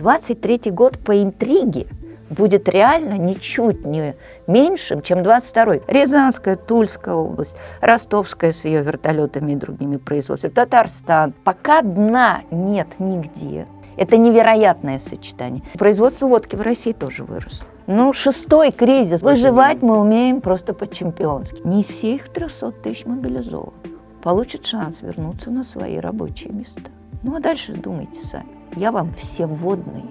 23 0.00 0.70
год 0.70 0.98
по 0.98 1.22
интриге 1.22 1.86
будет 2.30 2.68
реально 2.68 3.18
ничуть 3.18 3.84
не 3.84 4.14
меньшим, 4.46 5.02
чем 5.02 5.18
22-й. 5.18 5.82
Рязанская, 5.86 6.56
Тульская 6.56 7.14
область, 7.14 7.56
Ростовская 7.82 8.52
с 8.52 8.64
ее 8.64 8.82
вертолетами 8.82 9.52
и 9.52 9.56
другими 9.56 9.98
производствами, 9.98 10.52
Татарстан. 10.52 11.34
Пока 11.44 11.82
дна 11.82 12.42
нет 12.50 12.88
нигде. 12.98 13.66
Это 13.96 14.16
невероятное 14.16 14.98
сочетание. 14.98 15.62
Производство 15.74 16.26
водки 16.26 16.56
в 16.56 16.62
России 16.62 16.92
тоже 16.92 17.24
выросло. 17.24 17.66
Ну, 17.86 18.12
шестой 18.14 18.70
кризис. 18.70 19.20
Выживать 19.20 19.82
мы 19.82 20.00
умеем 20.00 20.40
просто 20.40 20.72
по-чемпионски. 20.72 21.60
Не 21.66 21.82
из 21.82 21.88
всех 21.88 22.32
300 22.32 22.72
тысяч 22.72 23.04
мобилизованных 23.04 23.74
получат 24.22 24.64
шанс 24.64 25.02
вернуться 25.02 25.50
на 25.50 25.64
свои 25.64 25.98
рабочие 25.98 26.52
места. 26.52 26.82
Ну, 27.22 27.34
а 27.36 27.40
дальше 27.40 27.74
думайте 27.74 28.20
сами. 28.20 28.59
Я 28.76 28.92
вам 28.92 29.12
все 29.14 29.46
вводные 29.46 30.04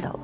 дала. 0.00 0.20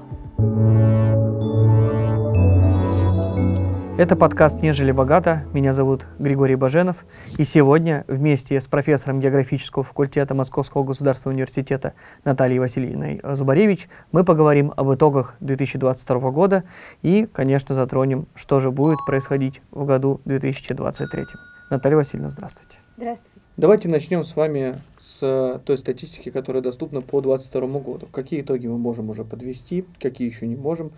Это 3.97 4.15
подкаст 4.15 4.63
«Нежели 4.63 4.93
богато». 4.93 5.45
Меня 5.53 5.73
зовут 5.73 6.07
Григорий 6.19 6.55
Баженов. 6.55 7.05
И 7.37 7.45
сегодня 7.45 8.05
вместе 8.07 8.61
с 8.61 8.67
профессором 8.67 9.21
географического 9.21 9.85
факультета 9.85 10.35
Московского 10.35 10.85
государственного 10.85 11.35
университета 11.35 11.95
Натальей 12.25 12.59
Васильевной 12.59 13.21
Зубаревич 13.25 13.89
мы 14.13 14.25
поговорим 14.25 14.73
об 14.77 14.93
итогах 14.93 15.35
2022 15.41 16.31
года 16.31 16.65
и, 17.03 17.27
конечно, 17.33 17.75
затронем, 17.75 18.27
что 18.35 18.61
же 18.61 18.71
будет 18.71 18.99
происходить 19.07 19.63
в 19.71 19.85
году 19.85 20.21
2023. 20.25 21.25
Наталья 21.71 21.97
Васильевна, 21.97 22.31
здравствуйте. 22.31 22.79
Здравствуйте. 22.97 23.48
Давайте 23.59 23.89
начнем 23.89 24.23
с 24.23 24.37
вами 24.37 24.81
с 25.01 25.61
той 25.65 25.77
статистики, 25.77 26.31
которая 26.31 26.63
доступна 26.63 27.01
по 27.01 27.21
2022 27.21 27.81
году. 27.81 28.07
Какие 28.13 28.43
итоги 28.43 28.69
мы 28.69 28.79
можем 28.79 29.11
уже 29.11 29.25
подвести, 29.25 29.85
какие 29.99 30.31
еще 30.31 30.47
не 30.47 30.55
можем. 30.55 30.93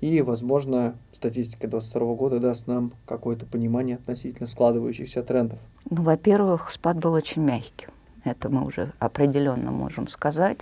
И, 0.00 0.22
возможно, 0.22 0.94
статистика 1.12 1.68
2022 1.68 2.14
года 2.14 2.40
даст 2.40 2.68
нам 2.68 2.92
какое-то 3.04 3.44
понимание 3.44 3.96
относительно 3.96 4.46
складывающихся 4.46 5.22
трендов. 5.22 5.58
Ну, 5.90 6.04
во-первых, 6.04 6.70
спад 6.70 6.96
был 6.96 7.12
очень 7.12 7.42
мягкий. 7.42 7.88
Это 8.24 8.48
мы 8.48 8.64
уже 8.64 8.92
определенно 8.98 9.70
можем 9.70 10.08
сказать. 10.08 10.60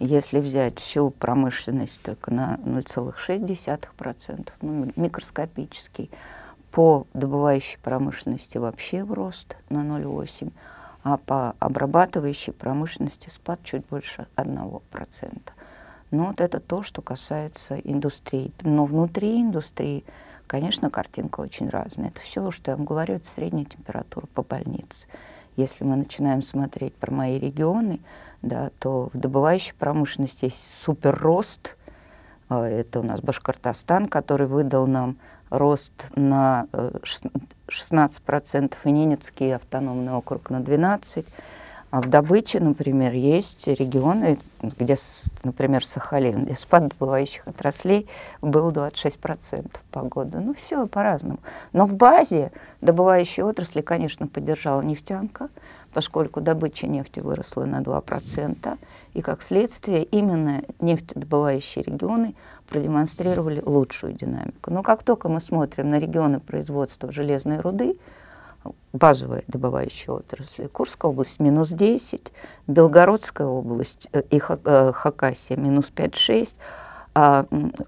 Если 0.00 0.40
взять 0.40 0.80
всю 0.80 1.10
промышленность 1.10 2.02
только 2.02 2.34
на 2.34 2.58
0,6%, 2.64 4.48
ну, 4.60 4.90
микроскопический, 4.96 6.10
по 6.72 7.06
добывающей 7.14 7.78
промышленности 7.80 8.58
вообще 8.58 9.04
в 9.04 9.12
рост 9.12 9.56
на 9.68 9.84
0,8%, 9.84 10.50
а 11.02 11.16
по 11.16 11.54
обрабатывающей 11.58 12.52
промышленности 12.52 13.28
спад 13.30 13.60
чуть 13.62 13.86
больше 13.86 14.26
1%. 14.36 15.40
Ну 16.10 16.26
вот 16.26 16.40
это 16.40 16.60
то, 16.60 16.82
что 16.82 17.02
касается 17.02 17.76
индустрии. 17.78 18.52
Но 18.62 18.84
внутри 18.84 19.40
индустрии, 19.40 20.04
конечно, 20.46 20.90
картинка 20.90 21.40
очень 21.40 21.68
разная. 21.68 22.08
Это 22.08 22.20
все, 22.20 22.50
что 22.50 22.72
я 22.72 22.76
вам 22.76 22.84
говорю, 22.84 23.14
это 23.14 23.28
средняя 23.28 23.64
температура 23.64 24.26
по 24.26 24.42
больнице. 24.42 25.06
Если 25.56 25.84
мы 25.84 25.96
начинаем 25.96 26.42
смотреть 26.42 26.94
про 26.94 27.12
мои 27.12 27.38
регионы, 27.38 28.00
да, 28.42 28.70
то 28.78 29.10
в 29.12 29.18
добывающей 29.18 29.74
промышленности 29.74 30.46
есть 30.46 30.82
супер 30.82 31.16
рост. 31.16 31.76
А, 32.48 32.66
это 32.66 33.00
у 33.00 33.02
нас 33.02 33.20
Башкортостан, 33.20 34.06
который 34.06 34.46
выдал 34.46 34.86
нам 34.86 35.16
рост 35.50 36.10
на 36.16 36.66
16%, 37.68 38.74
и 38.84 38.90
Ненецкий 38.90 39.54
автономный 39.54 40.12
округ 40.12 40.50
на 40.50 40.60
12%. 40.60 41.24
А 41.90 42.00
в 42.00 42.08
добыче, 42.08 42.60
например, 42.60 43.12
есть 43.14 43.66
регионы, 43.66 44.38
где, 44.62 44.96
например, 45.42 45.84
Сахалин, 45.84 46.44
где 46.44 46.54
спад 46.54 46.86
добывающих 46.86 47.48
отраслей 47.48 48.08
был 48.40 48.70
26% 48.70 49.68
по 49.90 50.02
году. 50.02 50.38
Ну, 50.40 50.54
все 50.54 50.86
по-разному. 50.86 51.40
Но 51.72 51.86
в 51.86 51.94
базе 51.94 52.52
добывающей 52.80 53.42
отрасли, 53.42 53.80
конечно, 53.80 54.28
поддержала 54.28 54.82
нефтянка, 54.82 55.48
поскольку 55.92 56.40
добыча 56.40 56.86
нефти 56.86 57.18
выросла 57.18 57.64
на 57.64 57.80
2%, 57.80 58.78
и 59.14 59.22
как 59.22 59.42
следствие 59.42 60.04
именно 60.04 60.62
нефтедобывающие 60.78 61.82
регионы 61.82 62.36
продемонстрировали 62.70 63.60
лучшую 63.64 64.14
динамику. 64.14 64.70
Но 64.70 64.82
как 64.82 65.02
только 65.02 65.28
мы 65.28 65.40
смотрим 65.40 65.90
на 65.90 65.98
регионы 65.98 66.40
производства 66.40 67.12
железной 67.12 67.60
руды, 67.60 67.98
базовая 68.92 69.42
добывающая 69.48 70.14
отрасль, 70.14 70.68
Курская 70.68 71.10
область 71.10 71.40
минус 71.40 71.70
10, 71.70 72.32
Белгородская 72.66 73.46
область 73.46 74.08
э, 74.12 74.22
и 74.30 74.40
э, 74.40 74.92
Хакасия 74.94 75.56
минус 75.56 75.92
5-6, 75.94 76.54
а, 77.14 77.46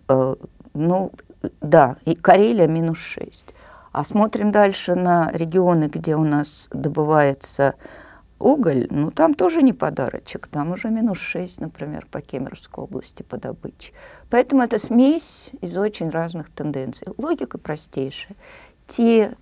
э, 0.09 0.34
ну, 0.75 1.12
да, 1.60 1.97
и 2.04 2.15
Карелия 2.15 2.66
минус 2.66 2.98
6. 2.98 3.47
А 3.92 4.04
смотрим 4.04 4.50
дальше 4.50 4.94
на 4.94 5.31
регионы, 5.32 5.84
где 5.84 6.16
у 6.16 6.25
нас 6.25 6.69
добывается 6.72 7.75
Уголь, 8.42 8.88
ну 8.91 9.12
там 9.12 9.34
тоже 9.34 9.62
не 9.62 9.72
подарочек, 9.72 10.48
там 10.48 10.72
уже 10.72 10.88
минус 10.88 11.19
6, 11.19 11.60
например, 11.60 12.08
по 12.10 12.20
Кемеровской 12.20 12.82
области 12.82 13.22
по 13.22 13.36
добыче. 13.36 13.92
Поэтому 14.30 14.62
это 14.64 14.80
смесь 14.80 15.50
из 15.60 15.76
очень 15.76 16.10
разных 16.10 16.50
тенденций. 16.50 17.06
Логика 17.19 17.56
простейшая. 17.56 18.36
Те 18.88 19.36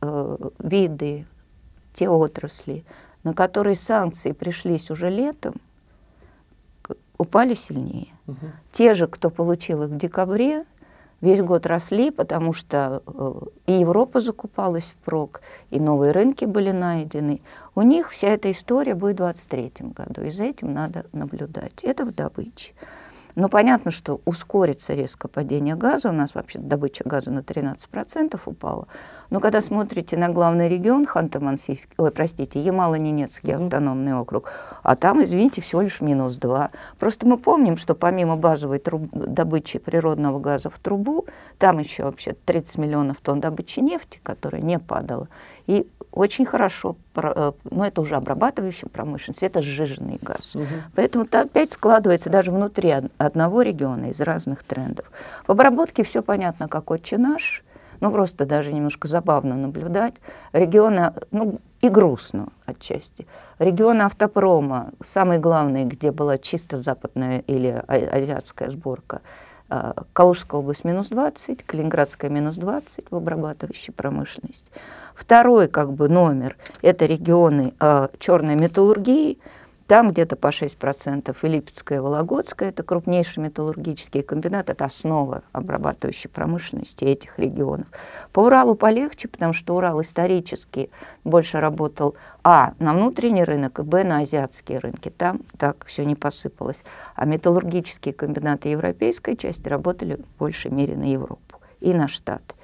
э, 0.00 0.36
виды, 0.60 1.26
те 1.92 2.08
отрасли, 2.08 2.86
на 3.22 3.34
которые 3.34 3.76
санкции 3.76 4.32
пришлись 4.32 4.90
уже 4.90 5.10
летом, 5.10 5.56
упали 7.18 7.52
сильнее. 7.54 8.08
Угу. 8.26 8.46
Те 8.72 8.94
же, 8.94 9.08
кто 9.08 9.28
получил 9.28 9.82
их 9.82 9.90
в 9.90 9.98
декабре, 9.98 10.64
весь 11.22 11.40
год 11.40 11.64
росли, 11.66 12.10
потому 12.10 12.52
что 12.52 13.02
э, 13.06 13.32
и 13.66 13.72
Европа 13.72 14.20
закупалась 14.20 14.94
впрок, 15.00 15.40
и 15.70 15.80
новые 15.80 16.12
рынки 16.12 16.44
были 16.44 16.72
найдены. 16.72 17.40
У 17.74 17.80
них 17.82 18.10
вся 18.10 18.28
эта 18.28 18.50
история 18.50 18.94
будет 18.94 19.14
в 19.14 19.24
2023 19.24 19.88
году, 19.88 20.22
и 20.22 20.30
за 20.30 20.44
этим 20.44 20.74
надо 20.74 21.06
наблюдать. 21.12 21.82
Это 21.82 22.04
в 22.04 22.14
добыче. 22.14 22.72
Но 23.34 23.48
понятно, 23.48 23.90
что 23.90 24.20
ускорится 24.24 24.94
резко 24.94 25.28
падение 25.28 25.74
газа. 25.74 26.10
У 26.10 26.12
нас 26.12 26.34
вообще 26.34 26.58
добыча 26.58 27.04
газа 27.04 27.30
на 27.30 27.40
13% 27.40 28.38
упала. 28.44 28.86
Но 29.30 29.40
когда 29.40 29.62
смотрите 29.62 30.16
на 30.16 30.28
главный 30.28 30.68
регион 30.68 31.06
Ханты-Мансийский, 31.06 31.94
ой, 31.96 32.10
простите, 32.10 32.60
Ямало-Ненецкий 32.60 33.54
автономный 33.54 34.14
округ, 34.14 34.52
а 34.82 34.94
там, 34.94 35.24
извините, 35.24 35.62
всего 35.62 35.80
лишь 35.80 36.00
минус 36.02 36.36
2. 36.36 36.70
Просто 36.98 37.26
мы 37.26 37.38
помним, 37.38 37.78
что 37.78 37.94
помимо 37.94 38.36
базовой 38.36 38.78
труб, 38.78 39.08
добычи 39.12 39.78
природного 39.78 40.38
газа 40.38 40.68
в 40.68 40.78
трубу, 40.78 41.26
там 41.58 41.78
еще 41.78 42.04
вообще 42.04 42.36
30 42.44 42.78
миллионов 42.78 43.18
тонн 43.22 43.40
добычи 43.40 43.80
нефти, 43.80 44.20
которая 44.22 44.60
не 44.60 44.78
падала. 44.78 45.28
И 45.66 45.88
очень 46.12 46.44
хорошо, 46.44 46.96
э, 47.16 47.52
но 47.70 47.86
это 47.86 48.00
уже 48.00 48.16
обрабатывающая 48.16 48.88
промышленность, 48.88 49.42
это 49.42 49.62
сжиженный 49.62 50.18
газ. 50.20 50.54
Угу. 50.56 50.66
Поэтому 50.94 51.24
это 51.24 51.40
опять 51.40 51.72
складывается 51.72 52.30
даже 52.30 52.50
внутри 52.50 52.94
одного 53.18 53.62
региона 53.62 54.06
из 54.06 54.20
разных 54.20 54.62
трендов. 54.62 55.10
В 55.46 55.52
обработке 55.52 56.04
все 56.04 56.22
понятно, 56.22 56.68
как 56.68 56.90
отче 56.90 57.18
наш, 57.18 57.64
ну 58.00 58.10
просто 58.10 58.44
даже 58.44 58.72
немножко 58.72 59.08
забавно 59.08 59.54
наблюдать. 59.54 60.14
Регионы, 60.52 61.12
ну 61.30 61.60
и 61.80 61.88
грустно 61.88 62.48
отчасти. 62.66 63.26
Регионы 63.58 64.02
автопрома, 64.02 64.90
самый 65.04 65.38
главный, 65.38 65.84
где 65.84 66.10
была 66.10 66.36
чисто 66.38 66.76
западная 66.76 67.38
или 67.46 67.82
а, 67.86 67.94
азиатская 68.16 68.70
сборка– 68.70 69.20
Калужская 70.12 70.60
область 70.60 70.84
минус 70.84 71.08
20, 71.08 71.64
Калининградская 71.64 72.30
минус 72.30 72.56
20 72.56 73.10
в 73.10 73.16
обрабатывающей 73.16 73.92
промышленности. 73.92 74.70
Второй 75.14 75.68
как 75.68 75.92
бы 75.92 76.08
номер– 76.08 76.56
это 76.82 77.06
регионы 77.06 77.74
э, 77.80 78.08
черной 78.18 78.56
металлургии– 78.56 79.38
там 79.92 80.10
где-то 80.10 80.36
по 80.36 80.46
6%. 80.46 81.36
И 81.42 81.48
Липецкая, 81.48 82.00
Вологодская– 82.00 82.68
это 82.70 82.82
крупнейший 82.82 83.42
металлургический 83.42 84.22
комбинат, 84.22 84.70
это 84.70 84.86
основа 84.86 85.42
обрабатывающей 85.52 86.30
промышленности 86.30 87.04
этих 87.04 87.38
регионов. 87.38 87.88
По 88.32 88.40
Уралу 88.40 88.74
полегче, 88.74 89.28
потому 89.28 89.52
что 89.52 89.76
Урал 89.76 90.00
исторически 90.00 90.88
больше 91.24 91.60
работал, 91.60 92.14
а, 92.42 92.72
на 92.78 92.94
внутренний 92.94 93.44
рынок, 93.44 93.80
и, 93.80 93.82
б, 93.82 94.02
на 94.02 94.20
азиатские 94.20 94.78
рынки. 94.78 95.10
Там 95.10 95.42
так 95.58 95.84
все 95.84 96.06
не 96.06 96.14
посыпалось. 96.14 96.84
А 97.14 97.26
металлургические 97.26 98.14
комбинаты 98.14 98.70
европейской 98.70 99.36
части 99.36 99.68
работали 99.68 100.14
в 100.14 100.38
большей 100.38 100.70
мере 100.70 100.96
на 100.96 101.04
Европу 101.04 101.60
и 101.80 101.92
на 101.92 102.08
Штаты. 102.08 102.54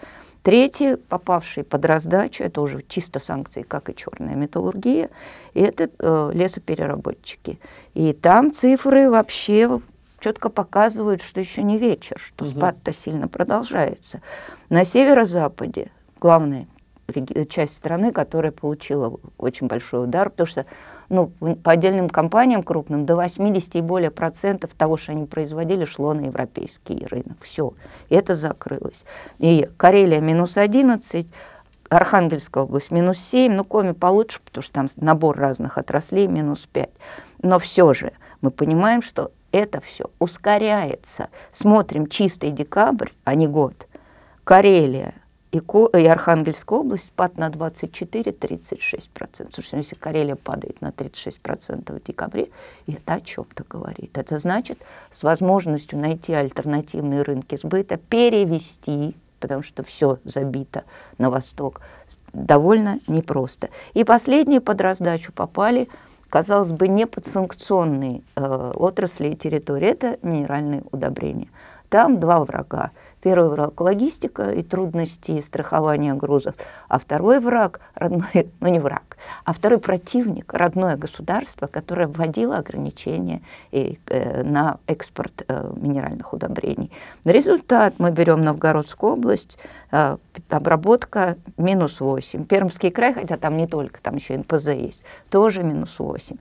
Третьи, 0.49 0.95
попавшие 0.95 1.63
под 1.63 1.85
раздачу, 1.85 2.43
это 2.43 2.63
уже 2.63 2.83
чисто 2.89 3.21
санкции, 3.21 3.61
как 3.61 3.91
и 3.91 3.95
черная 3.95 4.35
металлургия, 4.35 5.11
это 5.53 5.91
э, 5.99 6.31
лесопереработчики. 6.33 7.61
И 7.93 8.15
там 8.15 8.51
цифры 8.51 9.11
вообще 9.11 9.79
четко 10.21 10.49
показывают, 10.49 11.21
что 11.21 11.39
еще 11.39 11.63
не 11.63 11.77
вечер, 11.77 12.17
что 12.19 12.47
угу. 12.47 12.51
спад-то 12.51 12.95
сильно 12.95 13.29
продолжается. 13.29 14.23
На 14.71 14.87
северо-западе, 14.87 15.91
главная 16.19 16.67
часть 17.51 17.75
страны, 17.75 18.11
которая 18.11 18.51
получила 18.51 19.21
очень 19.37 19.67
большой 19.67 20.05
удар, 20.05 20.31
потому 20.31 20.47
что 20.47 20.65
ну, 21.09 21.29
по 21.63 21.73
отдельным 21.73 22.09
компаниям 22.09 22.63
крупным 22.63 23.07
до 23.07 23.17
80 23.17 23.77
и 23.77 23.81
более 23.81 24.11
процентов 24.11 24.71
того, 24.77 24.97
что 24.97 25.13
они 25.13 25.27
производили, 25.27 25.85
шло 25.85 26.13
на 26.13 26.27
европейский 26.27 27.07
рынок. 27.07 27.39
Все, 27.41 27.73
это 28.11 28.35
закрылось. 28.35 29.05
И 29.39 29.69
Карелия 29.77 30.21
минус 30.21 30.57
11, 30.57 31.27
Архангельская 31.89 32.65
область 32.65 32.91
минус 32.91 33.19
7, 33.19 33.53
ну, 33.53 33.65
Коми 33.65 33.93
получше, 33.93 34.41
потому 34.45 34.63
что 34.63 34.73
там 34.75 34.87
набор 34.97 35.37
разных 35.37 35.79
отраслей 35.79 36.27
минус 36.27 36.67
5. 36.71 36.91
Но 37.43 37.59
все 37.59 37.95
же 37.95 38.13
мы 38.41 38.51
понимаем, 38.51 39.01
что 39.01 39.33
это 39.53 39.81
все 39.81 40.11
ускоряется. 40.19 41.29
Смотрим 41.51 42.07
чистый 42.07 42.51
декабрь, 42.51 43.11
а 43.25 43.35
не 43.35 43.47
год. 43.47 43.87
Карелия 44.45 45.15
и, 45.51 45.59
и 45.59 46.07
Архангельская 46.07 46.79
область 46.79 47.07
спад 47.07 47.39
на 47.39 47.49
24-36%. 47.49 49.09
Слушайте, 49.53 49.77
ну, 49.77 49.79
если 49.79 49.95
Карелия 49.95 50.37
падает 50.37 50.81
на 50.81 50.89
36% 50.89 51.99
в 51.99 52.03
декабре, 52.05 52.51
это 52.87 53.15
о 53.15 53.21
чем-то 53.21 53.65
говорит. 53.69 54.19
Это 54.19 54.39
значит, 54.39 54.79
с 55.11 55.23
возможностью 55.23 55.99
найти 55.99 56.33
альтернативные 56.35 57.23
рынки 57.23 57.57
сбыта, 57.57 57.97
перевести 57.97 59.17
потому 59.41 59.63
что 59.63 59.85
все 59.85 60.19
забито 60.25 60.83
на 61.17 61.31
восток, 61.31 61.81
довольно 62.33 62.99
непросто. 63.07 63.69
И 63.95 64.03
последние 64.03 64.61
под 64.61 64.81
раздачу 64.81 65.33
попали, 65.33 65.89
казалось 66.29 66.73
бы, 66.73 66.89
не 66.89 67.07
подсанкционные 67.07 68.23
э, 68.35 68.73
отрасли 68.75 69.29
и 69.29 69.37
территории, 69.37 69.91
это 69.91 70.19
минеральные 70.23 70.83
удобрения. 70.91 71.47
Там 71.89 72.19
два 72.19 72.45
врага– 72.45 72.91
Первый 73.29 73.51
враг– 73.51 73.79
логистика 73.83 74.53
и 74.53 74.63
трудности 74.63 75.43
страхования 75.43 76.15
грузов, 76.15 76.55
а 76.89 76.99
второй 76.99 77.41
враг– 77.41 77.81
родной, 77.95 78.49
ну 78.61 78.69
не 78.69 78.79
враг, 78.79 79.19
а 79.45 79.53
второй 79.53 79.81
противник– 79.81 80.51
родное 80.55 80.97
государство, 80.97 81.67
которое 81.67 82.07
вводило 82.07 82.57
ограничения 82.57 83.43
и, 83.71 83.99
э, 84.07 84.43
на 84.45 84.79
экспорт 84.87 85.43
э, 85.47 85.73
минеральных 85.77 86.33
удобрений. 86.33 86.91
Результат 87.27 87.97
мы 87.99 88.13
берем 88.13 88.43
Новгородскую 88.43 89.13
область, 89.13 89.59
э, 89.93 90.17
обработка 90.49 91.37
минус 91.59 92.01
8. 92.01 92.47
Пермский 92.47 92.91
край, 92.91 93.13
хотя 93.13 93.37
там 93.37 93.59
не 93.59 93.67
только, 93.67 94.01
там 94.01 94.17
еще 94.17 94.39
НПЗ 94.39 94.69
есть, 94.69 95.03
тоже 95.29 95.63
минус 95.63 95.99
8. 95.99 96.39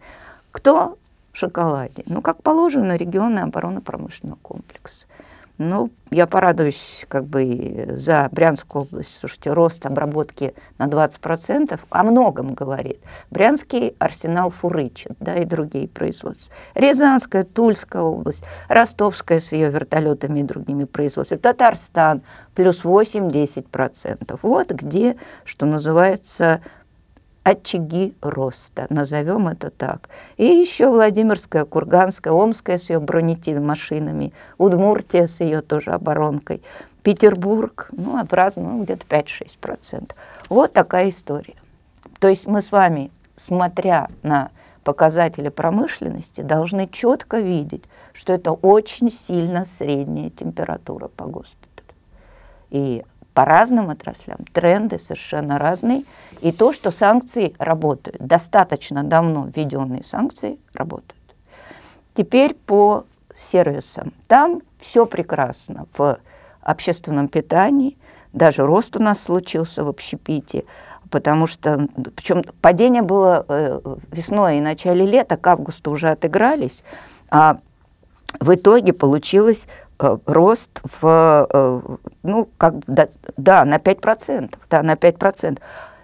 Кто 0.52 0.98
в 1.34 1.38
шоколаде? 1.38 2.04
Ну, 2.06 2.22
как 2.22 2.42
положено, 2.42 2.96
регионный 2.96 3.44
оборонно-промышленный 3.44 4.38
комплекс. 4.42 5.06
Ну, 5.58 5.90
я 6.12 6.28
порадуюсь 6.28 7.06
как 7.10 7.26
бы 7.26 7.96
за 7.96 8.30
Брянскую 8.32 8.84
область. 8.84 9.16
Слушайте, 9.18 9.54
рост 9.54 9.86
обработки 9.86 10.54
на 10.78 10.86
20% 10.86 11.80
о 11.90 12.04
многом 12.04 12.54
говорит. 12.54 13.00
Брянский 13.32 13.96
арсенал 13.98 14.52
фурычит, 14.52 15.14
да, 15.20 15.36
и 15.36 15.46
другие 15.46 15.88
производства. 15.88 16.54
Рязанская, 16.76 17.44
Тульская 17.44 18.04
область, 18.04 18.44
Ростовская 18.68 19.40
с 19.40 19.52
ее 19.52 19.72
вертолетами 19.72 20.42
и 20.42 20.44
другими 20.44 20.86
производствами, 20.86 21.40
Татарстан 21.40 22.22
плюс 22.54 22.84
8-10%. 22.84 24.40
Вот 24.44 24.72
где, 24.72 25.18
что 25.44 25.66
называется, 25.66 26.62
очаги 27.48 28.14
роста, 28.22 28.88
назовем 28.90 29.48
это 29.48 29.70
так. 29.70 30.10
И 30.36 30.44
еще 30.44 30.90
Владимирская, 30.90 31.64
Курганская, 31.64 32.34
Омская 32.34 32.78
с 32.78 32.90
ее 32.90 33.00
бронетель-машинами, 33.00 34.34
Удмуртия 34.58 35.28
с 35.28 35.40
ее 35.40 35.62
тоже 35.62 35.92
оборонкой, 35.92 36.62
Петербург, 37.04 37.88
ну, 37.94 38.22
в 38.22 38.34
разном, 38.34 38.80
ну, 38.80 38.84
где-то 38.84 39.06
5-6%. 39.08 40.12
Вот 40.50 40.74
такая 40.74 41.08
история. 41.08 41.56
То 42.20 42.28
есть 42.28 42.48
мы 42.48 42.62
с 42.62 42.74
вами, 42.74 43.12
смотря 43.38 44.10
на 44.24 44.52
показатели 44.84 45.48
промышленности, 45.48 46.42
должны 46.42 46.90
четко 46.90 47.40
видеть, 47.40 47.86
что 48.12 48.34
это 48.34 48.52
очень 48.52 49.10
сильно 49.10 49.64
средняя 49.64 50.32
температура 50.32 51.08
по 51.08 51.26
госпиталю. 51.26 51.88
И 52.72 53.06
по 53.38 53.46
разным 53.46 53.92
отраслям 53.92 54.40
тренды 54.52 54.98
совершенно 54.98 55.60
разные. 55.60 56.06
И 56.42 56.52
то, 56.52 56.74
что 56.74 56.90
санкции 56.90 57.54
работают, 57.60 58.18
достаточно 58.20 59.04
давно 59.04 59.48
введенные 59.56 60.04
санкции 60.04 60.58
работают. 60.74 61.14
Теперь 62.16 62.56
по 62.56 63.06
сервисам. 63.36 64.12
Там 64.28 64.64
все 64.80 65.06
прекрасно 65.06 65.86
в 65.96 66.18
общественном 66.62 67.28
питании, 67.28 67.96
даже 68.34 68.66
рост 68.66 68.96
у 68.96 69.00
нас 69.00 69.22
случился 69.22 69.84
в 69.84 69.88
общепите, 69.88 70.66
потому 71.12 71.46
что, 71.46 71.88
причем 72.16 72.42
падение 72.62 73.04
было 73.04 73.46
э, 73.48 73.80
весной 74.12 74.58
и 74.58 74.62
начале 74.62 75.06
лета, 75.06 75.38
к 75.38 75.46
августу 75.46 75.92
уже 75.92 76.10
отыгрались, 76.10 76.84
а 77.30 77.60
в 78.40 78.56
итоге 78.56 78.94
получилось 78.94 79.68
рост 80.00 80.82
в, 80.84 81.48
э, 81.52 81.82
ну, 82.24 82.48
как, 82.58 82.76
да, 82.86 83.08
да, 83.38 83.66
на 83.66 83.78
5%, 83.78 84.56
да, 84.70 84.84
на 84.84 84.96
5%. 84.96 85.60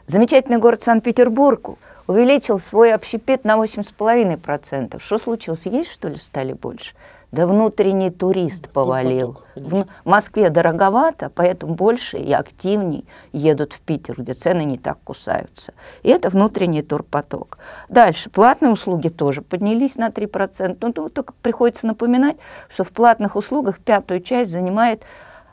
Замечательный 0.08 0.58
город 0.58 0.82
Санкт-Петербург 0.82 1.78
увеличил 2.08 2.60
свой 2.60 2.94
общепит 2.94 3.46
на 3.46 3.56
8,5%. 3.56 5.00
Что 5.00 5.18
случилось? 5.18 5.66
Есть, 5.66 5.92
что 5.92 6.10
ли, 6.10 6.18
стали 6.18 6.54
больше? 6.54 6.94
Да 7.34 7.48
внутренний 7.48 8.12
турист 8.12 8.70
повалил. 8.70 9.42
В 9.56 9.88
Москве 10.06 10.52
дороговато, 10.52 11.32
поэтому 11.34 11.74
больше 11.74 12.18
и 12.18 12.32
активней 12.32 13.06
едут 13.32 13.74
в 13.74 13.82
Питер, 13.82 14.22
где 14.22 14.34
цены 14.34 14.64
не 14.66 14.78
так 14.78 15.00
кусаются. 15.04 15.74
И 16.04 16.10
это 16.10 16.30
внутренний 16.30 16.84
турпоток. 16.84 17.58
Дальше. 17.90 18.30
Платные 18.30 18.72
услуги 18.72 19.08
тоже 19.08 19.42
поднялись 19.42 19.96
на 19.96 20.10
3%. 20.10 20.78
Ну, 20.80 21.10
только 21.10 21.34
приходится 21.42 21.88
напоминать, 21.88 22.38
что 22.70 22.84
в 22.84 22.92
платных 22.92 23.36
услугах 23.36 23.80
пятую 23.80 24.22
часть 24.22 24.52
занимает 24.52 25.02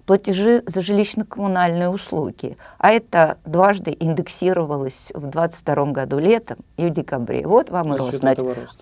платежи 0.05 0.63
за 0.67 0.81
жилищно-коммунальные 0.81 1.89
услуги. 1.89 2.59
А 2.77 2.91
это 2.91 3.39
дважды 3.47 3.97
индексировалось 3.99 5.13
в 5.15 5.21
2022 5.21 5.87
году 5.93 6.19
летом 6.19 6.59
и 6.77 6.87
в 6.87 6.91
декабре. 6.91 7.47
Вот 7.47 7.71
вам 7.71 7.95
и 7.95 7.97
рост. 7.97 8.13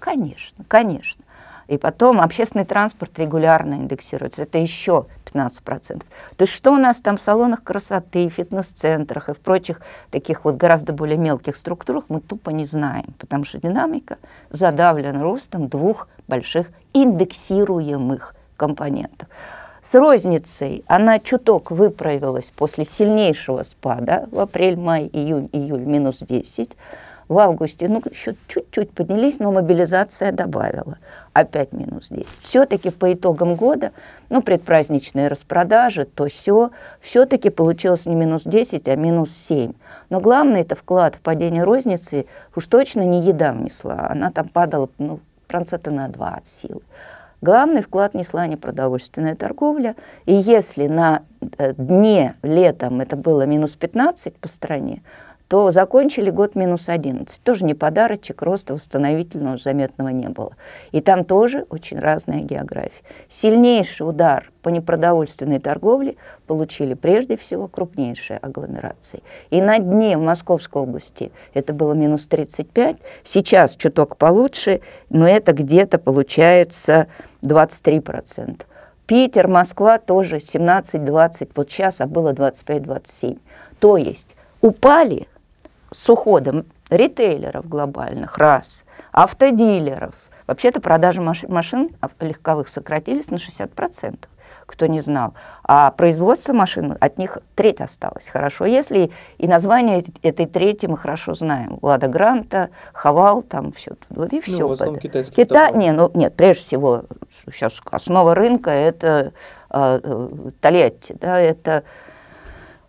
Конечно, 0.01 0.65
конечно. 0.67 1.23
И 1.69 1.77
потом 1.77 2.21
общественный 2.21 2.65
транспорт 2.65 3.19
регулярно 3.19 3.75
индексируется. 3.75 4.43
Это 4.43 4.59
еще 4.59 5.07
15%. 5.27 5.99
То 5.99 6.05
есть 6.39 6.53
что 6.53 6.73
у 6.73 6.77
нас 6.77 7.01
там 7.01 7.19
в 7.19 7.23
салонах 7.23 7.63
красоты, 7.63 8.29
фитнес-центрах 8.31 9.29
и 9.29 9.35
в 9.35 9.39
прочих 9.39 9.83
таких 10.11 10.45
вот 10.45 10.57
гораздо 10.57 10.95
более 10.95 11.19
мелких 11.19 11.57
структурах 11.57 12.05
мы 12.09 12.21
тупо 12.21 12.51
не 12.51 12.65
знаем, 12.65 13.15
потому 13.19 13.45
что 13.45 13.59
динамика 13.59 14.17
задавлена 14.51 15.23
ростом 15.23 15.69
двух 15.69 16.09
больших 16.27 16.69
индексируемых 16.95 18.35
компонентов. 18.57 19.29
С 19.83 19.95
розницей 19.95 20.85
она 20.87 21.19
чуток 21.19 21.71
выправилась 21.71 22.51
после 22.55 22.85
сильнейшего 22.85 23.63
спада 23.63 24.27
в 24.33 24.41
апрель, 24.41 24.77
май, 24.77 25.09
июнь, 25.13 25.49
июль 25.53 25.85
минус 25.85 26.19
10 26.21 26.77
в 27.29 27.39
августе, 27.39 27.89
ну, 27.89 28.03
еще 28.11 28.37
чуть-чуть 28.49 28.91
поднялись, 28.91 29.39
но 29.39 29.53
мобилизация 29.53 30.33
добавила. 30.33 30.99
Опять 31.35 31.73
минус 31.73 32.09
10. 32.09 32.41
Все-таки 32.43 32.91
по 32.91 33.13
итогам 33.13 33.55
года, 33.55 33.93
ну, 34.31 34.43
предпраздничные 34.43 35.29
распродажи, 35.29 36.05
то 36.05 36.27
все, 36.27 36.71
все-таки 37.01 37.51
получилось 37.51 38.07
не 38.07 38.15
минус 38.15 38.45
10, 38.45 38.89
а 38.89 38.97
минус 38.97 39.31
7. 39.33 39.73
Но 40.11 40.21
главное, 40.21 40.63
это 40.63 40.75
вклад 40.75 41.17
в 41.17 41.21
падение 41.21 41.65
розницы 41.65 42.27
уж 42.57 42.67
точно 42.67 43.03
не 43.03 43.21
еда 43.21 43.53
внесла. 43.53 44.09
Она 44.11 44.31
там 44.31 44.49
падала, 44.49 44.89
ну, 44.99 45.21
процента 45.47 45.91
на 45.91 46.09
2 46.09 46.29
от 46.29 46.47
силы. 46.47 46.83
Главный 47.41 47.83
вклад 47.83 48.15
несла 48.15 48.47
непродовольственная 48.47 49.37
торговля. 49.37 49.95
И 50.27 50.35
если 50.35 50.89
на 50.89 51.23
э, 51.59 51.73
дне 51.75 52.35
летом 52.43 53.01
это 53.01 53.17
было 53.17 53.43
минус 53.43 53.77
15 53.77 54.37
по 54.39 54.49
стране, 54.49 55.03
то 55.49 55.71
закончили 55.71 56.31
год 56.31 56.55
минус 56.57 56.91
11. 56.91 57.43
Тоже 57.43 57.65
не 57.65 57.75
подарочек, 57.75 58.43
роста 58.43 58.75
восстановительного 58.75 59.57
заметного 59.57 60.09
не 60.09 60.29
было. 60.29 60.53
И 60.93 61.01
там 61.01 61.25
тоже 61.25 61.65
очень 61.71 61.99
разная 61.99 62.43
география. 62.43 63.03
Сильнейший 63.31 64.07
удар 64.07 64.53
по 64.63 64.69
непродовольственной 64.69 65.59
торговле 65.59 66.17
получили 66.47 66.93
прежде 66.93 67.39
всего 67.39 67.67
крупнейшие 67.67 68.39
агломерации. 68.39 69.23
И 69.49 69.63
на 69.63 69.79
дне 69.79 70.19
в 70.19 70.21
Московской 70.21 70.83
области 70.83 71.33
это 71.55 71.73
было 71.73 71.95
минус 71.95 72.29
35, 72.29 72.99
сейчас 73.25 73.75
чуток 73.75 74.19
получше, 74.19 74.83
но 75.09 75.27
это 75.27 75.53
где-то 75.53 75.99
получается 75.99 77.07
23%. 77.43 78.65
Питер, 79.07 79.49
Москва 79.49 79.97
тоже 79.97 80.37
17-20, 80.37 81.51
вот 81.55 81.71
сейчас, 81.71 82.03
а 82.03 82.07
было 82.07 82.35
25-27. 82.35 83.39
То 83.79 83.97
есть 83.97 84.37
упали 84.61 85.27
с 85.91 86.09
уходом 86.09 86.67
ритейлеров 86.91 87.69
глобальных, 87.69 88.39
раз, 88.39 88.85
автодилеров, 89.13 90.15
Вообще-то 90.49 90.81
продажи 90.81 91.21
машин 91.21 91.91
легковых 92.21 92.69
сократились 92.69 93.31
на 93.31 93.35
60% 93.35 94.17
кто 94.69 94.87
не 94.87 95.01
знал. 95.01 95.35
А 95.65 95.91
производство 95.91 96.53
машин, 96.53 96.97
от 97.01 97.19
них 97.19 97.39
треть 97.55 97.81
осталось. 97.81 98.29
Хорошо, 98.29 98.67
если 98.67 99.11
и 99.39 99.49
название 99.49 100.05
этой 100.23 100.47
трети 100.47 100.87
мы 100.87 100.99
хорошо 100.99 101.35
знаем. 101.35 101.79
Лада 101.81 102.09
Гранта, 102.09 102.69
Хавал, 102.93 103.43
там 103.43 103.73
все. 103.73 103.93
Вот 104.11 104.33
и 104.33 104.41
все. 104.41 104.59
Ну, 104.59 104.69
в 104.69 104.73
основном 104.73 105.01
китайские 105.01 105.47
Кита... 105.47 105.71
не, 105.71 105.91
ну, 105.93 106.11
нет, 106.15 106.35
прежде 106.35 106.65
всего, 106.65 107.05
сейчас 107.51 107.81
основа 107.91 108.35
рынка– 108.35 108.71
это 108.73 109.33
э, 109.71 110.51
Тольятти, 110.61 111.17
да, 111.19 111.41
это 111.41 111.85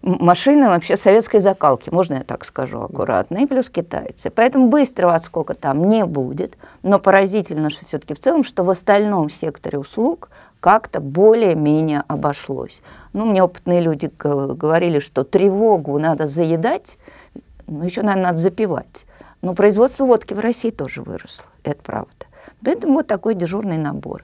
машины 0.01 0.67
вообще 0.67 0.95
советской 0.95 1.39
закалки, 1.39 1.89
можно 1.89 2.15
я 2.15 2.23
так 2.23 2.45
скажу 2.45 2.81
аккуратно, 2.81 3.39
и 3.39 3.45
плюс 3.45 3.69
китайцы. 3.69 4.29
Поэтому 4.29 4.67
быстрого 4.67 5.15
отскока 5.15 5.53
там 5.53 5.89
не 5.89 6.05
будет, 6.05 6.57
но 6.83 6.99
поразительно, 6.99 7.69
что 7.69 7.85
все-таки 7.85 8.13
в 8.13 8.19
целом, 8.19 8.43
что 8.43 8.63
в 8.63 8.69
остальном 8.69 9.29
секторе 9.29 9.77
услуг 9.77 10.29
как-то 10.59 10.99
более-менее 10.99 12.03
обошлось. 12.07 12.81
Ну, 13.13 13.25
мне 13.25 13.43
опытные 13.43 13.81
люди 13.81 14.09
говорили, 14.19 14.99
что 14.99 15.23
тревогу 15.23 15.97
надо 15.99 16.27
заедать, 16.27 16.97
но 17.67 17.85
еще, 17.85 18.01
наверное, 18.01 18.31
надо 18.31 18.39
запивать. 18.39 19.05
Но 19.41 19.53
производство 19.53 20.05
водки 20.05 20.33
в 20.33 20.39
России 20.39 20.71
тоже 20.71 21.01
выросло, 21.01 21.45
это 21.63 21.81
правда. 21.81 22.25
Поэтому 22.63 22.95
вот 22.95 23.07
такой 23.07 23.35
дежурный 23.35 23.77
набор. 23.77 24.23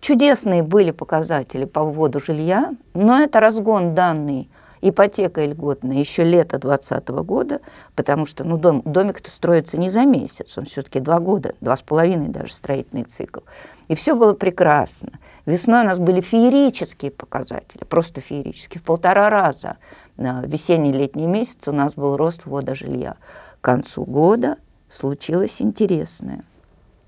Чудесные 0.00 0.62
были 0.62 0.90
показатели 0.90 1.64
по 1.64 1.84
вводу 1.84 2.20
жилья, 2.20 2.72
но 2.94 3.20
это 3.20 3.40
разгон 3.40 3.94
данный 3.94 4.48
ипотека 4.82 5.44
льготная 5.44 5.98
еще 5.98 6.24
лето 6.24 6.58
2020 6.58 7.08
года, 7.24 7.60
потому 7.94 8.26
что 8.26 8.44
ну, 8.44 8.56
дом, 8.58 8.82
домик-то 8.84 9.30
строится 9.30 9.78
не 9.78 9.90
за 9.90 10.04
месяц, 10.04 10.56
он 10.56 10.64
все-таки 10.64 11.00
два 11.00 11.20
года, 11.20 11.54
два 11.60 11.76
с 11.76 11.82
половиной 11.82 12.28
даже 12.28 12.52
строительный 12.52 13.04
цикл. 13.04 13.40
И 13.88 13.94
все 13.94 14.14
было 14.14 14.34
прекрасно. 14.34 15.10
Весной 15.46 15.82
у 15.82 15.84
нас 15.84 15.98
были 15.98 16.20
феерические 16.20 17.10
показатели, 17.10 17.84
просто 17.84 18.20
феерические, 18.20 18.80
в 18.80 18.84
полтора 18.84 19.30
раза. 19.30 19.78
На 20.16 20.42
весенний 20.42 20.92
летний 20.92 21.26
месяц 21.26 21.66
у 21.66 21.72
нас 21.72 21.94
был 21.94 22.16
рост 22.16 22.42
ввода 22.44 22.74
жилья. 22.74 23.16
К 23.60 23.64
концу 23.64 24.04
года 24.04 24.58
случилось 24.88 25.60
интересное. 25.60 26.44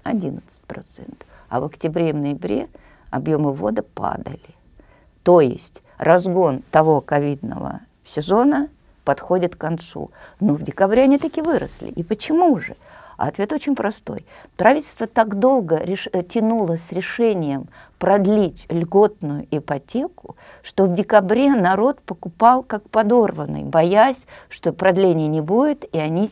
11%. 0.05 0.43
А 1.49 1.61
в 1.61 1.65
октябре 1.65 2.11
и 2.11 2.13
ноябре 2.13 2.69
объемы 3.11 3.53
ввода 3.53 3.83
падали. 3.83 4.41
То 5.23 5.41
есть 5.41 5.83
разгон 6.03 6.63
того 6.73 7.01
ковидного 7.01 7.81
сезона 8.05 8.69
подходит 9.05 9.55
к 9.55 9.59
концу. 9.59 10.11
Но 10.41 10.55
в 10.55 10.63
декабре 10.63 11.03
они 11.03 11.19
таки 11.19 11.41
выросли. 11.43 11.89
И 11.89 12.03
почему 12.03 12.59
же? 12.59 12.77
А 13.17 13.29
ответ 13.29 13.53
очень 13.53 13.77
простой. 13.77 14.27
Правительство 14.57 15.07
так 15.07 15.39
долго 15.39 15.77
реш... 15.77 16.09
Э, 16.13 16.23
тянуло 16.25 16.77
с 16.77 16.91
решением 16.91 17.69
продлить 17.99 18.67
льготную 18.69 19.47
ипотеку, 19.51 20.35
что 20.63 20.87
в 20.87 20.95
декабре 20.95 21.55
народ 21.55 22.01
покупал 22.01 22.65
как 22.65 22.89
подорванный, 22.91 23.63
боясь, 23.63 24.27
что 24.49 24.73
продления 24.73 25.29
не 25.29 25.41
будет, 25.41 25.85
и 25.95 25.99
они 25.99 26.29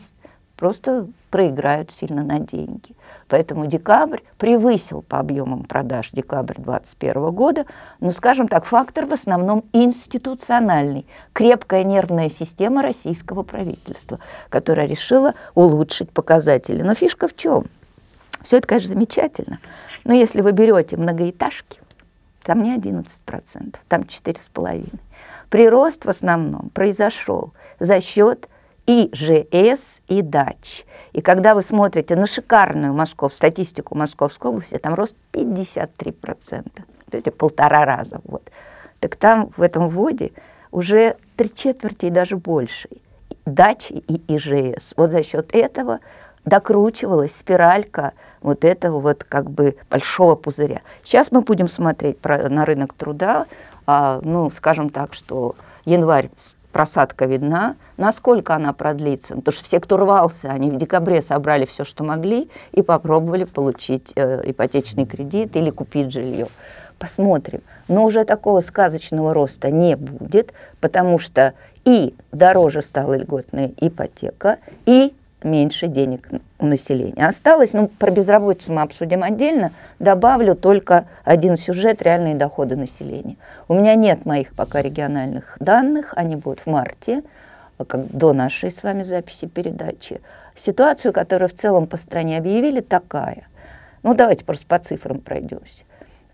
просто 0.61 1.07
проиграют 1.31 1.89
сильно 1.89 2.23
на 2.23 2.37
деньги. 2.37 2.95
Поэтому 3.27 3.65
декабрь 3.65 4.19
превысил 4.37 5.01
по 5.01 5.17
объемам 5.17 5.63
продаж 5.63 6.11
декабрь 6.11 6.53
2021 6.57 7.31
года, 7.31 7.65
но, 7.99 8.11
скажем 8.11 8.47
так, 8.47 8.65
фактор 8.65 9.07
в 9.07 9.11
основном 9.11 9.63
институциональный, 9.73 11.07
крепкая 11.33 11.83
нервная 11.83 12.29
система 12.29 12.83
российского 12.83 13.41
правительства, 13.41 14.19
которая 14.49 14.85
решила 14.85 15.33
улучшить 15.55 16.11
показатели. 16.11 16.83
Но 16.83 16.93
фишка 16.93 17.27
в 17.27 17.35
чем? 17.35 17.65
Все 18.43 18.57
это, 18.57 18.67
конечно, 18.67 18.89
замечательно, 18.89 19.57
но 20.03 20.13
если 20.13 20.41
вы 20.41 20.51
берете 20.51 20.95
многоэтажки, 20.95 21.79
там 22.43 22.61
не 22.61 22.77
11%, 22.77 23.77
там 23.87 24.01
4,5%. 24.01 24.99
Прирост 25.49 26.05
в 26.05 26.09
основном 26.09 26.69
произошел 26.69 27.51
за 27.79 27.99
счет 27.99 28.47
и 28.85 29.09
ЖС, 29.13 30.01
и 30.07 30.21
дач. 30.21 30.85
И 31.13 31.21
когда 31.21 31.55
вы 31.55 31.61
смотрите 31.61 32.15
на 32.15 32.25
шикарную 32.25 32.93
Москов, 32.93 33.33
статистику 33.33 33.95
Московской 33.95 34.51
области, 34.51 34.77
там 34.77 34.95
рост 34.95 35.15
53%. 35.33 36.63
То 37.11 37.17
есть 37.17 37.33
полтора 37.35 37.85
раза. 37.85 38.21
Вот. 38.23 38.49
Так 38.99 39.15
там 39.15 39.49
в 39.55 39.61
этом 39.61 39.89
вводе 39.89 40.31
уже 40.71 41.17
три 41.35 41.53
четверти 41.53 42.05
и 42.05 42.09
даже 42.09 42.37
больше 42.37 42.89
дачи 43.45 43.93
и 44.07 44.21
ИЖС. 44.27 44.93
Вот 44.97 45.11
за 45.11 45.23
счет 45.23 45.53
этого 45.53 45.99
докручивалась 46.45 47.35
спиралька 47.35 48.13
вот 48.41 48.65
этого 48.65 48.99
вот 48.99 49.23
как 49.23 49.49
бы 49.49 49.75
большого 49.89 50.35
пузыря. 50.35 50.81
Сейчас 51.03 51.31
мы 51.31 51.41
будем 51.41 51.67
смотреть 51.67 52.19
про, 52.19 52.49
на 52.49 52.65
рынок 52.65 52.93
труда, 52.93 53.45
а, 53.85 54.21
ну, 54.23 54.49
скажем 54.49 54.89
так, 54.89 55.13
что 55.13 55.55
январь 55.85 56.29
просадка 56.71 57.25
видна. 57.25 57.75
Насколько 57.97 58.55
она 58.55 58.73
продлится? 58.73 59.35
Потому 59.35 59.53
что 59.53 59.63
все, 59.63 59.79
кто 59.79 59.97
рвался, 59.97 60.49
они 60.51 60.71
в 60.71 60.77
декабре 60.77 61.21
собрали 61.21 61.65
все, 61.65 61.83
что 61.83 62.03
могли, 62.03 62.49
и 62.71 62.81
попробовали 62.81 63.43
получить 63.43 64.11
э, 64.15 64.41
ипотечный 64.49 65.05
кредит 65.05 65.55
или 65.55 65.69
купить 65.69 66.11
жилье. 66.11 66.47
Посмотрим. 66.97 67.61
Но 67.87 68.05
уже 68.05 68.25
такого 68.25 68.61
сказочного 68.61 69.33
роста 69.33 69.71
не 69.71 69.95
будет, 69.95 70.53
потому 70.79 71.19
что 71.19 71.53
и 71.83 72.13
дороже 72.31 72.81
стала 72.81 73.15
льготная 73.15 73.71
ипотека, 73.77 74.59
и 74.85 75.13
меньше 75.43 75.87
денег 75.87 76.29
у 76.61 76.67
населения. 76.67 77.27
Осталось, 77.27 77.73
ну, 77.73 77.87
про 77.87 78.11
безработицу 78.11 78.71
мы 78.71 78.83
обсудим 78.83 79.23
отдельно, 79.23 79.71
добавлю 79.99 80.55
только 80.55 81.05
один 81.25 81.57
сюжет 81.57 82.01
«Реальные 82.01 82.35
доходы 82.35 82.75
населения». 82.75 83.35
У 83.67 83.73
меня 83.73 83.95
нет 83.95 84.25
моих 84.25 84.55
пока 84.55 84.81
региональных 84.81 85.57
данных, 85.59 86.13
они 86.15 86.35
будут 86.35 86.61
в 86.61 86.67
марте, 86.67 87.23
как 87.87 88.11
до 88.11 88.33
нашей 88.33 88.71
с 88.71 88.83
вами 88.83 89.01
записи 89.03 89.47
передачи. 89.47 90.21
Ситуацию, 90.55 91.13
которую 91.13 91.49
в 91.49 91.53
целом 91.53 91.87
по 91.87 91.97
стране 91.97 92.37
объявили, 92.37 92.81
такая. 92.81 93.47
Ну, 94.03 94.13
давайте 94.13 94.45
просто 94.45 94.67
по 94.67 94.77
цифрам 94.77 95.19
пройдемся. 95.19 95.83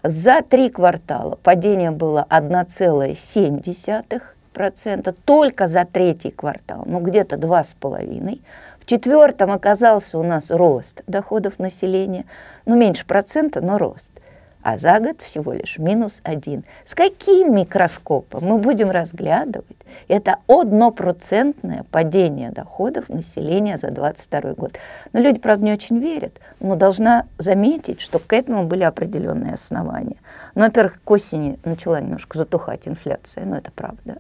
За 0.03 0.41
три 0.41 0.69
квартала 0.69 1.37
падение 1.41 1.91
было 1.91 2.25
1,7%, 2.29 5.15
только 5.25 5.67
за 5.67 5.85
третий 5.85 6.31
квартал, 6.31 6.83
ну, 6.85 6.99
где-то 6.99 7.37
2,5%. 7.37 8.41
Четвертом 8.87 9.51
оказался 9.51 10.17
у 10.17 10.23
нас 10.23 10.45
рост 10.47 11.03
доходов 11.07 11.59
населения, 11.59 12.23
ну 12.65 12.77
меньше 12.77 13.05
процента, 13.05 13.59
но 13.59 13.77
рост. 13.77 14.13
А 14.61 14.77
за 14.77 14.97
год 15.01 15.19
всего 15.21 15.51
лишь 15.51 15.77
минус 15.77 16.21
один. 16.23 16.63
С 16.85 16.95
каким 16.95 17.53
микроскопом 17.53 18.45
мы 18.45 18.57
будем 18.57 18.89
разглядывать 18.89 19.75
это 20.07 20.37
однопроцентное 20.47 21.83
падение 21.91 22.51
доходов 22.51 23.09
населения 23.09 23.77
за 23.77 23.91
22 23.91 24.53
год? 24.53 24.71
Но 25.11 25.19
люди, 25.19 25.41
правда, 25.41 25.65
не 25.65 25.73
очень 25.73 25.99
верят, 25.99 26.39
но 26.61 26.77
должна 26.77 27.25
заметить, 27.37 27.99
что 27.99 28.19
к 28.19 28.31
этому 28.31 28.63
были 28.63 28.83
определенные 28.83 29.55
основания. 29.55 30.17
Ну, 30.55 30.63
во-первых, 30.63 31.01
к 31.03 31.11
осени 31.11 31.59
начала 31.65 31.99
немножко 31.99 32.37
затухать 32.37 32.87
инфляция, 32.87 33.43
но 33.43 33.57
это 33.57 33.69
правда. 33.69 34.19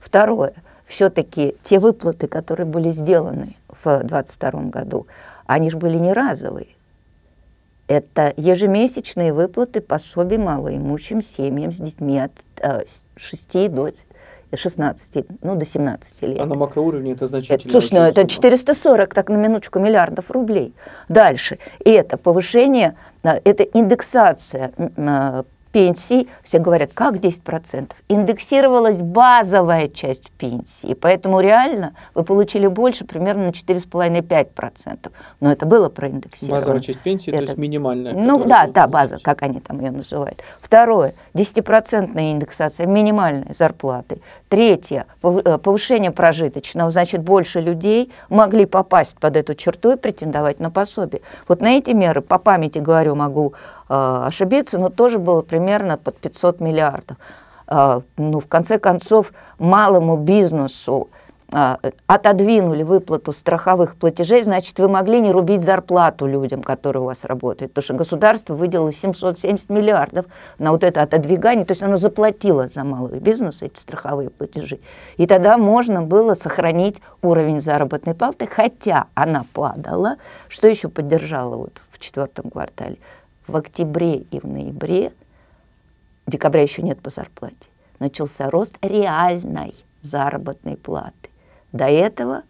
Второе, 0.00 0.54
все-таки 0.86 1.54
те 1.62 1.78
выплаты, 1.78 2.28
которые 2.28 2.66
были 2.66 2.92
сделаны 2.92 3.56
в 3.86 4.04
2022 4.04 4.62
году, 4.70 5.06
они 5.46 5.70
же 5.70 5.76
были 5.76 5.96
не 5.96 6.12
разовые. 6.12 6.68
Это 7.88 8.34
ежемесячные 8.36 9.32
выплаты 9.32 9.80
пособий 9.80 10.38
малоимущим 10.38 11.22
семьям 11.22 11.70
с 11.70 11.78
детьми 11.78 12.18
от 12.18 12.32
э, 12.60 12.82
6 13.16 13.70
до 13.70 13.92
16, 14.56 15.26
ну, 15.42 15.56
до 15.56 15.64
17 15.64 16.22
лет. 16.22 16.40
А 16.40 16.46
на 16.46 16.54
макроуровне 16.54 17.12
это 17.12 17.26
значительно. 17.26 17.70
Слушай, 17.70 17.94
ну 17.94 18.00
это 18.00 18.26
440, 18.26 19.14
так 19.14 19.28
на 19.28 19.36
минуточку, 19.36 19.78
миллиардов 19.78 20.30
рублей. 20.30 20.74
Дальше. 21.08 21.58
Это 21.84 22.16
повышение, 22.16 22.96
э, 23.22 23.40
это 23.44 23.62
индексация 23.62 24.72
э, 24.76 25.42
пенсий, 25.76 26.26
все 26.42 26.58
говорят, 26.58 26.92
как 26.94 27.16
10%? 27.16 27.90
Индексировалась 28.08 28.96
базовая 28.96 29.88
часть 29.88 30.30
пенсии, 30.30 30.94
поэтому 30.94 31.40
реально 31.40 31.92
вы 32.14 32.24
получили 32.24 32.66
больше 32.66 33.04
примерно 33.04 33.48
на 33.48 33.50
4,5-5%. 33.50 35.12
Но 35.40 35.52
это 35.52 35.66
было 35.66 35.90
проиндексировано. 35.90 36.60
Базовая 36.60 36.80
часть 36.80 37.00
пенсии, 37.00 37.28
это, 37.28 37.38
то 37.40 37.44
есть 37.44 37.58
минимальная. 37.58 38.14
Ну 38.14 38.42
да, 38.42 38.68
да, 38.68 38.86
база, 38.86 39.18
как 39.22 39.42
они 39.42 39.60
там 39.60 39.80
ее 39.80 39.90
называют. 39.90 40.42
Второе, 40.62 41.12
10% 41.34 42.18
индексация 42.32 42.86
минимальной 42.86 43.52
зарплаты. 43.52 44.22
Третье, 44.48 45.04
э, 45.22 45.58
повышение 45.62 46.10
прожиточного, 46.10 46.90
значит, 46.90 47.20
больше 47.20 47.60
людей 47.60 48.10
могли 48.30 48.64
попасть 48.64 49.18
под 49.18 49.36
эту 49.36 49.54
черту 49.54 49.92
и 49.92 49.96
претендовать 49.96 50.58
на 50.58 50.70
пособие. 50.70 51.20
Вот 51.48 51.60
на 51.60 51.76
эти 51.76 51.90
меры, 51.90 52.22
по 52.22 52.38
памяти 52.38 52.78
говорю, 52.78 53.14
могу 53.14 53.52
ошибиться, 53.88 54.78
но 54.78 54.88
тоже 54.88 55.18
было 55.18 55.42
примерно 55.42 55.96
под 55.96 56.16
500 56.18 56.60
миллиардов. 56.60 57.16
Э, 57.68 58.00
ну, 58.16 58.40
в 58.40 58.48
конце 58.48 58.78
концов, 58.78 59.32
малому 59.58 60.16
бизнесу 60.16 61.08
а, 61.52 61.78
отодвинули 62.08 62.82
выплату 62.82 63.32
страховых 63.32 63.94
платежей, 63.94 64.42
значит, 64.42 64.80
вы 64.80 64.88
могли 64.88 65.20
не 65.20 65.30
рубить 65.30 65.62
зарплату 65.62 66.26
людям, 66.26 66.60
которые 66.60 67.02
у 67.02 67.06
вас 67.06 67.22
работают, 67.22 67.72
потому 67.72 67.84
что 67.84 67.94
государство 67.94 68.54
выделило 68.54 68.92
770 68.92 69.70
миллиардов 69.70 70.26
на 70.58 70.72
вот 70.72 70.82
это 70.82 71.02
отодвигание, 71.02 71.64
то 71.64 71.70
есть 71.70 71.84
оно 71.84 71.98
заплатило 71.98 72.66
за 72.66 72.82
малый 72.82 73.20
бизнес 73.20 73.62
эти 73.62 73.78
страховые 73.78 74.30
платежи. 74.30 74.80
И 75.18 75.26
тогда 75.28 75.56
можно 75.56 76.02
было 76.02 76.34
сохранить 76.34 77.00
уровень 77.22 77.60
заработной 77.60 78.14
платы, 78.14 78.48
хотя 78.48 79.06
она 79.14 79.44
падала, 79.52 80.16
что 80.48 80.66
еще 80.66 80.88
поддержало 80.88 81.56
вот 81.56 81.80
в 81.92 82.00
четвертом 82.00 82.50
квартале. 82.50 82.96
В 83.46 83.56
октябре 83.56 84.16
и 84.18 84.40
в 84.40 84.44
ноябре, 84.44 85.12
декабря 86.26 86.62
еще 86.62 86.82
нет 86.82 87.00
по 87.00 87.10
зарплате, 87.10 87.68
начался 87.98 88.50
рост 88.50 88.74
реальной 88.82 89.74
заработной 90.02 90.76
платы. 90.76 91.30
До 91.72 91.84
этого 91.84 92.42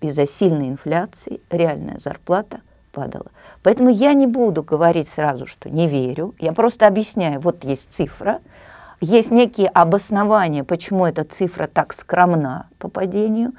из-за 0.00 0.26
сильной 0.26 0.68
инфляции 0.68 1.40
реальная 1.50 1.98
зарплата 1.98 2.60
падала. 2.92 3.30
Поэтому 3.62 3.90
я 3.90 4.14
не 4.14 4.26
буду 4.26 4.62
говорить 4.62 5.08
сразу, 5.08 5.46
что 5.46 5.68
не 5.68 5.86
верю. 5.88 6.34
Я 6.38 6.52
просто 6.52 6.86
объясняю, 6.86 7.40
вот 7.40 7.64
есть 7.64 7.92
цифра, 7.92 8.40
есть 9.00 9.30
некие 9.30 9.68
обоснования, 9.68 10.64
почему 10.64 11.04
эта 11.04 11.24
цифра 11.24 11.66
так 11.66 11.92
скромна 11.92 12.68
по 12.78 12.88
падению, 12.88 13.52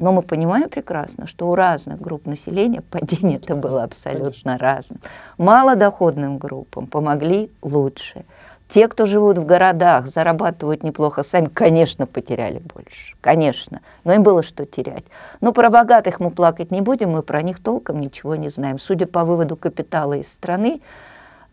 но 0.00 0.12
мы 0.12 0.22
понимаем 0.22 0.68
прекрасно, 0.68 1.26
что 1.26 1.50
у 1.50 1.54
разных 1.54 2.00
групп 2.00 2.26
населения 2.26 2.80
падение 2.80 3.38
это 3.38 3.56
было 3.56 3.84
абсолютно 3.84 4.58
разным. 4.58 5.00
Малодоходным 5.38 6.38
группам 6.38 6.86
помогли 6.86 7.50
лучше– 7.62 8.24
те, 8.72 8.86
кто 8.86 9.04
живут 9.04 9.36
в 9.36 9.44
городах, 9.44 10.06
зарабатывают 10.06 10.84
неплохо, 10.84 11.24
сами, 11.24 11.46
конечно, 11.46 12.06
потеряли 12.06 12.60
больше. 12.60 13.16
Конечно. 13.20 13.80
Но 14.04 14.14
им 14.14 14.22
было 14.22 14.44
что 14.44 14.64
терять. 14.64 15.04
Но 15.40 15.52
про 15.52 15.70
богатых 15.70 16.20
мы 16.20 16.30
плакать 16.30 16.70
не 16.70 16.80
будем, 16.80 17.10
мы 17.10 17.22
про 17.22 17.42
них 17.42 17.60
толком 17.60 18.00
ничего 18.00 18.36
не 18.36 18.48
знаем. 18.48 18.78
Судя 18.78 19.06
по 19.06 19.24
выводу 19.24 19.56
капитала 19.56 20.14
из 20.14 20.28
страны, 20.28 20.80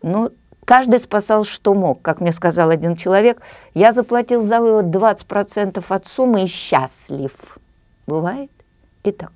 ну, 0.00 0.30
каждый 0.64 1.00
спасал, 1.00 1.44
что 1.44 1.74
мог. 1.74 2.00
Как 2.02 2.20
мне 2.20 2.30
сказал 2.30 2.70
один 2.70 2.94
человек, 2.94 3.42
я 3.74 3.90
заплатил 3.90 4.44
за 4.44 4.60
вывод 4.60 4.86
20% 4.86 5.84
от 5.88 6.06
суммы 6.06 6.44
и 6.44 6.46
счастлив. 6.46 7.32
Бывает 8.08 8.50
и 9.04 9.12
так. 9.12 9.32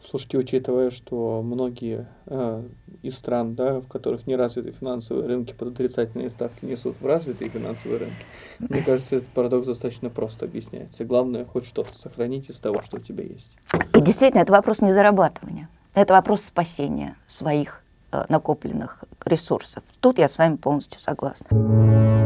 Слушайте, 0.00 0.36
учитывая, 0.36 0.90
что 0.90 1.40
многие 1.42 2.06
э, 2.26 2.62
из 3.02 3.14
стран, 3.16 3.54
да, 3.54 3.80
в 3.80 3.86
которых 3.86 4.26
не 4.26 4.36
развиты 4.36 4.72
финансовые 4.72 5.26
рынки, 5.26 5.54
под 5.54 5.68
отрицательные 5.68 6.28
ставки 6.28 6.64
несут 6.64 6.96
в 7.00 7.06
развитые 7.06 7.50
финансовые 7.50 8.00
рынки, 8.00 8.26
мне 8.58 8.82
кажется, 8.82 9.16
этот 9.16 9.28
парадокс 9.28 9.66
достаточно 9.66 10.10
просто 10.10 10.44
объясняется. 10.44 11.04
Главное, 11.04 11.44
хоть 11.44 11.64
что-то 11.66 11.96
сохранить 11.96 12.50
из 12.50 12.58
того, 12.58 12.82
что 12.82 12.96
у 12.96 13.00
тебя 13.00 13.24
есть. 13.24 13.56
И 13.94 14.00
действительно, 14.00 14.42
это 14.42 14.52
вопрос 14.52 14.80
не 14.82 14.92
зарабатывания. 14.92 15.68
Это 15.94 16.14
вопрос 16.14 16.42
спасения 16.42 17.16
своих 17.28 17.82
э, 18.12 18.24
накопленных 18.28 19.04
ресурсов. 19.24 19.84
Тут 20.00 20.18
я 20.18 20.28
с 20.28 20.36
вами 20.36 20.56
полностью 20.56 21.00
согласна. 21.00 22.23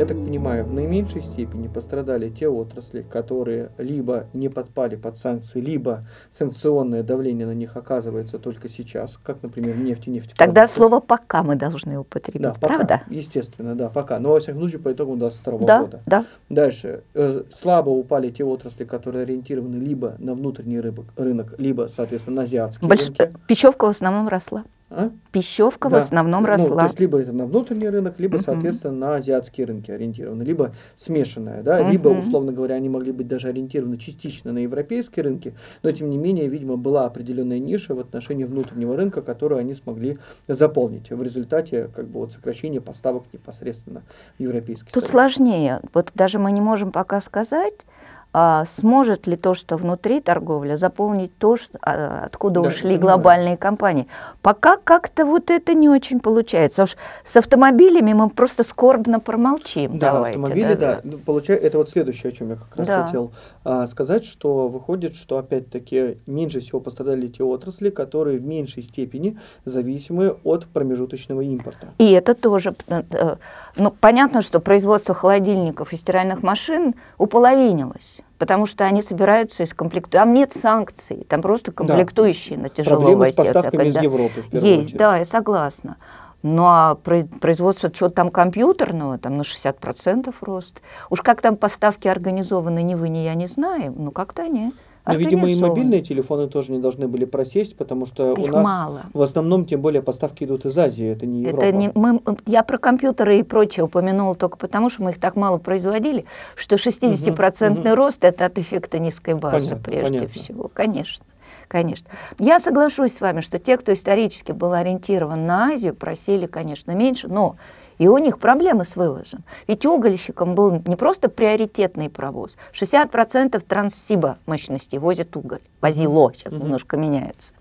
Я 0.00 0.06
так 0.06 0.16
понимаю, 0.16 0.64
в 0.64 0.72
наименьшей 0.72 1.20
степени 1.20 1.68
пострадали 1.68 2.30
те 2.30 2.48
отрасли, 2.48 3.02
которые 3.02 3.68
либо 3.76 4.28
не 4.32 4.48
подпали 4.48 4.96
под 4.96 5.18
санкции, 5.18 5.60
либо 5.60 6.06
санкционное 6.30 7.02
давление 7.02 7.46
на 7.46 7.52
них 7.52 7.76
оказывается 7.76 8.38
только 8.38 8.70
сейчас, 8.70 9.18
как, 9.22 9.42
например, 9.42 9.76
нефть 9.76 10.06
и 10.06 10.10
нефтепродукты. 10.10 10.42
Тогда 10.42 10.66
слово 10.66 11.00
«пока» 11.00 11.42
мы 11.42 11.54
должны 11.54 11.98
употребить, 11.98 12.40
да, 12.40 12.54
пока, 12.54 12.66
правда? 12.66 13.02
Естественно, 13.10 13.74
да, 13.74 13.90
пока. 13.90 14.18
Но, 14.20 14.30
во 14.30 14.40
всяком 14.40 14.62
случае, 14.62 14.80
по 14.80 14.90
итогам 14.90 15.18
2022 15.18 15.66
да, 15.66 15.82
года. 15.82 16.00
Да. 16.06 16.24
Дальше. 16.48 17.02
Э, 17.12 17.42
слабо 17.50 17.90
упали 17.90 18.30
те 18.30 18.42
отрасли, 18.42 18.84
которые 18.84 19.24
ориентированы 19.24 19.76
либо 19.76 20.14
на 20.18 20.34
внутренний 20.34 20.80
рынок, 20.80 21.04
рынок 21.16 21.56
либо, 21.58 21.90
соответственно, 21.94 22.36
на 22.36 22.42
азиатские 22.44 22.88
Больш... 22.88 23.08
рынки. 23.08 23.36
Печевка 23.46 23.84
в 23.84 23.90
основном 23.90 24.28
росла. 24.28 24.64
А? 24.92 25.10
Пищевка 25.30 25.88
да. 25.88 25.96
в 25.96 25.98
основном 26.00 26.44
росла. 26.44 26.68
Ну, 26.68 26.76
то 26.76 26.84
есть 26.86 27.00
либо 27.00 27.20
это 27.20 27.32
на 27.32 27.46
внутренний 27.46 27.88
рынок, 27.88 28.18
либо, 28.18 28.38
uh-huh. 28.38 28.44
соответственно, 28.44 28.94
на 28.94 29.14
азиатские 29.14 29.68
рынки 29.68 29.92
ориентированы, 29.92 30.42
либо 30.42 30.74
смешанная, 30.96 31.62
да, 31.62 31.80
uh-huh. 31.80 31.92
либо, 31.92 32.08
условно 32.08 32.50
говоря, 32.50 32.74
они 32.74 32.88
могли 32.88 33.12
быть 33.12 33.28
даже 33.28 33.48
ориентированы 33.48 33.98
частично 33.98 34.52
на 34.52 34.58
европейские 34.58 35.22
рынки, 35.22 35.54
но, 35.84 35.92
тем 35.92 36.10
не 36.10 36.18
менее, 36.18 36.48
видимо, 36.48 36.76
была 36.76 37.04
определенная 37.04 37.60
ниша 37.60 37.94
в 37.94 38.00
отношении 38.00 38.42
внутреннего 38.42 38.96
рынка, 38.96 39.22
которую 39.22 39.60
они 39.60 39.74
смогли 39.74 40.18
заполнить 40.48 41.10
в 41.10 41.22
результате 41.22 41.88
как 41.94 42.08
бы 42.08 42.18
вот 42.18 42.32
сокращения 42.32 42.80
поставок 42.80 43.24
непосредственно 43.32 44.02
в 44.38 44.42
европейский 44.42 44.90
Тут 44.92 45.06
сложнее. 45.06 45.80
Вот 45.94 46.10
даже 46.16 46.40
мы 46.40 46.50
не 46.50 46.60
можем 46.60 46.90
пока 46.90 47.20
сказать, 47.20 47.86
сможет 48.32 49.26
ли 49.26 49.36
то, 49.36 49.54
что 49.54 49.76
внутри 49.76 50.20
торговли, 50.20 50.76
заполнить 50.76 51.36
то, 51.38 51.56
что, 51.56 51.78
а, 51.82 52.22
откуда 52.26 52.62
да, 52.62 52.68
ушли 52.68 52.96
глобальные 52.96 53.56
компании. 53.56 54.06
Пока 54.40 54.76
как-то 54.76 55.26
вот 55.26 55.50
это 55.50 55.74
не 55.74 55.88
очень 55.88 56.20
получается. 56.20 56.84
Уж 56.84 56.96
с 57.24 57.36
автомобилями 57.36 58.12
мы 58.12 58.30
просто 58.30 58.62
скорбно 58.62 59.18
промолчим. 59.18 59.98
Да, 59.98 60.12
давайте, 60.12 60.38
автомобили, 60.38 60.74
да. 60.74 60.94
да. 60.94 61.00
Ну, 61.02 61.18
получается, 61.18 61.66
это 61.66 61.78
вот 61.78 61.90
следующее, 61.90 62.30
о 62.30 62.32
чем 62.32 62.50
я 62.50 62.56
как 62.56 62.76
раз 62.76 62.86
да. 62.86 63.04
хотел 63.04 63.32
а, 63.64 63.86
сказать, 63.86 64.24
что 64.24 64.68
выходит, 64.68 65.16
что 65.16 65.38
опять-таки 65.38 66.18
меньше 66.26 66.60
всего 66.60 66.78
пострадали 66.78 67.26
те 67.26 67.42
отрасли, 67.42 67.90
которые 67.90 68.38
в 68.38 68.44
меньшей 68.44 68.84
степени 68.84 69.38
зависимы 69.64 70.36
от 70.44 70.66
промежуточного 70.66 71.40
импорта. 71.40 71.88
И 71.98 72.12
это 72.12 72.34
тоже, 72.34 72.76
э, 72.86 73.02
э, 73.10 73.36
ну, 73.76 73.90
понятно, 73.90 74.40
что 74.40 74.60
производство 74.60 75.14
холодильников 75.14 75.92
и 75.92 75.96
стиральных 75.96 76.44
машин 76.44 76.94
уполовинилось 77.18 78.19
потому 78.38 78.66
что 78.66 78.84
они 78.84 79.02
собираются 79.02 79.62
из 79.62 79.74
комплекту. 79.74 80.10
Там 80.12 80.32
нет 80.32 80.52
санкций, 80.52 81.26
там 81.28 81.42
просто 81.42 81.72
комплектующие 81.72 82.56
да. 82.56 82.64
на 82.64 82.68
тяжелого 82.68 83.00
Проблемы 83.02 83.32
с 83.32 83.36
поставками 83.36 83.88
из 83.88 83.96
Европы. 83.96 84.44
Есть, 84.52 84.64
очередь. 84.64 84.96
да, 84.96 85.16
я 85.18 85.24
согласна. 85.24 85.96
Ну 86.42 86.64
а 86.64 86.94
производство 86.94 87.90
чего-то 87.90 88.14
там 88.14 88.30
компьютерного, 88.30 89.18
там 89.18 89.36
на 89.36 89.42
60% 89.42 90.34
рост. 90.40 90.80
Уж 91.10 91.20
как 91.20 91.42
там 91.42 91.56
поставки 91.56 92.08
организованы, 92.08 92.82
ни 92.82 92.94
вы, 92.94 93.10
ни 93.10 93.18
я 93.18 93.34
не 93.34 93.46
знаем, 93.46 93.94
ну 93.98 94.10
как-то 94.10 94.42
они 94.42 94.72
но, 95.06 95.14
видимо, 95.14 95.50
и 95.50 95.56
мобильные 95.56 96.02
телефоны 96.02 96.48
тоже 96.48 96.72
не 96.72 96.78
должны 96.78 97.08
были 97.08 97.24
просесть, 97.24 97.76
потому 97.76 98.06
что 98.06 98.32
Их 98.34 98.38
у 98.38 98.56
нас 98.56 98.64
мало. 98.64 99.02
в 99.12 99.22
основном, 99.22 99.64
тем 99.64 99.80
более, 99.80 100.02
поставки 100.02 100.44
идут 100.44 100.66
из 100.66 100.76
Азии, 100.76 101.06
это 101.06 101.26
не 101.26 101.42
Европа. 101.42 101.64
Это 101.64 101.76
не, 101.76 101.90
мы, 101.94 102.20
я 102.46 102.62
про 102.62 102.78
компьютеры 102.78 103.38
и 103.38 103.42
прочее 103.42 103.84
упомянула 103.84 104.34
только 104.34 104.56
потому, 104.56 104.90
что 104.90 105.02
мы 105.02 105.10
их 105.10 105.20
так 105.20 105.36
мало 105.36 105.58
производили, 105.58 106.26
что 106.54 106.76
60% 106.76 107.80
угу, 107.80 107.94
рост– 107.94 108.18
это 108.24 108.46
от 108.46 108.58
эффекта 108.58 108.98
низкой 108.98 109.34
базы, 109.34 109.70
понятно, 109.70 109.84
прежде 109.84 110.18
понятно. 110.18 110.40
всего, 110.40 110.70
конечно. 110.72 111.24
Конечно. 111.68 112.08
Я 112.40 112.58
соглашусь 112.58 113.14
с 113.14 113.20
вами, 113.20 113.42
что 113.42 113.60
те, 113.60 113.76
кто 113.76 113.94
исторически 113.94 114.50
был 114.50 114.72
ориентирован 114.72 115.46
на 115.46 115.68
Азию, 115.68 115.94
просили, 115.94 116.46
конечно, 116.46 116.90
меньше, 116.90 117.28
но 117.28 117.56
и 118.00 118.08
у 118.08 118.16
них 118.16 118.38
проблемы 118.38 118.86
с 118.86 118.96
вывозом. 118.96 119.44
Ведь 119.68 119.84
угольщикам 119.84 120.54
был 120.54 120.82
не 120.86 120.96
просто 120.96 121.28
приоритетный 121.28 122.08
провоз. 122.08 122.56
60% 122.72 123.60
транссиба 123.60 124.38
мощности 124.46 124.96
возит 124.96 125.36
уголь. 125.36 125.60
Возило, 125.82 126.32
сейчас 126.32 126.54
mm-hmm. 126.54 126.62
немножко 126.62 126.96
меняется. 126.96 127.52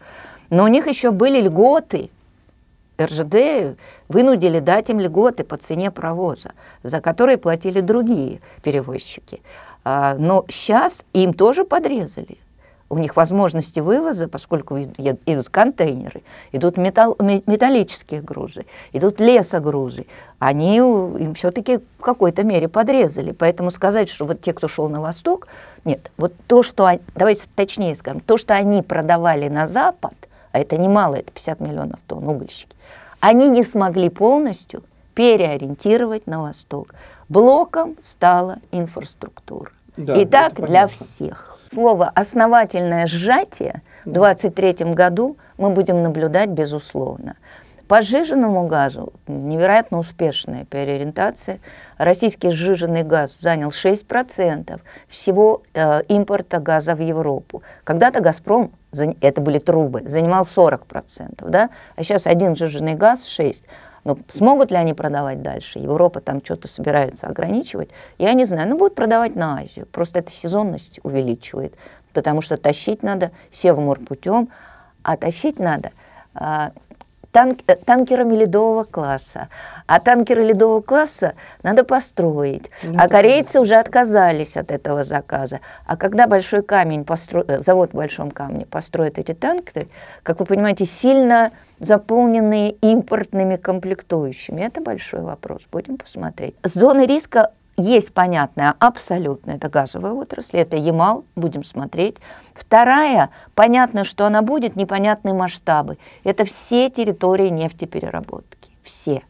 Но 0.50 0.64
у 0.64 0.68
них 0.68 0.88
еще 0.88 1.12
были 1.12 1.42
льготы. 1.42 2.10
РЖД 2.98 3.78
вынудили 4.08 4.60
дать 4.60 4.90
им 4.90 5.02
льготы 5.02 5.44
по 5.44 5.58
цене 5.58 5.92
провоза, 5.92 6.54
за 6.84 7.02
которые 7.02 7.38
платили 7.38 7.82
другие 7.82 8.40
перевозчики. 8.64 9.42
А, 9.84 10.16
но 10.18 10.46
сейчас 10.48 11.04
им 11.12 11.34
тоже 11.34 11.66
подрезали 11.66 12.38
у 12.90 12.98
них 12.98 13.16
возможности 13.16 13.80
вывоза, 13.80 14.28
поскольку 14.28 14.80
идут 14.80 15.50
контейнеры, 15.50 16.24
идут 16.52 16.78
металл, 16.78 17.16
металлические 17.20 18.22
грузы, 18.22 18.66
идут 18.94 19.20
лесогрузы, 19.20 20.08
они 20.40 20.78
им 20.78 21.36
все-таки 21.36 21.80
в 22.00 22.02
какой-то 22.02 22.44
мере 22.44 22.68
подрезали. 22.68 23.32
Поэтому 23.32 23.72
сказать, 23.72 24.10
что 24.10 24.26
вот 24.26 24.42
те, 24.42 24.54
кто 24.54 24.68
шел 24.68 24.90
на 24.90 25.02
восток, 25.02 25.48
нет, 25.86 26.12
вот 26.18 26.34
то, 26.48 26.64
что, 26.64 26.90
давайте 27.16 27.44
точнее 27.56 27.96
скажем, 27.96 28.22
то, 28.22 28.38
что 28.38 28.56
они 28.56 28.82
продавали 28.82 29.48
на 29.50 29.68
запад, 29.68 30.14
а 30.52 30.60
это 30.60 30.78
немало, 30.78 31.16
это 31.16 31.32
50 31.32 31.60
миллионов 31.60 32.00
тонн 32.08 32.28
угольщики, 32.28 32.76
они 33.20 33.50
не 33.50 33.64
смогли 33.64 34.10
полностью 34.10 34.84
переориентировать 35.14 36.26
на 36.28 36.42
восток. 36.42 36.96
Блоком 37.28 37.98
стала 38.04 38.58
инфраструктура. 38.72 39.72
Да, 39.98 40.16
И 40.16 40.26
так 40.26 40.56
для 40.56 40.88
всех. 40.88 41.59
Слово 41.72 42.12
«основательное 42.16 43.06
сжатие» 43.06 43.84
в 44.04 44.12
2023 44.12 44.92
году 44.94 45.38
мы 45.58 45.70
будем 45.70 46.02
наблюдать 46.02 46.50
безусловно. 46.50 47.36
По 47.88 48.02
сжиженному 48.02 48.68
газу 48.68 49.14
невероятно 49.28 50.00
успешная 50.00 50.66
переориентация. 50.66 51.60
Российский 51.98 52.50
сжиженный 52.52 53.04
газ 53.04 53.38
занял 53.40 53.70
6% 53.70 54.80
всего 55.10 55.62
э, 55.74 56.02
импорта 56.08 56.60
газа 56.60 56.96
в 56.96 57.02
Европу. 57.02 57.62
Когда-то 57.84 58.22
«Газпром», 58.22 58.72
это 59.22 59.42
были 59.42 59.60
трубы, 59.60 60.02
занимал 60.08 60.46
40%, 60.46 61.48
да? 61.50 61.70
а 61.96 62.04
сейчас 62.04 62.26
один 62.26 62.56
сжиженный 62.56 62.96
газ 62.96 63.28
6%. 63.28 63.64
Но 64.04 64.18
смогут 64.30 64.72
ли 64.72 64.78
они 64.78 64.94
продавать 64.94 65.42
дальше? 65.42 65.80
Европа 65.80 66.22
там 66.22 66.44
что-то 66.44 66.68
собирается 66.68 67.28
ограничивать? 67.28 67.90
Я 68.18 68.34
не 68.34 68.46
знаю. 68.46 68.70
Ну, 68.70 68.78
будут 68.78 68.96
продавать 68.96 69.36
на 69.36 69.60
Азию. 69.60 69.86
Просто 69.86 70.20
эта 70.20 70.32
сезонность 70.32 71.00
увеличивает. 71.04 71.76
Потому 72.14 72.42
что 72.42 72.58
тащить 72.58 73.04
надо 73.04 73.32
севморпутем, 73.52 74.50
а 75.04 75.18
тащить 75.18 75.60
надо 75.60 75.92
а, 76.34 76.72
танк, 77.32 77.60
э, 77.68 77.76
танкерами 77.76 78.36
ледового 78.36 78.84
класса. 78.84 79.50
А 79.88 80.00
танкеры 80.00 80.44
ледового 80.44 80.82
класса 80.82 81.34
надо 81.64 81.84
построить. 81.84 82.70
Ну, 82.84 82.96
а 82.98 83.08
корейцы 83.08 83.60
уже 83.60 83.76
отказались 83.76 84.58
от 84.58 84.72
этого 84.72 85.04
заказа. 85.04 85.60
А 85.86 85.98
когда 85.98 86.28
большой 86.28 86.64
камень, 86.64 87.06
постро... 87.06 87.44
Э, 87.48 87.62
завод 87.62 87.92
в 87.92 87.96
Большом 87.96 88.32
камне 88.32 88.66
построит 88.66 89.18
эти 89.18 89.34
танкеры, 89.34 89.88
как 90.24 90.40
вы 90.40 90.46
понимаете, 90.46 90.86
сильно 90.86 91.52
заполненные 91.80 92.72
импортными 92.72 93.56
комплектующими, 93.56 94.62
это 94.62 94.82
большой 94.82 95.22
вопрос. 95.22 95.62
Будем 95.72 95.98
посмотреть. 95.98 96.56
Зоны 96.64 97.06
риска 97.06 97.52
есть 97.80 98.14
понятная, 98.14 98.76
абсолютно, 98.80 99.52
это 99.52 99.70
газовая 99.70 100.12
отрасль, 100.12 100.58
это 100.58 100.76
Ямал, 100.76 101.26
будем 101.36 101.64
смотреть. 101.64 102.18
Вторая, 102.54 103.30
понятно, 103.56 104.04
что 104.04 104.26
она 104.26 104.42
будет, 104.42 104.76
непонятные 104.76 105.34
масштабы. 105.34 105.98
Это 106.24 106.46
все 106.46 106.90
территории 106.90 107.50
нефтепереработки, 107.50 108.72
все. 108.84 109.24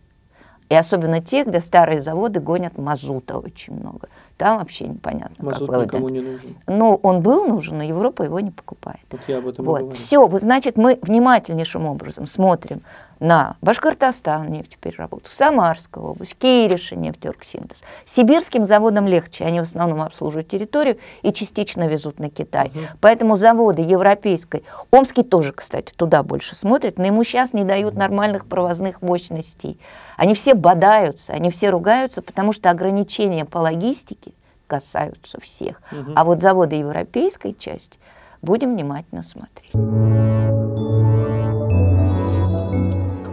И 0.70 0.76
особенно 0.76 1.22
те, 1.22 1.44
где 1.44 1.60
старые 1.60 2.02
заводы 2.02 2.40
гонят 2.40 2.78
мазута 2.78 3.38
очень 3.38 3.74
много. 3.74 4.10
Там 4.40 4.60
вообще 4.60 4.88
непонятно. 4.88 5.36
Мазут 5.44 5.70
как 5.70 5.84
никому 5.84 6.08
не 6.08 6.22
нужен. 6.22 6.56
Ну, 6.66 6.98
он 7.04 7.20
был 7.20 7.46
нужен, 7.46 7.80
но 7.80 7.84
Европа 7.84 8.24
его 8.24 8.40
не 8.40 8.52
покупает. 8.52 9.02
Вот 9.12 9.20
я 9.28 9.40
об 9.40 9.48
этом 9.50 9.66
вот. 9.66 9.94
Все, 9.98 10.26
вот, 10.26 10.42
значит, 10.42 10.78
мы 10.78 10.98
внимательнейшим 11.02 11.86
образом 11.86 12.26
смотрим 12.26 12.82
на 13.20 13.58
Башкортостан 13.62 14.50
нефтепереработку, 14.50 15.30
Самарская 15.30 16.02
область, 16.02 16.38
Кириша 16.38 16.96
нефтерксинтез. 16.96 17.84
Сибирским 18.06 18.64
заводам 18.64 19.08
легче, 19.08 19.44
они 19.44 19.60
в 19.60 19.64
основном 19.64 20.02
обслуживают 20.02 20.48
территорию 20.48 20.98
и 21.22 21.34
частично 21.34 21.88
везут 21.88 22.20
на 22.20 22.30
Китай. 22.30 22.68
Угу. 22.68 22.80
Поэтому 23.02 23.36
заводы 23.36 23.82
европейской, 23.82 24.64
Омский 24.90 25.24
тоже, 25.24 25.52
кстати, 25.52 25.92
туда 25.94 26.24
больше 26.24 26.56
смотрят, 26.56 26.98
но 26.98 27.06
ему 27.06 27.26
сейчас 27.26 27.52
не 27.52 27.66
дают 27.66 27.96
нормальных 27.96 28.46
провозных 28.46 29.02
мощностей. 29.02 29.78
Они 30.16 30.34
все 30.34 30.54
бодаются, 30.54 31.34
они 31.34 31.50
все 31.50 31.70
ругаются, 31.70 32.22
потому 32.22 32.54
что 32.54 32.70
ограничения 32.70 33.44
по 33.44 33.58
логистике 33.58 34.29
касаются 34.70 35.42
всех. 35.42 35.82
Угу. 35.92 36.12
А 36.16 36.24
вот 36.24 36.40
заводы 36.40 36.76
европейской 36.76 37.54
части 37.58 38.00
будем 38.42 38.76
внимательно 38.76 39.24
смотреть. 39.24 39.74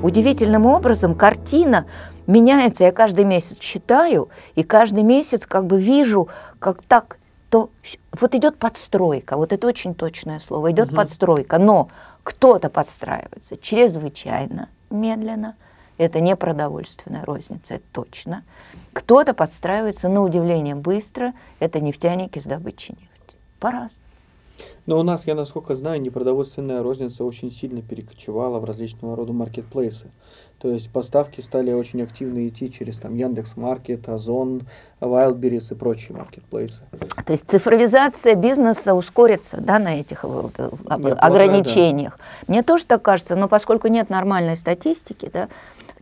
Удивительным 0.03 0.67
образом 0.67 1.15
картина 1.15 1.87
меняется. 2.27 2.85
Я 2.85 2.93
каждый 2.93 3.25
месяц 3.25 3.59
читаю, 3.59 4.31
и 4.55 4.63
каждый 4.63 5.03
месяц 5.03 5.47
как 5.47 5.67
бы 5.67 5.81
вижу, 5.81 6.29
как 6.59 6.83
так, 6.83 7.19
то 7.51 7.71
вот 8.13 8.35
идет 8.35 8.57
подстройка, 8.59 9.37
вот 9.37 9.53
это 9.53 9.67
очень 9.67 9.95
точное 9.95 10.41
слово, 10.41 10.73
идет 10.73 10.89
угу. 10.89 10.97
подстройка, 10.97 11.59
но 11.59 11.89
кто-то 12.23 12.71
подстраивается 12.71 13.57
чрезвычайно 13.57 14.69
медленно, 14.91 15.55
это 15.99 16.21
не 16.21 16.37
продовольственная 16.37 17.25
розница, 17.25 17.75
это 17.75 17.85
точно. 17.93 18.43
Кто-то 18.97 19.35
подстраивается 19.35 20.09
на 20.09 20.23
удивление 20.23 20.75
быстро, 20.75 21.35
это 21.59 21.81
нефтяники 21.81 22.39
с 22.39 22.45
добычей 22.45 22.95
нефти. 22.99 23.37
По-разному. 23.61 24.01
Но 24.87 24.99
у 24.99 25.03
нас, 25.03 25.27
я 25.27 25.35
насколько 25.35 25.75
знаю, 25.75 26.01
непродовольственная 26.01 26.83
розница 26.83 27.23
очень 27.23 27.51
сильно 27.51 27.83
перекочевала 27.83 28.59
в 28.59 28.65
различного 28.65 29.15
рода 29.15 29.35
маркетплейсы. 29.35 30.11
То 30.59 30.69
есть 30.71 30.91
поставки 30.91 31.43
стали 31.43 31.73
очень 31.73 32.01
активно 32.03 32.49
идти 32.49 32.73
через 32.73 32.99
там 32.99 33.15
Яндекс 33.15 33.59
Маркет, 33.59 34.09
Озон, 34.09 34.63
Wildberries 35.03 35.73
и 35.73 35.75
прочие 35.75 36.17
маркетплейсы. 36.17 36.81
То 37.27 37.33
есть 37.33 37.45
цифровизация 37.51 38.35
бизнеса 38.35 38.95
ускорится 38.95 39.61
да, 39.61 39.79
на 39.79 40.01
этих 40.01 40.25
вот, 40.25 40.55
э, 40.57 40.71
ограничениях. 40.87 42.13
Полагаю, 42.17 42.39
да. 42.47 42.53
Мне 42.53 42.63
тоже 42.63 42.87
так 42.87 43.03
кажется, 43.03 43.37
но 43.37 43.47
поскольку 43.47 43.89
нет 43.89 44.09
нормальной 44.09 44.57
статистики, 44.57 45.29
да, 45.31 45.49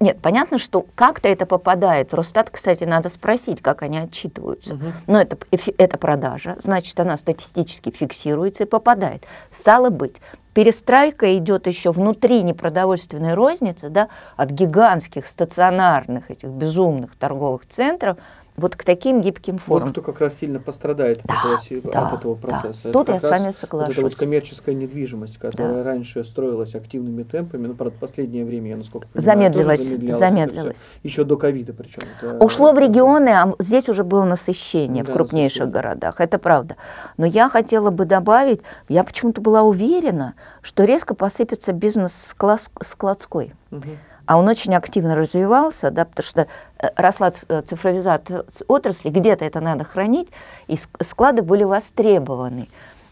нет, 0.01 0.19
понятно, 0.21 0.59
что 0.59 0.85
как-то 0.95 1.29
это 1.29 1.47
попадает. 1.47 2.13
В 2.13 2.15
Росстат, 2.15 2.51
кстати, 2.51 2.85
надо 2.85 3.09
спросить, 3.09 3.63
как 3.63 3.83
они 3.83 3.99
отчитываются. 3.99 4.75
Угу. 4.75 4.85
Но 5.07 5.21
это, 5.21 5.39
это 5.79 5.99
продажа, 5.99 6.57
значит, 6.59 6.99
она 6.99 7.17
статистически 7.17 7.91
фиксируется 7.91 8.65
и 8.65 8.67
попадает. 8.67 9.25
Стало 9.51 9.91
быть, 9.91 10.17
перестройка 10.53 11.37
идет 11.37 11.67
еще 11.67 11.93
внутри 11.93 12.43
непродовольственной 12.43 13.35
розницы, 13.35 13.89
да, 13.89 14.09
от 14.37 14.51
гигантских 14.51 15.27
стационарных 15.27 16.31
этих 16.31 16.49
безумных 16.51 17.17
торговых 17.17 17.67
центров– 17.67 18.19
вот 18.57 18.77
к 18.77 18.85
таким 18.85 19.21
гибким 19.21 19.59
формам. 19.59 19.89
Вот 19.89 19.93
кто 19.93 20.03
как 20.03 20.21
раз 20.21 20.35
сильно 20.35 20.61
пострадает 20.61 21.21
да, 21.25 21.35
от, 21.55 21.73
этого, 21.73 21.93
да, 21.93 22.07
от 22.07 22.19
этого 22.21 22.35
процесса. 22.37 22.81
Да. 22.85 22.93
Тут 22.93 23.09
я 23.09 23.19
с 23.19 23.23
вами 23.23 23.53
соглашусь. 23.53 23.89
Вот 23.89 23.99
эта 23.99 24.03
вот 24.03 24.15
коммерческая 24.15 24.75
недвижимость, 24.75 25.39
которая 25.39 25.79
да. 25.79 25.83
раньше 25.83 26.23
строилась 26.23 26.75
активными 26.75 27.25
темпами, 27.25 27.67
ну, 27.67 27.75
правда, 27.75 27.97
последнее 27.99 28.45
время, 28.45 28.71
я 28.71 28.77
насколько 28.77 29.09
понимаю, 29.09 29.25
замедлилась. 29.25 29.89
замедлилась. 29.89 30.19
замедлилась. 30.19 30.89
Еще 31.03 31.25
до 31.25 31.37
ковида 31.37 31.73
причем. 31.73 32.03
Это, 32.21 32.45
Ушло 32.45 32.71
это, 32.71 32.81
в 32.81 32.83
регионы, 32.83 33.31
а 33.31 33.55
здесь 33.59 33.89
уже 33.89 34.05
было 34.05 34.25
насыщение 34.25 35.03
да, 35.03 35.11
в 35.11 35.15
крупнейших 35.15 35.67
насыщение. 35.67 35.73
городах, 35.73 36.21
это 36.21 36.39
правда. 36.39 36.77
Но 37.17 37.27
я 37.27 37.49
хотела 37.49 37.91
бы 37.91 38.05
добавить, 38.05 38.61
я 38.89 39.03
почему-то 39.03 39.41
была 39.41 39.63
уверена, 39.63 40.35
что 40.63 40.85
резко 40.85 41.15
посыпется 41.15 41.73
бизнес 41.73 42.15
складской. 42.81 43.53
Угу 43.73 43.83
а 44.27 44.39
он 44.39 44.49
очень 44.49 44.75
активно 44.75 45.17
развивался, 45.17 45.91
да, 45.91 46.05
потому 46.05 46.25
что 46.25 46.47
э, 46.79 46.89
росла 46.97 47.33
э, 47.49 47.63
цифровизация 47.63 48.45
отрасли, 48.69 49.11
где-то 49.11 49.45
это 49.45 49.61
надо 49.61 49.85
хранить, 49.85 50.29
и 50.67 50.77
склады 51.01 51.43
были 51.43 51.65
востребованы. 51.65 52.69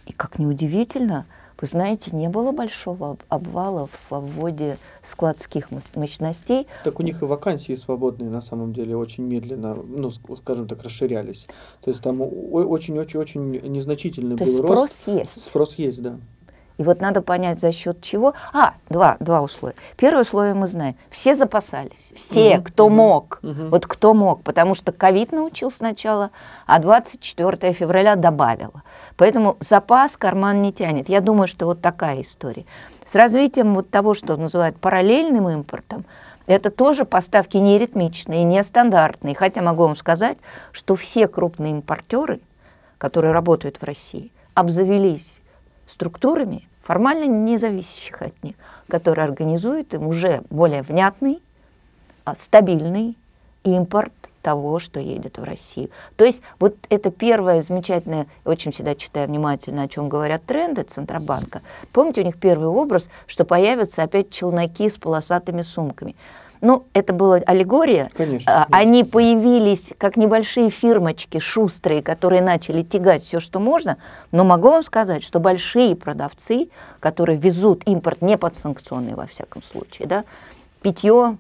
И 0.07 0.12
как 0.12 0.38
неудивительно, 0.38 1.27
вы 1.61 1.68
знаете, 1.68 2.11
не 2.12 2.29
было 2.29 2.51
большого 2.51 3.16
обвала 3.29 3.87
в 3.87 4.18
вводе 4.18 4.79
складских 5.03 5.68
мощностей. 5.94 6.66
Так 6.83 6.98
у 6.98 7.03
них 7.05 7.22
и 7.22 7.25
вакансии 7.25 7.75
свободные 7.75 8.31
на 8.31 8.40
самом 8.40 8.72
деле 8.72 8.96
очень 8.96 9.25
медленно, 9.25 9.75
ну, 9.75 10.11
скажем 10.37 10.66
так, 10.66 10.83
расширялись. 10.83 11.46
То 11.81 11.90
есть 11.90 12.03
там 12.03 12.20
очень-очень-очень 12.20 13.61
незначительный 13.68 14.37
То 14.37 14.44
был 14.44 14.53
спрос 14.55 14.79
рост. 14.79 14.96
Спрос 14.96 15.16
есть. 15.16 15.46
Спрос 15.46 15.75
есть, 15.77 16.03
да. 16.03 16.18
И 16.83 16.85
вот 16.85 17.01
надо 17.01 17.23
понять, 17.23 17.61
за 17.61 17.71
счет 17.71 18.03
чего. 18.03 18.35
А, 18.53 18.75
два, 18.88 19.16
два 19.21 19.40
условия. 19.40 19.77
Первое 19.97 20.23
условие 20.23 20.55
мы 20.55 20.66
знаем. 20.66 20.97
Все 21.11 21.37
запасались. 21.37 22.12
Все, 22.16 22.57
угу, 22.57 22.64
кто 22.64 22.87
угу, 22.87 22.95
мог. 22.95 23.38
Угу. 23.45 23.68
Вот 23.68 23.87
кто 23.87 24.14
мог. 24.14 24.42
Потому 24.42 24.75
что 24.75 24.90
ковид 24.90 25.31
научил 25.31 25.71
сначала, 25.71 26.33
а 26.66 26.81
24 26.81 27.73
февраля 27.73 28.16
добавила. 28.16 28.83
Поэтому 29.16 29.57
запас 29.61 30.16
карман 30.16 30.61
не 30.61 30.73
тянет. 30.73 31.09
Я 31.09 31.21
думаю, 31.21 31.47
что 31.47 31.66
вот 31.66 31.81
такая 31.81 32.23
история. 32.23 32.64
С 33.05 33.14
развитием 33.14 33.77
вот 33.77 33.88
того, 33.88 34.14
что 34.14 34.37
называют 34.37 34.77
параллельным 34.77 35.49
импортом, 35.49 36.05
это 36.49 36.73
тоже 36.73 37.05
поставки 37.05 37.59
не 37.59 37.79
ритмичные, 37.79 38.42
не 38.42 38.61
стандартные. 38.64 39.37
Хотя 39.37 39.62
могу 39.62 39.85
вам 39.85 39.95
сказать, 39.95 40.37
что 40.73 40.97
все 40.97 41.29
крупные 41.29 41.75
импортеры, 41.75 42.40
которые 42.99 43.33
работают 43.33 43.77
в 43.77 43.85
России, 43.85 44.33
обзавелись 44.55 45.38
структурами, 45.92 46.68
формально 46.83 47.25
не 47.25 47.59
зависящих 47.59 48.23
от 48.23 48.42
них, 48.42 48.57
которые 48.88 49.25
организуют 49.25 49.95
им 49.95 50.07
уже 50.07 50.42
более 50.51 50.83
внятный, 50.83 51.40
а, 52.25 52.35
стабильный 52.35 53.16
импорт 53.64 54.12
того, 54.42 54.81
что 54.81 55.01
едет 55.01 55.38
в 55.38 55.45
Россию. 55.45 55.90
То 56.16 56.25
есть 56.25 56.42
вот 56.59 56.77
это 56.90 57.11
первое 57.11 57.62
замечательное, 57.62 58.27
очень 58.45 58.73
всегда 58.73 58.95
читаю 58.95 59.29
внимательно, 59.29 59.83
о 59.83 59.88
чем 59.88 60.09
говорят 60.09 60.45
тренды 60.45 60.83
Центробанка. 60.83 61.62
Помните, 61.92 62.23
у 62.23 62.25
них 62.25 62.38
первый 62.38 62.68
образ, 62.68 63.09
что 63.27 63.45
появятся 63.45 64.03
опять 64.03 64.31
челноки 64.31 64.90
с 64.90 64.97
полосатыми 64.99 65.62
сумками. 65.62 66.16
Ну, 66.62 66.87
это 66.94 67.12
была 67.12 67.37
аллегория. 67.44 68.09
Конечно, 68.14 68.62
а, 68.62 68.64
конечно. 68.66 68.79
Они 68.79 69.05
появились 69.05 69.90
как 69.98 70.16
небольшие 70.16 70.70
фирмочки 70.70 71.40
шустрые, 71.40 72.03
которые 72.03 72.40
начали 72.40 72.83
тягать 72.83 73.25
все, 73.25 73.40
что 73.40 73.59
можно. 73.59 73.96
Но 74.31 74.44
могу 74.44 74.70
вам 74.70 74.85
сказать, 74.85 75.25
что 75.25 75.40
большие 75.40 75.96
продавцы, 75.96 76.68
которые 77.01 77.37
везут 77.37 77.83
импорт 77.85 78.22
не 78.22 78.38
подсанкционный 78.38 79.14
во 79.14 79.27
всяком 79.27 79.61
случае, 79.61 80.07
да, 80.07 80.25
питье, 80.83 81.37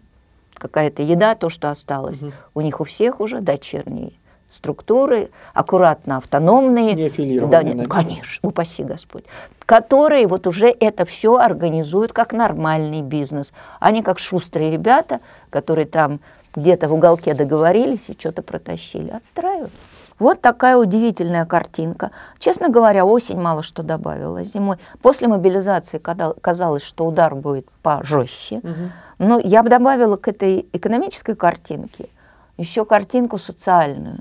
какая-то 0.54 1.02
еда, 1.02 1.36
то, 1.36 1.50
что 1.50 1.70
осталось, 1.70 2.20
угу. 2.20 2.32
у 2.54 2.60
них 2.60 2.80
у 2.80 2.84
всех 2.84 3.20
уже 3.20 3.40
дочерние 3.40 4.12
структуры, 4.52 5.30
аккуратно 5.54 6.18
автономные. 6.18 6.94
Не 6.94 7.06
аффилированные. 7.06 7.74
Да, 7.74 7.84
конечно, 7.84 8.48
упаси 8.48 8.84
Господь. 8.84 9.24
Которые 9.64 10.26
вот 10.26 10.46
уже 10.46 10.66
это 10.68 11.04
все 11.04 11.36
организуют 11.36 12.12
как 12.12 12.32
нормальный 12.32 13.02
бизнес. 13.02 13.52
Они 13.80 14.02
как 14.02 14.18
шустрые 14.18 14.70
ребята, 14.70 15.20
которые 15.50 15.86
там 15.86 16.20
где-то 16.54 16.88
в 16.88 16.94
уголке 16.94 17.34
договорились 17.34 18.10
и 18.10 18.16
что-то 18.18 18.42
протащили. 18.42 19.10
Отстраивают. 19.10 19.72
Вот 20.18 20.40
такая 20.40 20.76
удивительная 20.76 21.46
картинка. 21.46 22.10
Честно 22.38 22.68
говоря, 22.68 23.04
осень 23.04 23.40
мало 23.40 23.62
что 23.62 23.82
добавила. 23.82 24.44
Зимой, 24.44 24.76
после 25.00 25.26
мобилизации 25.26 25.98
казалось, 25.98 26.82
что 26.82 27.06
удар 27.06 27.34
будет 27.34 27.66
пожестче. 27.82 28.58
Угу. 28.58 28.72
Но 29.18 29.40
я 29.40 29.62
бы 29.62 29.70
добавила 29.70 30.16
к 30.16 30.28
этой 30.28 30.66
экономической 30.72 31.34
картинке 31.34 32.08
еще 32.56 32.84
картинку 32.84 33.38
социальную. 33.38 34.20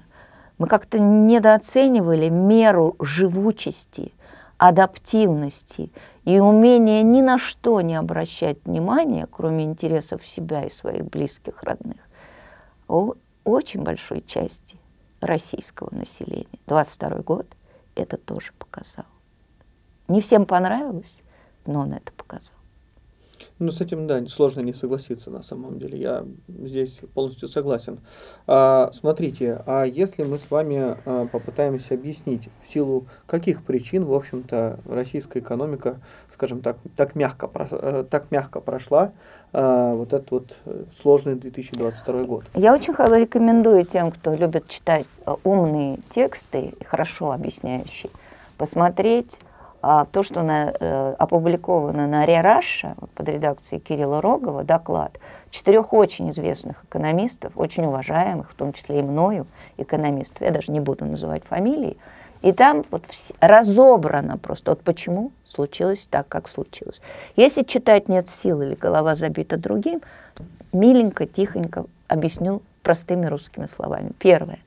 Мы 0.62 0.68
как-то 0.68 1.00
недооценивали 1.00 2.30
меру 2.30 2.96
живучести, 3.00 4.14
адаптивности 4.60 5.92
и 6.24 6.40
умения 6.40 7.02
ни 7.02 7.22
на 7.22 7.40
что 7.40 7.82
не 7.82 7.96
обращать 7.96 8.64
внимания, 8.64 9.26
кроме 9.26 9.64
интересов 9.64 10.24
себя 10.24 10.64
и 10.64 10.70
своих 10.70 11.06
близких, 11.06 11.64
родных, 11.64 11.98
у 12.88 13.16
очень 13.44 13.82
большой 13.82 14.22
части 14.22 14.78
российского 15.20 15.90
населения. 15.96 16.60
22 16.68 17.10
год 17.24 17.48
это 17.96 18.18
тоже 18.18 18.52
показал. 18.60 19.06
Не 20.10 20.22
всем 20.22 20.46
понравилось, 20.46 21.24
но 21.66 21.80
он 21.80 21.94
это 21.94 22.12
показал. 22.12 22.61
Ну, 23.62 23.70
с 23.70 23.80
этим, 23.80 24.08
да, 24.08 24.26
сложно 24.26 24.62
не 24.62 24.74
согласиться 24.74 25.30
на 25.30 25.44
самом 25.44 25.78
деле. 25.78 26.00
Я 26.00 26.26
здесь 26.48 27.00
полностью 27.14 27.48
согласен. 27.48 28.00
А, 28.48 28.90
смотрите, 28.92 29.62
а 29.68 29.84
если 29.84 30.24
мы 30.24 30.40
с 30.40 30.50
вами 30.50 30.98
а, 31.06 31.28
попытаемся 31.28 31.94
объяснить, 31.94 32.50
в 32.64 32.68
силу 32.68 33.06
каких 33.28 33.64
причин, 33.64 34.06
в 34.06 34.16
общем-то, 34.16 34.80
российская 34.86 35.42
экономика, 35.42 36.02
скажем 36.34 36.62
так, 36.62 36.78
так 36.96 37.14
мягко, 37.14 37.52
э, 37.54 38.04
так 38.10 38.32
мягко 38.32 38.62
прошла 38.62 39.12
а, 39.54 39.94
вот 39.94 40.12
этот 40.12 40.32
вот 40.32 40.58
э, 40.66 40.86
сложный 41.00 41.36
2022 41.36 42.24
год? 42.24 42.46
Я 42.56 42.74
очень 42.74 42.96
рекомендую 42.96 43.86
тем, 43.86 44.12
кто 44.12 44.34
любит 44.34 44.70
читать 44.70 45.06
э, 45.28 45.36
умные 45.44 46.00
тексты, 46.16 46.74
хорошо 46.84 47.32
объясняющие, 47.32 48.10
посмотреть 48.58 49.38
а 49.82 50.06
то, 50.06 50.24
что 50.24 50.44
на, 50.44 50.74
э, 50.80 51.16
опубликовано 51.18 52.08
на 52.08 52.26
Рераша 52.26 52.96
под 53.16 53.30
редакцией 53.30 53.82
Кирилла 53.82 54.22
Рогова, 54.22 54.64
доклад 54.64 55.18
четырех 55.50 55.94
очень 55.94 56.32
известных 56.32 56.84
экономистов, 56.84 57.54
очень 57.56 57.86
уважаемых, 57.86 58.52
в 58.52 58.56
том 58.56 58.74
числе 58.74 59.00
и 59.00 59.04
мною, 59.04 59.48
экономистов, 59.78 60.42
я 60.42 60.52
даже 60.52 60.72
не 60.72 60.80
буду 60.80 61.06
называть 61.06 61.44
фамилии, 61.46 61.98
и 62.42 62.54
там 62.54 62.86
вот 62.90 63.04
разобрано 63.40 64.38
просто, 64.38 64.72
вот 64.72 64.82
почему 64.82 65.32
случилось 65.46 66.08
так, 66.10 66.28
как 66.28 66.48
случилось. 66.48 67.02
Если 67.36 67.64
читать 67.64 68.08
нет 68.08 68.30
сил 68.30 68.62
или 68.62 68.76
голова 68.76 69.16
забита 69.16 69.58
другим, 69.58 70.02
миленько, 70.74 71.26
тихонько 71.26 71.86
объясню 72.08 72.62
простыми 72.84 73.26
русскими 73.28 73.68
словами. 73.68 74.12
Первое. 74.18 74.60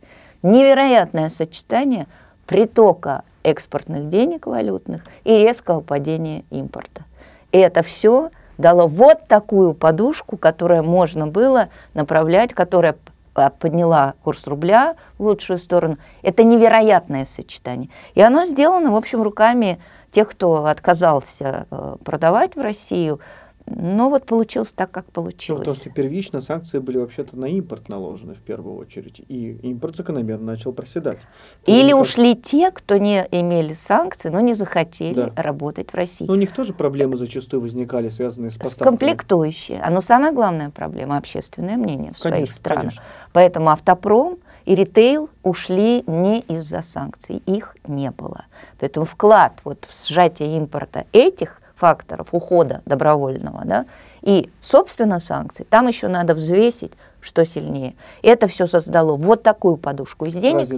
Невероятное 0.42 1.30
сочетание 1.30 2.06
притока 2.46 3.22
экспортных 3.44 4.08
денег 4.08 4.46
валютных 4.46 5.04
и 5.22 5.38
резкого 5.38 5.80
падения 5.80 6.44
импорта. 6.50 7.04
И 7.52 7.58
это 7.58 7.84
все 7.84 8.30
дало 8.58 8.88
вот 8.88 9.28
такую 9.28 9.74
подушку, 9.74 10.36
которая 10.36 10.82
можно 10.82 11.28
было 11.28 11.68
направлять, 11.94 12.52
которая 12.52 12.96
а, 13.34 13.50
подняла 13.50 14.14
курс 14.22 14.46
рубля 14.46 14.96
в 15.18 15.22
лучшую 15.24 15.58
сторону. 15.58 15.98
Это 16.22 16.42
невероятное 16.42 17.24
сочетание. 17.24 17.90
И 18.14 18.20
оно 18.20 18.44
сделано, 18.44 18.92
в 18.92 18.96
общем, 18.96 19.22
руками 19.22 19.78
тех, 20.10 20.28
кто 20.28 20.66
отказался 20.66 21.66
э, 21.70 21.96
продавать 22.04 22.54
в 22.54 22.60
Россию, 22.60 23.18
но 23.66 24.10
вот 24.10 24.26
получилось 24.26 24.72
так, 24.74 24.90
как 24.90 25.06
получилось. 25.06 25.60
Потому 25.60 25.76
что 25.76 25.90
первично 25.90 26.40
санкции 26.40 26.78
были 26.78 26.98
вообще-то 26.98 27.36
на 27.36 27.46
импорт 27.46 27.88
наложены 27.88 28.34
в 28.34 28.40
первую 28.40 28.76
очередь, 28.76 29.22
и 29.26 29.52
импорт 29.62 29.96
закономерно 29.96 30.44
начал 30.44 30.72
проседать. 30.72 31.18
Или 31.64 31.86
никак... 31.86 32.00
ушли 32.00 32.36
те, 32.36 32.70
кто 32.70 32.98
не 32.98 33.26
имели 33.30 33.72
санкций, 33.72 34.30
но 34.30 34.40
не 34.40 34.54
захотели 34.54 35.14
да. 35.14 35.32
работать 35.36 35.92
в 35.92 35.94
России. 35.94 36.26
Но 36.26 36.34
у 36.34 36.36
них 36.36 36.52
тоже 36.52 36.74
проблемы 36.74 37.16
зачастую 37.16 37.62
возникали, 37.62 38.10
связанные 38.10 38.50
с 38.50 38.58
поставками. 38.58 38.88
Комплектующие. 38.88 39.80
Оно 39.80 40.02
самая 40.02 40.32
главная 40.32 40.70
проблема, 40.70 41.16
общественное 41.16 41.76
мнение 41.76 42.12
в 42.12 42.20
конечно, 42.20 42.30
своих 42.30 42.52
странах. 42.52 42.82
Конечно. 42.82 43.02
Поэтому 43.32 43.70
автопром 43.70 44.38
и 44.66 44.74
ритейл 44.74 45.30
ушли 45.42 46.04
не 46.06 46.40
из-за 46.40 46.82
санкций, 46.82 47.42
их 47.46 47.76
не 47.86 48.10
было. 48.10 48.44
Поэтому 48.78 49.06
вклад 49.06 49.54
вот 49.64 49.86
в 49.88 50.08
сжатие 50.08 50.56
импорта 50.56 51.06
этих 51.12 51.60
факторов 51.76 52.28
ухода 52.32 52.82
добровольного, 52.86 53.62
да, 53.64 53.86
и, 54.22 54.48
собственно, 54.62 55.18
санкции, 55.18 55.66
там 55.68 55.86
еще 55.86 56.08
надо 56.08 56.34
взвесить, 56.34 56.92
что 57.20 57.44
сильнее. 57.44 57.94
Это 58.22 58.48
все 58.48 58.66
создало 58.66 59.16
вот 59.16 59.42
такую 59.42 59.76
подушку 59.76 60.24
из 60.26 60.34
денег, 60.34 60.68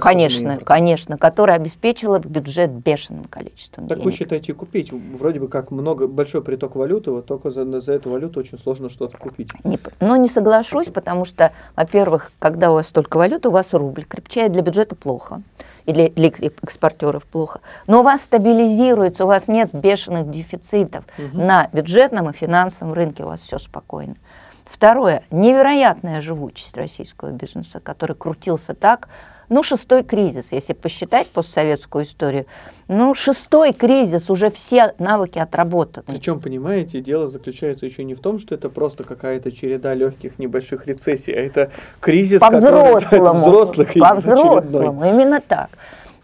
конечно, 0.00 0.58
конечно, 0.58 1.16
которая 1.16 1.56
обеспечила 1.56 2.18
бюджет 2.18 2.70
бешеным 2.70 3.24
количеством 3.24 3.88
так 3.88 3.98
денег. 3.98 4.04
вы 4.04 4.16
считаете 4.16 4.52
купить? 4.52 4.92
Вроде 4.92 5.40
бы 5.40 5.48
как 5.48 5.70
много, 5.70 6.08
большой 6.08 6.42
приток 6.42 6.76
валюты, 6.76 7.10
вот 7.10 7.26
только 7.26 7.50
за, 7.50 7.80
за 7.80 7.92
эту 7.92 8.10
валюту 8.10 8.40
очень 8.40 8.58
сложно 8.58 8.90
что-то 8.90 9.16
купить. 9.16 9.50
Не, 9.64 9.78
ну, 10.00 10.16
не 10.16 10.28
соглашусь, 10.28 10.88
потому 10.88 11.24
что, 11.24 11.52
во-первых, 11.76 12.32
когда 12.38 12.70
у 12.70 12.74
вас 12.74 12.88
столько 12.88 13.16
валюты, 13.16 13.48
у 13.48 13.52
вас 13.52 13.72
рубль 13.72 14.04
крепчает, 14.04 14.52
для 14.52 14.62
бюджета 14.62 14.94
плохо 14.94 15.42
или 15.90 16.08
для 16.08 16.28
экспортеров 16.28 17.24
плохо. 17.24 17.60
Но 17.86 18.00
у 18.00 18.02
вас 18.02 18.22
стабилизируется, 18.22 19.24
у 19.24 19.28
вас 19.28 19.48
нет 19.48 19.70
бешеных 19.72 20.30
дефицитов 20.30 21.04
угу. 21.18 21.38
на 21.38 21.68
бюджетном 21.72 22.30
и 22.30 22.32
финансовом 22.32 22.92
рынке, 22.92 23.24
у 23.24 23.26
вас 23.26 23.40
все 23.40 23.58
спокойно. 23.58 24.16
Второе, 24.64 25.24
невероятная 25.30 26.20
живучесть 26.20 26.76
российского 26.76 27.30
бизнеса, 27.30 27.80
который 27.80 28.14
крутился 28.14 28.74
так, 28.74 29.08
ну, 29.50 29.64
шестой 29.64 30.04
кризис, 30.04 30.52
если 30.52 30.72
посчитать 30.72 31.26
постсоветскую 31.26 32.04
историю, 32.04 32.46
ну, 32.86 33.14
шестой 33.14 33.72
кризис, 33.72 34.30
уже 34.30 34.48
все 34.50 34.94
навыки 34.98 35.38
отработаны. 35.38 36.06
Причем, 36.06 36.40
понимаете, 36.40 37.00
дело 37.00 37.28
заключается 37.28 37.84
еще 37.84 38.04
не 38.04 38.14
в 38.14 38.20
том, 38.20 38.38
что 38.38 38.54
это 38.54 38.70
просто 38.70 39.02
какая-то 39.02 39.50
череда 39.50 39.92
легких 39.94 40.38
небольших 40.38 40.86
рецессий, 40.86 41.34
а 41.34 41.40
это 41.40 41.72
кризис, 42.00 42.38
по-взрослому, 42.38 43.40
взрослых 43.40 43.92
по-взрослому, 43.94 45.04
именно 45.04 45.40
так. 45.40 45.70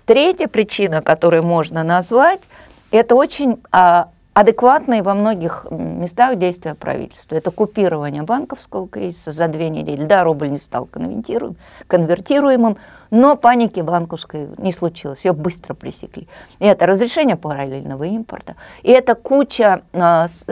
Третья 0.06 0.46
причина, 0.46 1.02
которую 1.02 1.42
можно 1.42 1.82
назвать, 1.82 2.42
это 2.92 3.16
очень 3.16 3.58
а, 3.72 4.10
адекватные 4.36 5.02
во 5.02 5.14
многих 5.14 5.64
местах 5.70 6.36
действия 6.36 6.74
правительства. 6.74 7.36
Это 7.36 7.50
купирование 7.50 8.22
банковского 8.22 8.86
кризиса 8.86 9.32
за 9.32 9.48
две 9.48 9.70
недели. 9.70 10.04
Да, 10.04 10.24
рубль 10.24 10.50
не 10.50 10.58
стал 10.58 10.86
конвертируемым, 10.86 12.76
но 13.10 13.36
паники 13.36 13.80
банковской 13.80 14.50
не 14.58 14.74
случилось, 14.74 15.24
ее 15.24 15.32
быстро 15.32 15.72
пресекли. 15.72 16.28
И 16.58 16.66
это 16.66 16.84
разрешение 16.84 17.36
параллельного 17.36 18.04
импорта, 18.04 18.56
и 18.82 18.90
это 18.90 19.14
куча 19.14 19.80
а, 19.94 20.28
с, 20.28 20.44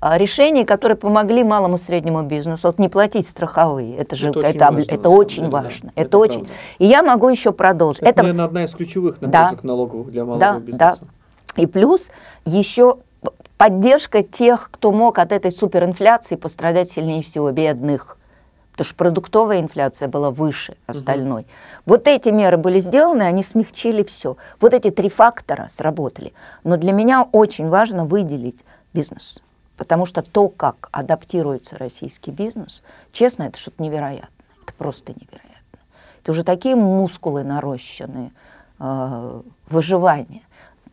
а, 0.00 0.18
решений, 0.18 0.64
которые 0.64 0.96
помогли 0.96 1.42
малому 1.42 1.78
и 1.78 1.80
среднему 1.80 2.22
бизнесу. 2.22 2.68
Вот 2.68 2.78
не 2.78 2.88
платить 2.88 3.26
страховые, 3.26 3.96
это 3.96 4.14
же 4.14 4.28
это, 4.28 4.38
это, 4.38 4.70
очень 4.70 4.70
важно, 4.70 4.86
это 4.86 5.08
очень 5.08 5.50
важно. 5.50 5.90
Да, 5.96 6.00
это, 6.00 6.06
это 6.06 6.18
очень. 6.18 6.48
И 6.78 6.86
я 6.86 7.02
могу 7.02 7.28
еще 7.28 7.50
продолжить. 7.50 8.02
Это, 8.02 8.10
это 8.10 8.22
наверное, 8.22 8.44
одна 8.44 8.62
из 8.62 8.70
ключевых 8.70 9.20
нагрузок 9.20 9.62
да, 9.62 9.66
налоговых 9.66 10.12
для 10.12 10.24
малого 10.24 10.38
да, 10.38 10.58
бизнеса. 10.60 10.98
Да. 11.00 11.06
И 11.56 11.66
плюс 11.66 12.10
еще 12.44 12.96
поддержка 13.56 14.22
тех, 14.22 14.70
кто 14.70 14.92
мог 14.92 15.18
от 15.18 15.32
этой 15.32 15.50
суперинфляции 15.50 16.36
пострадать 16.36 16.90
сильнее 16.90 17.22
всего, 17.22 17.50
бедных. 17.50 18.18
Потому 18.72 18.86
что 18.86 18.94
продуктовая 18.96 19.60
инфляция 19.60 20.06
была 20.08 20.30
выше 20.30 20.76
остальной. 20.86 21.42
Угу. 21.42 21.48
Вот 21.86 22.08
эти 22.08 22.28
меры 22.28 22.58
были 22.58 22.78
сделаны, 22.78 23.22
они 23.22 23.42
смягчили 23.42 24.02
все. 24.04 24.36
Вот 24.60 24.74
эти 24.74 24.90
три 24.90 25.08
фактора 25.08 25.68
сработали. 25.70 26.34
Но 26.62 26.76
для 26.76 26.92
меня 26.92 27.26
очень 27.32 27.70
важно 27.70 28.04
выделить 28.04 28.58
бизнес. 28.92 29.40
Потому 29.78 30.04
что 30.04 30.22
то, 30.22 30.48
как 30.48 30.88
адаптируется 30.92 31.78
российский 31.78 32.30
бизнес, 32.30 32.82
честно, 33.12 33.44
это 33.44 33.58
что-то 33.58 33.82
невероятное. 33.82 34.28
Это 34.62 34.72
просто 34.76 35.12
невероятно. 35.12 35.78
Это 36.22 36.32
уже 36.32 36.44
такие 36.44 36.76
мускулы 36.76 37.44
нарощенные, 37.44 38.32
э, 38.78 39.42
выживание. 39.68 40.42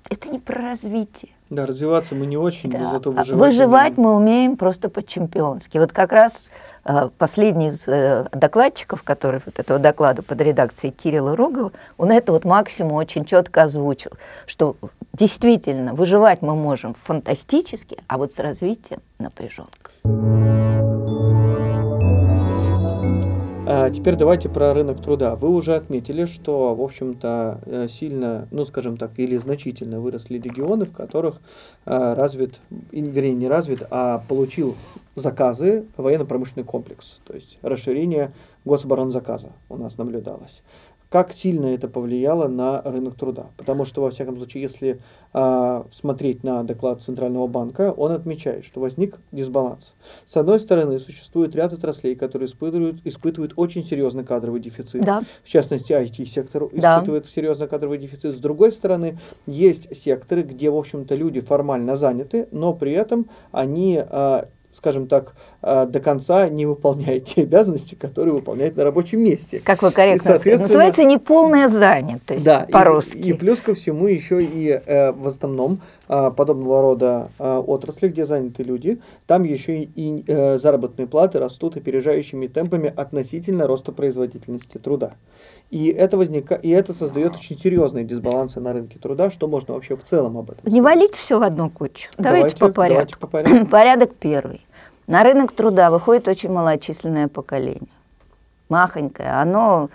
Это 0.10 0.30
не 0.30 0.40
про 0.40 0.62
развитие. 0.62 1.32
Да, 1.50 1.66
развиваться 1.66 2.16
мы 2.16 2.26
не 2.26 2.38
очень, 2.38 2.72
да. 2.72 2.90
зато 2.90 3.12
выживать. 3.12 3.40
Выживать 3.40 3.98
мы 3.98 4.16
умеем 4.16 4.58
просто 4.58 4.90
по-чемпионски. 4.90 5.78
Вот 5.78 5.92
как 5.92 6.12
раз 6.12 6.48
э, 6.86 7.10
последний 7.18 7.68
из 7.68 7.88
э, 7.88 8.28
докладчиков, 8.32 9.04
который 9.04 9.40
вот 9.46 9.60
этого 9.60 9.80
доклада 9.80 10.24
под 10.24 10.42
редакцией 10.42 10.94
Кирилла 10.94 11.36
Рогова, 11.36 11.72
он 11.98 12.12
это 12.12 12.32
вот 12.32 12.44
максимум 12.44 12.94
очень 12.94 13.24
четко 13.26 13.64
озвучил, 13.64 14.12
что 14.48 14.76
действительно 15.14 15.94
выживать 15.94 16.42
мы 16.42 16.56
можем 16.56 16.96
фантастически, 17.04 18.00
а 18.08 18.18
вот 18.18 18.34
с 18.34 18.40
развитием 18.40 19.02
напряженка. 19.20 20.63
А 23.76 23.90
теперь 23.90 24.16
давайте 24.16 24.50
про 24.50 24.72
рынок 24.76 25.02
труда. 25.02 25.36
Вы 25.36 25.50
уже 25.50 25.74
отметили, 25.76 26.26
что, 26.26 26.76
в 26.76 26.82
общем-то, 26.84 27.60
э, 27.66 27.88
сильно, 27.88 28.48
ну, 28.52 28.66
скажем 28.66 28.98
так, 28.98 29.18
или 29.18 29.36
значительно 29.36 30.00
выросли 30.00 30.38
регионы, 30.38 30.86
в 30.86 30.92
которых 30.92 31.42
э, 31.88 32.14
развит, 32.14 32.60
вернее, 32.92 33.34
не 33.34 33.48
развит, 33.48 33.82
а 33.90 34.24
получил 34.30 34.76
заказы 35.16 35.88
военно-промышленный 35.98 36.64
комплекс, 36.64 37.20
то 37.26 37.34
есть 37.34 37.58
расширение 37.64 38.32
гособоронзаказа 38.64 39.54
у 39.70 39.78
нас 39.78 39.98
наблюдалось. 39.98 40.62
Как 41.14 41.32
сильно 41.32 41.68
это 41.68 41.88
повлияло 41.88 42.48
на 42.48 42.82
рынок 42.82 43.14
труда. 43.14 43.52
Потому 43.56 43.86
что, 43.86 44.02
во 44.02 44.10
всяком 44.10 44.36
случае, 44.38 44.64
если 44.64 45.00
а, 45.32 45.86
смотреть 45.92 46.44
на 46.44 46.64
доклад 46.64 47.04
Центрального 47.04 47.46
банка, 47.46 47.94
он 47.96 48.14
отмечает, 48.14 48.66
что 48.66 48.80
возник 48.80 49.20
дисбаланс. 49.32 49.94
С 50.26 50.36
одной 50.38 50.60
стороны, 50.60 50.98
существует 50.98 51.56
ряд 51.56 51.72
отраслей, 51.72 52.16
которые 52.16 52.48
испытывают, 52.48 53.02
испытывают 53.04 53.54
очень 53.58 53.86
серьезный 53.86 54.24
кадровый 54.24 54.60
дефицит. 54.60 55.06
Да. 55.06 55.22
В 55.44 55.50
частности, 55.50 55.94
IT-сектор 55.94 56.68
Да. 56.74 56.96
испытывает 56.96 57.30
серьезный 57.30 57.68
кадровый 57.68 58.00
дефицит. 58.00 58.36
С 58.36 58.40
другой 58.40 58.72
стороны, 58.72 59.20
есть 59.46 59.96
секторы, 59.96 60.42
где, 60.42 60.72
в 60.72 60.76
общем-то, 60.76 61.14
люди 61.14 61.42
формально 61.42 61.96
заняты, 61.96 62.48
но 62.50 62.74
при 62.74 62.92
этом 62.94 63.30
они 63.52 64.02
а, 64.04 64.48
скажем 64.74 65.08
так, 65.08 65.34
а, 65.62 65.86
до 65.86 66.00
конца 66.00 66.50
не 66.50 66.66
выполняет 66.66 67.26
те 67.26 67.42
обязанности, 67.44 67.96
которые 67.96 68.34
выполняет 68.34 68.76
на 68.76 68.84
рабочем 68.84 69.22
месте. 69.22 69.62
Как 69.64 69.82
вы 69.82 69.92
корректно 69.92 70.16
И, 70.16 70.20
сказали. 70.20 70.38
соответственно- 70.38 70.68
Называется 70.68 71.04
неполная 71.04 71.68
занятость 71.68 72.44
Да, 72.46 72.64
и- 72.64 72.72
по-русски. 72.72 73.18
И, 73.18 73.34
плюс 73.34 73.62
ко 73.62 73.74
всему 73.74 74.08
еще 74.08 74.44
и 74.44 74.70
э, 74.86 75.12
в 75.12 75.28
основном 75.28 75.82
а, 76.10 76.32
подобного 76.32 76.82
рода 76.82 77.30
а, 77.40 77.60
отрасли, 77.60 78.10
где 78.10 78.26
заняты 78.26 78.64
люди, 78.64 79.00
там 79.26 79.44
еще 79.44 79.80
и, 79.84 79.90
и, 79.96 80.24
э, 80.28 80.58
заработные 80.58 81.08
платы 81.08 81.40
растут 81.40 81.78
опережающими 81.78 82.48
темпами 82.48 82.92
относительно 82.96 83.68
роста 83.68 83.92
производительности 83.92 84.78
труда. 84.78 85.14
И 85.72 85.88
это, 85.88 86.18
возника... 86.18 86.54
и 86.54 86.70
это 86.70 86.94
создает 86.94 87.34
очень 87.36 87.58
серьезные 87.58 88.04
дисбалансы 88.06 88.60
на 88.60 88.74
рынке 88.74 89.00
труда, 89.00 89.32
что 89.32 89.48
можно 89.48 89.74
вообще 89.74 89.96
в 89.96 90.04
целом 90.04 90.38
об 90.38 90.52
этом 90.52 90.72
Не 90.72 90.82
валить 90.82 91.16
все 91.16 91.40
в 91.40 91.42
одну 91.42 91.72
кучу. 91.72 92.10
Давайте, 92.18 92.56
по 92.58 92.70
порядку. 92.70 92.78
Давайте 92.94 93.18
по 93.18 93.28
порядку. 93.28 93.66
Порядок 93.68 94.14
первый. 94.20 94.62
На 95.08 95.24
рынок 95.24 95.52
труда 95.54 95.90
выходит 95.90 96.28
очень 96.28 96.52
малочисленное 96.52 97.28
поколение. 97.28 97.90
Махонькое. 98.70 99.40
Оно 99.42 99.90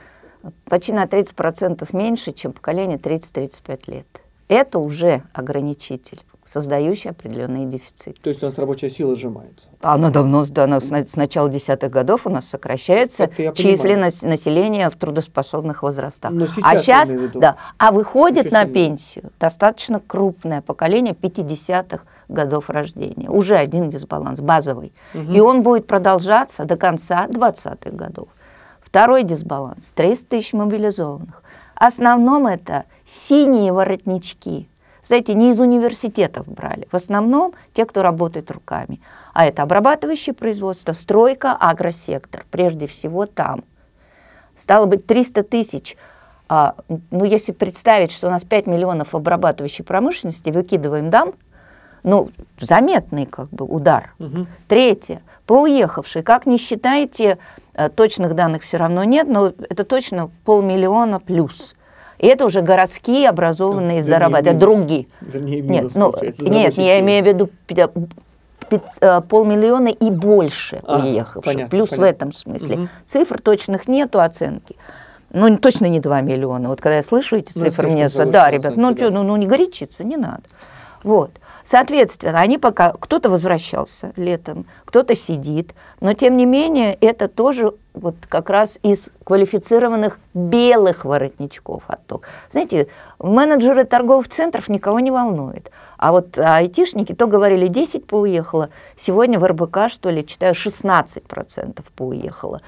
почти 0.67 0.93
на 0.93 1.05
30% 1.05 1.89
меньше, 1.97 2.33
чем 2.33 2.53
поколение 2.53 2.99
30-35 2.99 3.91
лет. 3.91 4.07
Это 4.49 4.79
уже 4.79 5.23
ограничитель, 5.33 6.21
создающий 6.45 7.11
определенный 7.11 7.67
дефицит. 7.67 8.21
То 8.21 8.29
есть 8.31 8.43
у 8.43 8.47
нас 8.47 8.57
рабочая 8.57 8.91
сила 8.91 9.17
сжимается. 9.17 9.69
Она 9.81 10.11
давно 10.11 10.45
сдана. 10.45 10.81
С 10.81 10.91
на- 10.91 11.05
с 11.05 11.17
начала 11.17 11.49
десятых 11.49 11.91
годов 11.91 12.27
у 12.27 12.31
нас 12.31 12.47
сокращается 12.47 13.25
я 13.25 13.29
понимаю. 13.53 13.57
численность 13.57 14.23
населения 14.23 14.89
в 14.91 14.97
трудоспособных 14.97 15.83
возрастах. 15.83 16.31
Но 16.31 16.47
сейчас 16.47 16.65
а 16.65 16.79
сейчас, 16.79 17.13
да, 17.35 17.57
а 17.79 17.93
выходит 17.93 18.53
на 18.53 18.65
пенсию 18.67 19.31
достаточно 19.41 20.01
крупное 20.01 20.63
поколение 20.63 21.15
50-х 21.15 22.05
годов 22.29 22.71
рождения. 22.71 23.29
Уже 23.29 23.57
один 23.57 23.91
дисбаланс 23.91 24.41
базовый. 24.41 24.93
Мгм. 25.15 25.35
И 25.35 25.41
он 25.41 25.63
будет 25.63 25.87
продолжаться 25.87 26.65
до 26.65 26.77
конца 26.77 27.27
20-х 27.27 27.91
годов. 27.91 28.29
Второй 28.81 29.23
дисбаланс. 29.23 29.93
30 29.95 30.29
тысяч 30.29 30.53
мобилизованных. 30.53 31.43
В 31.75 31.83
основном 31.83 32.47
это 32.47 32.85
синие 33.07 33.73
воротнички. 33.73 34.69
Знаете, 35.03 35.33
не 35.35 35.51
из 35.51 35.61
университетов 35.61 36.47
брали. 36.47 36.87
В 36.91 36.97
основном 36.97 37.55
те, 37.73 37.87
кто 37.87 38.03
работает 38.03 38.51
руками. 38.51 39.01
А 39.33 39.47
это 39.47 39.63
обрабатывающее 39.63 40.35
производство, 40.35 40.93
стройка, 40.93 41.53
агросектор. 41.53 42.45
Прежде 42.51 42.87
всего 42.87 43.25
там. 43.25 43.65
Стало 44.55 44.87
быть, 44.87 45.07
300 45.07 45.45
тысяч. 45.45 45.97
а, 46.51 46.75
ну, 46.89 47.25
если 47.25 47.53
представить, 47.53 48.11
что 48.11 48.27
у 48.27 48.31
нас 48.31 48.43
5 48.43 48.67
миллионов 48.67 49.15
обрабатывающей 49.15 49.85
промышленности, 49.85 50.51
выкидываем 50.51 51.11
дам, 51.11 51.35
ну, 52.03 52.31
заметный 52.61 53.27
как 53.27 53.49
бы 53.51 53.65
удар. 53.65 54.15
Мгм. 54.19 54.47
Третье. 54.69 55.23
Поуехавшие. 55.47 56.23
Как 56.23 56.47
не 56.47 56.59
считаете, 56.59 57.39
э, 57.75 57.89
точных 57.89 58.35
данных 58.35 58.63
все 58.63 58.77
равно 58.77 59.05
нет, 59.05 59.29
но 59.29 59.53
это 59.69 59.85
точно 59.85 60.31
полмиллиона 60.45 61.21
плюс. 61.21 61.75
И 62.19 62.27
это 62.27 62.45
уже 62.47 62.61
городские 62.63 63.29
образованные 63.29 63.99
Вернее, 63.99 64.03
зарабатывают, 64.03 64.59
другие. 64.59 65.07
Вернее, 65.21 65.61
Нет, 65.61 65.71
минус, 65.71 65.95
ну, 65.95 66.11
получается, 66.11 66.43
из 66.43 66.49
нет, 66.51 66.75
я 66.75 67.01
имею 67.01 67.23
в 67.25 67.27
виду 67.29 67.49
э, 69.01 69.21
полмиллиона 69.29 69.89
и 69.89 70.11
больше 70.11 70.81
А, 70.85 70.99
уехавших. 70.99 71.45
понятно, 71.45 71.71
Плюс 71.71 71.91
понятно. 71.91 72.07
в 72.07 72.11
этом 72.11 72.33
смысле. 72.33 72.77
Мгм. 72.77 72.89
Цифр 73.07 73.41
точных 73.41 73.89
нету, 73.89 74.21
оценки. 74.21 74.77
Ну, 75.31 75.57
точно 75.59 75.87
не 75.87 76.01
2 76.01 76.21
миллиона. 76.23 76.69
Вот 76.69 76.81
когда 76.81 76.97
я 76.97 77.03
слышу 77.03 77.37
эти 77.37 77.53
Ну, 77.55 77.65
цифры, 77.65 77.89
мне... 77.89 78.09
Да, 78.09 78.51
ребят, 78.51 78.77
ну, 78.77 78.89
оценки, 78.89 79.01
чё, 79.01 79.11
да. 79.11 79.17
ну, 79.17 79.23
ну 79.23 79.37
не 79.37 79.47
горячиться, 79.47 80.05
не 80.05 80.17
надо. 80.17 80.43
Вот. 81.03 81.31
Соответственно, 81.65 82.41
они 82.41 82.59
пока... 82.59 82.93
Кто-то 82.93 83.31
возвращался 83.31 84.13
летом, 84.17 84.67
кто-то 84.85 85.15
сидит, 85.15 85.75
но 86.01 86.15
тем 86.15 86.37
не 86.37 86.47
менее 86.47 86.95
это 86.95 87.29
тоже 87.29 87.75
вот 87.95 88.15
как 88.29 88.49
раз 88.51 88.79
из 88.83 89.11
квалифицированных 89.25 90.19
белых 90.35 91.05
воротничков 91.05 91.83
отток. 91.87 92.27
Знаете, 92.51 92.89
менеджеры 93.19 93.85
торговых 93.85 94.29
центров 94.29 94.69
никого 94.69 95.01
не 95.01 95.11
волнует. 95.11 95.71
А 95.99 96.13
вот 96.13 96.39
айтишники 96.39 97.15
то 97.15 97.27
говорили 97.27 97.67
10 97.67 98.07
поуехало, 98.07 98.71
сегодня 98.97 99.39
в 99.39 99.45
РБК, 99.45 99.89
что 99.89 100.11
ли, 100.11 100.27
читаю, 100.27 100.55
16% 100.55 101.85
поуехало. 101.97 102.61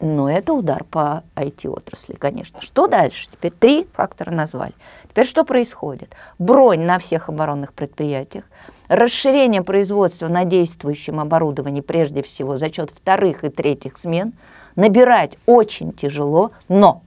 Но 0.00 0.30
это 0.30 0.52
удар 0.52 0.84
по 0.84 1.22
IT-отрасли, 1.34 2.14
конечно. 2.14 2.60
Что 2.60 2.86
дальше? 2.86 3.28
Теперь 3.32 3.52
три 3.52 3.88
фактора 3.94 4.30
назвали. 4.30 4.74
Теперь 5.14 5.28
что 5.28 5.44
происходит? 5.44 6.12
Бронь 6.40 6.80
на 6.80 6.98
всех 6.98 7.28
оборонных 7.28 7.72
предприятиях, 7.72 8.42
расширение 8.88 9.62
производства 9.62 10.26
на 10.26 10.44
действующем 10.44 11.20
оборудовании, 11.20 11.82
прежде 11.82 12.20
всего 12.20 12.56
за 12.56 12.68
счет 12.72 12.90
вторых 12.90 13.44
и 13.44 13.48
третьих 13.48 13.96
смен, 13.96 14.32
набирать 14.74 15.38
очень 15.46 15.92
тяжело, 15.92 16.50
но 16.68 17.02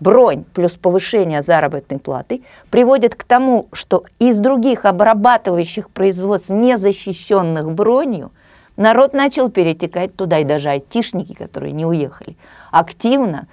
бронь 0.00 0.44
плюс 0.54 0.76
повышение 0.76 1.42
заработной 1.42 1.98
платы 1.98 2.42
приводит 2.70 3.16
к 3.16 3.24
тому, 3.24 3.68
что 3.74 4.04
из 4.18 4.38
других 4.38 4.86
обрабатывающих 4.86 5.90
производств, 5.90 6.48
не 6.48 6.78
защищенных 6.78 7.70
бронью, 7.72 8.30
народ 8.78 9.12
начал 9.12 9.50
перетекать 9.50 10.16
туда, 10.16 10.38
и 10.38 10.44
даже 10.44 10.70
айтишники, 10.70 11.34
которые 11.34 11.72
не 11.72 11.84
уехали, 11.84 12.34
активно 12.70 13.46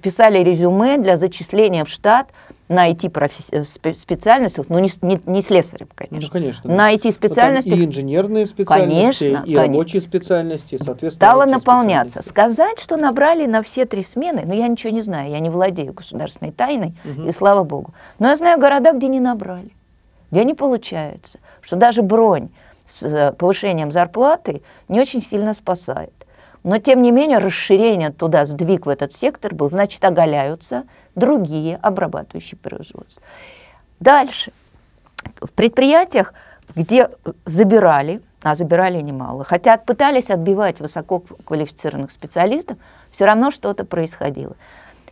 писали 0.00 0.38
резюме 0.38 0.98
для 0.98 1.16
зачисления 1.16 1.84
в 1.84 1.88
штат 1.88 2.28
на 2.68 2.90
IT-специальностях, 2.90 4.66
ну 4.68 4.78
не, 4.78 4.90
не, 5.02 5.20
не 5.26 5.42
слесарем, 5.42 5.88
конечно, 5.94 6.26
Ну, 6.26 6.32
конечно. 6.32 6.70
на 6.70 6.90
Ну, 6.90 6.96
IT-специальностях 6.96 7.74
И 7.78 7.84
инженерные 7.84 8.46
специальности, 8.46 9.24
Конечно, 9.24 9.26
и 9.26 9.54
конечно. 9.54 9.62
рабочие 9.62 10.02
специальности, 10.02 10.76
соответственно, 10.82 11.10
стало 11.30 11.44
наполняться. 11.44 12.22
Сказать, 12.22 12.78
что 12.80 12.96
набрали 12.96 13.46
на 13.46 13.62
все 13.62 13.84
три 13.84 14.02
смены, 14.02 14.42
ну 14.46 14.54
я 14.54 14.66
ничего 14.68 14.92
не 14.92 15.02
знаю, 15.02 15.30
я 15.30 15.40
не 15.40 15.50
владею 15.50 15.92
государственной 15.92 16.52
тайной, 16.52 16.94
Мгм. 17.04 17.28
и 17.28 17.32
слава 17.32 17.64
богу. 17.64 17.92
Но 18.18 18.28
я 18.30 18.36
знаю 18.36 18.58
города, 18.58 18.92
где 18.92 19.08
не 19.08 19.20
набрали, 19.20 19.70
где 20.30 20.44
не 20.44 20.54
получается, 20.54 21.38
что 21.60 21.76
даже 21.76 22.02
бронь 22.02 22.48
с 22.86 23.02
э, 23.02 23.32
повышением 23.32 23.92
зарплаты 23.92 24.62
не 24.88 25.00
очень 25.00 25.20
сильно 25.20 25.52
спасает. 25.54 26.12
Но, 26.64 26.78
тем 26.78 27.02
не 27.02 27.12
менее, 27.12 27.38
расширение 27.38 28.10
туда, 28.10 28.46
сдвиг 28.46 28.86
в 28.86 28.88
этот 28.88 29.12
сектор 29.12 29.54
был, 29.54 29.68
значит, 29.68 30.02
оголяются 30.02 30.84
другие 31.14 31.76
обрабатывающие 31.76 32.58
производства. 32.58 33.22
Дальше. 34.00 34.50
В 35.40 35.52
предприятиях, 35.52 36.32
где 36.74 37.10
забирали, 37.44 38.22
а 38.42 38.54
забирали 38.56 39.00
немало, 39.00 39.44
хотя 39.44 39.76
пытались 39.76 40.30
отбивать 40.30 40.80
высококвалифицированных 40.80 42.10
специалистов, 42.10 42.78
все 43.12 43.26
равно 43.26 43.50
что-то 43.50 43.84
происходило. 43.84 44.56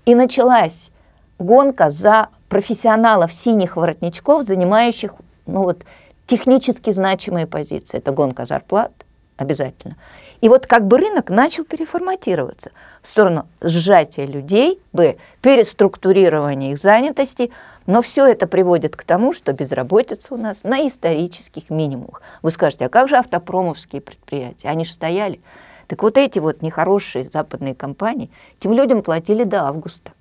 И 0.06 0.14
началась 0.14 0.90
гонка 1.38 1.90
за 1.90 2.28
профессионалов 2.48 3.32
синих 3.32 3.76
воротничков, 3.76 4.44
занимающих 4.44 5.12
ну 5.46 5.62
вот, 5.62 5.84
технически 6.26 6.90
значимые 6.90 7.46
позиции. 7.46 7.98
Это 7.98 8.12
гонка 8.12 8.46
зарплат 8.46 8.92
обязательно. 9.36 9.96
И 10.40 10.48
вот 10.48 10.66
как 10.66 10.86
бы 10.86 10.98
рынок 10.98 11.30
начал 11.30 11.64
переформатироваться 11.64 12.72
в 13.00 13.08
сторону 13.08 13.46
сжатия 13.60 14.26
людей, 14.26 14.80
б, 14.92 15.16
переструктурирования 15.40 16.72
их 16.72 16.78
занятости, 16.78 17.50
но 17.86 18.02
все 18.02 18.26
это 18.26 18.46
приводит 18.46 18.96
к 18.96 19.04
тому, 19.04 19.32
что 19.32 19.52
безработица 19.52 20.34
у 20.34 20.36
нас 20.36 20.64
на 20.64 20.86
исторических 20.86 21.70
минимумах. 21.70 22.22
Вы 22.42 22.50
скажете, 22.50 22.86
а 22.86 22.88
как 22.88 23.08
же 23.08 23.16
автопромовские 23.16 24.00
предприятия? 24.00 24.68
Они 24.68 24.84
же 24.84 24.92
стояли. 24.92 25.40
Так 25.86 26.02
вот 26.02 26.16
эти 26.16 26.38
вот 26.38 26.62
нехорошие 26.62 27.28
западные 27.28 27.74
компании 27.74 28.30
этим 28.58 28.72
людям 28.72 29.02
платили 29.02 29.44
до 29.44 29.64
августа. 29.64 30.12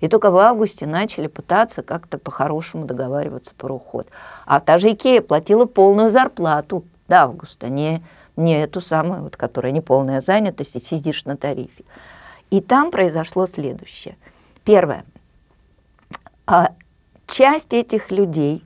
И 0.00 0.08
только 0.08 0.32
в 0.32 0.36
августе 0.36 0.84
начали 0.84 1.28
пытаться 1.28 1.82
как-то 1.82 2.18
по-хорошему 2.18 2.86
договариваться 2.86 3.54
про 3.56 3.74
уход. 3.74 4.08
А 4.46 4.58
та 4.58 4.78
же 4.78 4.92
Икея 4.92 5.22
платила 5.22 5.64
полную 5.64 6.10
зарплату 6.10 6.84
до 7.06 7.22
августа, 7.22 7.68
не, 7.68 8.02
не 8.36 8.60
эту 8.60 8.80
самую, 8.80 9.22
вот, 9.22 9.36
которая 9.36 9.72
не 9.72 9.80
полная 9.80 10.20
занятость, 10.20 10.76
и 10.76 10.80
сидишь 10.80 11.24
на 11.24 11.36
тарифе. 11.36 11.84
И 12.50 12.60
там 12.60 12.90
произошло 12.90 13.46
следующее. 13.46 14.16
Первое. 14.64 15.04
А, 16.46 16.72
часть 17.26 17.72
этих 17.72 18.10
людей 18.10 18.64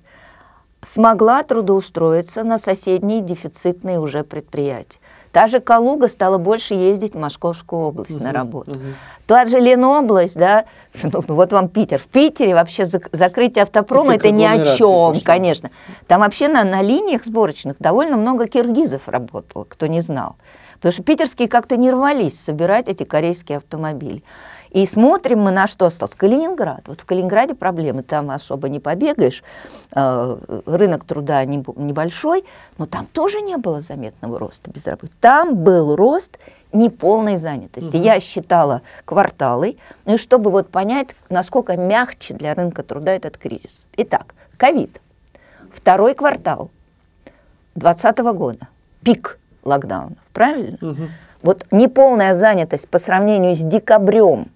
смогла 0.82 1.42
трудоустроиться 1.42 2.44
на 2.44 2.58
соседние 2.58 3.20
дефицитные 3.20 3.98
уже 3.98 4.24
предприятия. 4.24 4.98
Та 5.36 5.48
же 5.48 5.60
Калуга 5.60 6.08
стала 6.08 6.38
больше 6.38 6.72
ездить 6.72 7.12
в 7.14 7.18
Московскую 7.18 7.82
область 7.88 8.08
Мгм, 8.12 8.24
на 8.24 8.32
работу. 8.32 8.70
мгм. 8.70 8.94
Та 9.26 9.44
же 9.44 9.60
Ленобласть, 9.60 10.34
да, 10.34 10.64
ну, 11.02 11.22
вот 11.28 11.52
вам 11.52 11.68
Питер. 11.68 11.98
В 11.98 12.06
Питере 12.06 12.54
вообще 12.54 12.84
зак- 12.84 13.10
закрытие 13.12 13.64
автопрома 13.64 14.12
Эффект 14.12 14.24
это 14.24 14.34
ни 14.34 14.44
о 14.44 14.54
чем, 14.56 15.12
пошел. 15.12 15.20
конечно. 15.22 15.70
Там 16.06 16.22
вообще 16.22 16.48
на, 16.48 16.64
на 16.64 16.80
линиях 16.80 17.22
сборочных 17.26 17.76
довольно 17.78 18.16
много 18.16 18.46
киргизов 18.48 19.02
работало, 19.10 19.64
кто 19.64 19.86
не 19.88 20.00
знал. 20.00 20.36
Потому 20.76 20.92
что 20.92 21.02
питерские 21.02 21.48
как-то 21.48 21.76
не 21.76 21.90
рвались 21.90 22.40
собирать 22.40 22.88
эти 22.88 23.02
корейские 23.02 23.58
автомобили. 23.58 24.22
И 24.70 24.84
смотрим 24.86 25.40
мы 25.40 25.50
на 25.50 25.66
что 25.66 25.86
осталось. 25.86 26.14
Калининград. 26.14 26.82
Вот 26.86 27.00
в 27.00 27.04
Калининграде 27.04 27.54
проблемы, 27.54 28.02
там 28.02 28.30
особо 28.30 28.68
не 28.68 28.80
побегаешь. 28.80 29.42
Э, 29.94 30.38
Рынок 30.66 31.04
труда 31.04 31.44
небольшой, 31.44 32.44
но 32.78 32.86
там 32.86 33.06
тоже 33.06 33.40
не 33.40 33.56
было 33.56 33.80
заметного 33.80 34.38
роста 34.38 34.70
безработицы. 34.70 35.16
Там 35.20 35.56
был 35.56 35.96
рост 35.96 36.38
неполной 36.72 37.36
занятости. 37.36 37.96
Я 37.96 38.20
считала 38.20 38.82
кварталы, 39.04 39.78
ну 40.04 40.14
и 40.14 40.18
чтобы 40.18 40.50
вот 40.50 40.68
понять, 40.68 41.10
насколько 41.28 41.76
мягче 41.76 42.34
для 42.34 42.54
рынка 42.54 42.82
труда 42.82 43.12
этот 43.12 43.38
кризис. 43.38 43.82
Итак, 43.96 44.34
ковид. 44.56 45.00
Второй 45.72 46.14
квартал 46.14 46.70
2020 47.74 48.18
года. 48.36 48.68
Пик 49.02 49.38
локдаунов, 49.64 50.18
правильно? 50.32 50.78
Мгм. 50.80 51.10
Вот 51.42 51.66
неполная 51.70 52.34
занятость 52.34 52.88
по 52.88 52.98
сравнению 52.98 53.54
с 53.54 53.60
декабрем 53.60 54.48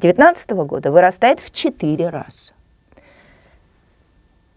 2019 0.00 0.50
года 0.66 0.90
вырастает 0.90 1.40
в 1.40 1.52
4 1.52 2.08
раза. 2.08 2.52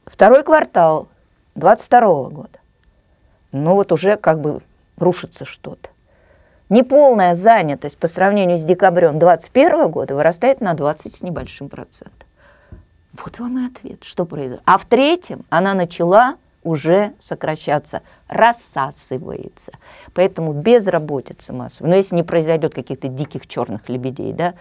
Второй 0.05 0.43
квартал 0.43 1.07
2022 1.55 2.29
года. 2.29 2.59
Ну 3.51 3.75
вот 3.75 3.91
уже 3.91 4.17
как 4.17 4.41
бы 4.41 4.61
рушится 4.97 5.45
что-то. 5.45 5.89
Неполная 6.69 7.35
занятость 7.35 7.97
по 7.97 8.07
сравнению 8.07 8.57
с 8.57 8.63
декабрем 8.63 9.19
2021 9.19 9.91
года 9.91 10.15
вырастает 10.15 10.61
на 10.61 10.73
20 10.73 11.15
с 11.15 11.21
небольшим 11.21 11.69
процентом. 11.69 12.27
Вот 13.13 13.37
вам 13.37 13.59
и 13.59 13.67
ответ, 13.67 14.03
что 14.03 14.25
произошло. 14.25 14.63
А 14.65 14.77
в 14.77 14.85
третьем 14.85 15.45
она 15.49 15.75
начала 15.75 16.37
уже 16.63 17.13
сокращаться, 17.19 18.01
рассасывается. 18.27 19.73
Поэтому 20.13 20.53
безработица 20.53 21.53
массовая, 21.53 21.91
но 21.91 21.95
если 21.95 22.15
не 22.15 22.23
произойдет 22.23 22.73
каких-то 22.73 23.07
диких 23.07 23.47
черных 23.47 23.89
лебедей, 23.89 24.33
да, 24.33 24.53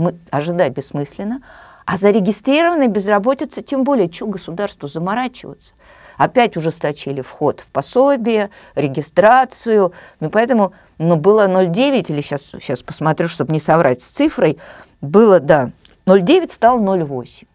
мы 0.00 0.16
ожидать 0.30 0.72
бессмысленно. 0.72 1.42
А 1.84 1.96
зарегистрированная 1.96 2.88
безработица, 2.88 3.62
тем 3.62 3.84
более, 3.84 4.10
что 4.12 4.26
государству 4.26 4.88
заморачиваться? 4.88 5.74
Опять 6.16 6.56
ужесточили 6.56 7.20
вход 7.20 7.60
в 7.60 7.66
пособие, 7.66 8.50
регистрацию. 8.74 9.92
Ну, 10.20 10.30
поэтому 10.30 10.72
ну, 10.98 11.16
было 11.16 11.48
0,9, 11.48 12.10
или 12.10 12.20
сейчас, 12.20 12.42
сейчас 12.42 12.82
посмотрю, 12.82 13.28
чтобы 13.28 13.52
не 13.52 13.60
соврать 13.60 14.02
с 14.02 14.10
цифрой, 14.10 14.58
было, 15.00 15.40
да, 15.40 15.70
0,9 16.06 16.52
стал 16.52 16.80
0,8. 16.80 17.46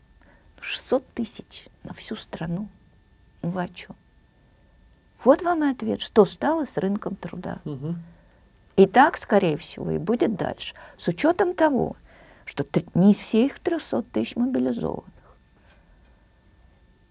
600 0.62 1.08
тысяч 1.14 1.68
на 1.84 1.94
всю 1.94 2.16
страну. 2.16 2.68
Ну 3.42 3.50
вы 3.50 3.64
о 3.64 3.68
чем? 3.68 3.96
Вот 5.24 5.44
вам 5.44 5.64
и 5.64 5.72
ответ, 5.72 6.02
что 6.02 6.26
стало 6.26 6.66
с 6.66 6.78
рынком 6.78 7.16
труда. 7.16 7.60
Мгм. 7.66 8.02
И 8.76 8.88
так, 8.88 9.18
скорее 9.18 9.58
всего, 9.58 9.92
и 9.92 9.98
будет 9.98 10.36
дальше. 10.36 10.74
С 10.98 11.08
учетом 11.08 11.54
того, 11.54 11.96
что 12.46 12.66
не 12.94 13.12
из 13.12 13.18
всех 13.18 13.60
300 13.60 14.04
тысяч 14.04 14.36
мобилизованных 14.36 15.06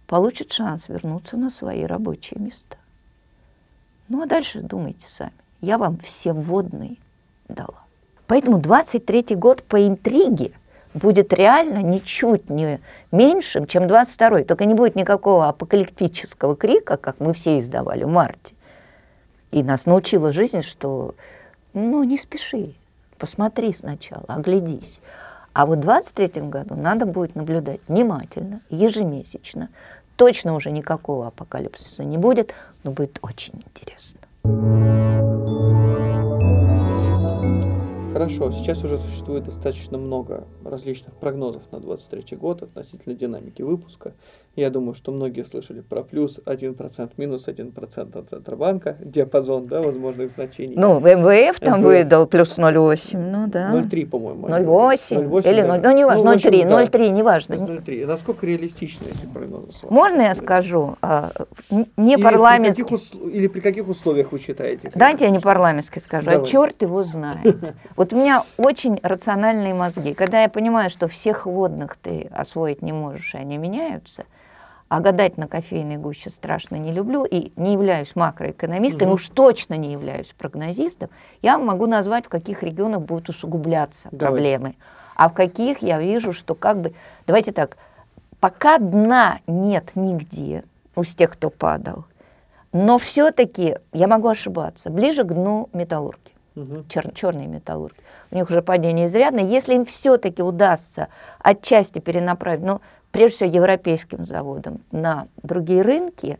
получат 0.07 0.53
шанс 0.53 0.89
вернуться 0.89 1.37
на 1.37 1.51
свои 1.51 1.85
рабочие 1.85 2.41
места. 2.41 2.77
Ну 4.09 4.23
а 4.23 4.27
дальше 4.27 4.61
думайте 4.61 5.07
сами. 5.09 5.33
Я 5.61 5.79
вам 5.79 5.99
все 5.99 6.33
вводные 6.33 6.97
дала. 7.49 7.83
Поэтому 8.27 8.59
23 8.59 9.35
год 9.35 9.63
по 9.63 9.87
интриге 9.87 10.53
будет 10.95 11.33
реально 11.33 11.83
ничуть 11.83 12.49
не 12.49 12.81
меньшим, 13.11 13.67
чем 13.67 13.89
22 13.89 14.45
Только 14.45 14.65
не 14.67 14.75
будет 14.75 14.95
никакого 14.95 15.49
апокалиптического 15.49 16.55
крика, 16.55 16.97
как 16.97 17.19
мы 17.19 17.35
все 17.35 17.59
издавали 17.59 18.05
в 18.05 18.09
марте. 18.09 18.55
И 19.51 19.63
нас 19.63 19.87
научила 19.87 20.33
жизнь, 20.33 20.63
что 20.63 21.15
ну 21.73 22.05
не 22.05 22.19
спеши, 22.19 22.75
посмотри 23.25 23.73
сначала, 23.73 24.25
оглядись. 24.29 25.01
А 25.55 25.65
вот 25.65 25.79
в 25.79 25.81
23 25.81 26.43
году 26.43 26.75
надо 26.75 27.07
будет 27.07 27.35
наблюдать 27.35 27.81
внимательно, 27.89 28.61
ежемесячно. 28.69 29.71
Точно 30.17 30.55
уже 30.55 30.71
никакого 30.71 31.29
апокалипсиса 31.29 32.05
не 32.05 32.19
будет, 32.19 32.53
но 32.83 32.91
будет 32.91 33.19
очень 33.23 33.65
интересно. 33.65 34.21
Хорошо, 38.13 38.51
сейчас 38.53 38.85
уже 38.85 38.99
существует 38.99 39.45
достаточно 39.45 39.97
много 39.97 40.45
различных 40.63 41.15
прогнозов 41.15 41.63
на 41.73 41.81
23 41.81 42.37
год 42.37 42.63
относительно 42.63 43.15
динамики 43.15 43.63
выпуска. 43.63 44.13
Я 44.57 44.71
думаю, 44.71 44.95
что 44.95 45.11
многие 45.11 45.43
слышали 45.45 45.81
про 45.81 46.03
плюс 46.03 46.39
1%, 46.47 47.11
минус 47.17 47.49
1% 47.49 48.17
от 48.19 48.29
Центробанка, 48.29 48.97
диапазон 49.01 49.65
да, 49.65 49.83
возможных 49.83 50.31
значений. 50.31 50.77
Ну, 50.77 51.01
МВФ 51.01 51.59
там 51.59 51.79
МВФ. 51.81 51.85
выдал 51.85 52.27
плюс 52.29 52.57
0,8, 52.57 53.17
ну 53.19 53.49
да. 53.49 53.73
0,3, 53.75 54.07
по-моему. 54.07 54.47
0,8 54.47 55.43
или 55.51 55.61
0, 55.63 55.81
да. 55.81 55.91
ну 55.91 55.97
не 55.97 56.05
важно, 56.05 56.31
в 56.31 56.35
общем, 56.35 56.51
0,3, 56.51 56.69
да. 56.69 56.83
0,3, 56.85 57.09
не 57.11 57.23
важно. 57.25 57.57
То 57.57 57.73
есть 57.73 57.83
0,3. 57.89 58.07
Насколько 58.07 58.47
реалистичны 58.47 59.07
эти 59.09 59.27
прогнозы? 59.27 59.73
Можно 59.91 60.23
я 60.23 60.35
скажу? 60.37 60.97
а, 61.03 61.31
Не 61.97 62.13
Или 62.13 62.17
при 62.17 62.23
парламентский. 62.23 62.83
каких 62.85 62.99
усл- 62.99 63.31
Или 63.31 63.49
при 63.49 63.61
каких 63.61 63.89
условиях 63.89 64.31
вы 64.31 64.39
читаете? 64.39 64.91
Дайте 64.95 65.25
я 65.25 65.31
не 65.31 65.41
парламентский 65.41 65.99
скажу, 65.99 66.29
а 66.29 66.33
Давайте. 66.35 66.53
черт 66.53 66.81
его 66.83 67.03
знает. 67.03 67.57
Вот 67.97 68.13
у 68.13 68.17
меня 68.17 68.45
очень 68.57 69.01
рациональные 69.03 69.75
мозги. 69.75 70.15
Когда 70.15 70.43
я 70.43 70.49
понимаю, 70.49 70.91
что 70.91 71.09
всех 71.09 71.47
водных 71.47 71.97
ты 72.01 72.29
освоить 72.33 72.83
не 72.83 72.93
можешь, 72.93 73.35
и 73.35 73.39
они 73.39 73.57
меняются, 73.59 74.25
а 74.95 75.01
гадать 75.01 75.37
на 75.39 75.49
кофейной 75.49 75.97
гуще 75.97 76.31
страшно 76.31 76.77
не 76.77 76.93
люблю 76.93 77.25
и 77.25 77.51
не 77.57 77.73
являюсь 77.73 78.15
макроэкономистом, 78.15 79.09
Мгм. 79.09 79.15
уж 79.15 79.29
точно 79.29 79.75
не 79.75 79.91
являюсь 79.91 80.33
прогнозистом, 80.39 81.11
я 81.43 81.59
могу 81.59 81.89
назвать, 81.89 82.27
в 82.27 82.29
каких 82.29 82.63
регионах 82.63 83.01
будут 83.01 83.29
усугубляться 83.29 84.09
Давайте. 84.13 84.19
проблемы, 84.59 84.75
а 85.17 85.29
в 85.31 85.33
каких 85.33 85.83
я 85.83 85.99
вижу, 85.99 86.33
что 86.33 86.55
как 86.55 86.81
бы... 86.81 86.95
Давайте 87.27 87.51
так, 87.51 87.77
пока 88.39 88.79
дна 88.79 89.41
нет 89.49 89.91
нигде 89.97 90.63
у 90.95 91.03
тех, 91.03 91.33
кто 91.33 91.51
падал, 91.51 92.05
но 92.73 92.99
все-таки 92.99 93.79
я 93.93 94.07
могу 94.07 94.29
ошибаться. 94.29 94.91
Ближе 94.91 95.25
к 95.25 95.33
дну 95.35 95.71
металлурги, 95.73 96.31
Мгм. 96.55 96.87
черные 97.15 97.49
металлурги. 97.49 97.99
У 98.31 98.37
них 98.37 98.49
уже 98.49 98.63
падение 98.63 99.07
изрядное. 99.07 99.43
Если 99.43 99.75
им 99.75 99.85
все-таки 99.85 100.41
удастся 100.41 101.09
отчасти 101.41 101.99
перенаправить, 101.99 102.63
ну, 102.63 102.81
прежде 103.15 103.37
всего, 103.37 103.51
европейским 103.51 104.27
заводам 104.27 104.81
на 104.91 105.29
другие 105.43 105.83
рынки, 105.83 106.39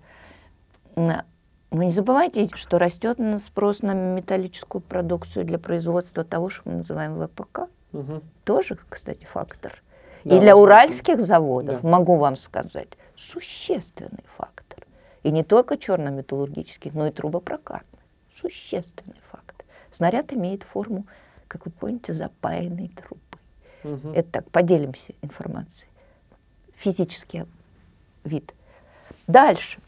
вы 0.97 1.85
не 1.87 1.93
забывайте, 1.93 2.49
что 2.55 2.79
растет 2.79 3.19
спрос 3.41 3.83
на 3.83 3.95
металлическую 3.95 4.83
продукцию 4.83 5.45
для 5.45 5.59
производства 5.59 6.25
того, 6.25 6.51
что 6.51 6.69
мы 6.69 6.77
называем 6.77 7.19
ВПК. 7.21 7.69
Мгм. 7.93 8.23
Тоже, 8.45 8.77
кстати, 8.89 9.25
фактор. 9.25 9.83
Да, 10.25 10.37
И 10.37 10.41
для 10.41 10.57
уральских 10.57 11.21
заводов, 11.21 11.83
Да. 11.83 11.89
могу 11.89 12.17
вам 12.17 12.35
сказать, 12.37 12.89
существенный 13.17 14.25
фактор. 14.37 14.85
И 15.23 15.31
не 15.31 15.45
только 15.45 15.79
черно-металлургических, 15.79 16.93
но 16.93 17.07
и 17.07 17.11
трубопрокатных. 17.13 18.01
Существенный 18.41 19.21
фактор. 19.31 19.65
Снаряд 19.93 20.33
имеет 20.33 20.65
форму, 20.65 21.07
как 21.47 21.67
вы 21.67 21.73
помните, 21.73 22.13
запаянной 22.13 22.89
трубы. 22.89 23.21
Мгм. 23.85 24.13
Это 24.15 24.31
так, 24.33 24.51
поделимся 24.51 25.13
информацией. 25.23 25.89
Физический 26.77 27.45
вид. 28.25 28.55
Дальше. 29.27 29.79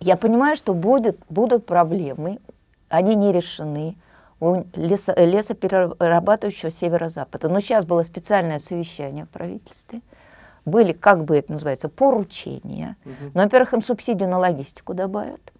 Я 0.00 0.16
понимаю, 0.16 0.56
что 0.56 0.74
будет, 0.74 1.18
будут 1.28 1.66
проблемы, 1.66 2.38
они 2.88 3.14
не 3.14 3.32
решены 3.32 3.96
у 4.40 4.64
лесо, 4.74 5.14
лесоперерабатывающего 5.16 6.70
северо-запада. 6.70 7.48
Но 7.48 7.60
сейчас 7.60 7.84
было 7.84 8.02
специальное 8.02 8.58
совещание 8.58 9.24
в 9.24 9.28
правительстве. 9.30 10.00
Были, 10.64 10.92
как 10.92 11.24
бы 11.24 11.36
это 11.36 11.52
называется, 11.52 11.88
поручения. 11.88 12.96
Мгм. 13.04 13.32
Ну, 13.34 13.42
во-первых, 13.42 13.74
им 13.74 13.82
субсидию 13.82 14.28
на 14.28 14.38
логистику 14.38 14.94
добавят. 14.94 15.52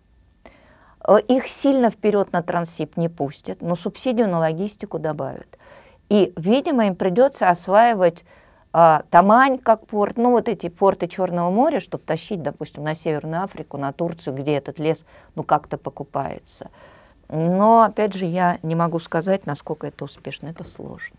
Э, 1.06 1.18
Их 1.28 1.46
сильно 1.46 1.90
вперед 1.90 2.32
на 2.32 2.42
Транссиб 2.42 2.96
не 2.96 3.08
пустят, 3.08 3.60
но 3.60 3.76
субсидию 3.76 4.28
на 4.28 4.38
логистику 4.38 4.98
добавят. 4.98 5.58
И, 6.08 6.32
видимо, 6.36 6.86
им 6.86 6.96
придется 6.96 7.48
осваивать 7.50 8.24
Тамань 8.74 9.58
как 9.58 9.86
порт, 9.86 10.16
ну 10.16 10.32
вот 10.32 10.48
эти 10.48 10.68
порты 10.68 11.06
Черного 11.06 11.48
моря, 11.48 11.78
чтобы 11.78 12.02
тащить, 12.02 12.42
допустим, 12.42 12.82
на 12.82 12.96
Северную 12.96 13.44
Африку, 13.44 13.76
на 13.78 13.92
Турцию, 13.92 14.34
где 14.34 14.56
этот 14.56 14.80
лес, 14.80 15.04
ну 15.36 15.44
как-то 15.44 15.78
покупается. 15.78 16.70
Но, 17.28 17.82
опять 17.82 18.14
же, 18.14 18.24
я 18.24 18.58
не 18.64 18.74
могу 18.74 18.98
сказать, 18.98 19.46
насколько 19.46 19.86
это 19.86 20.04
успешно, 20.04 20.48
это 20.48 20.64
сложно. 20.64 21.16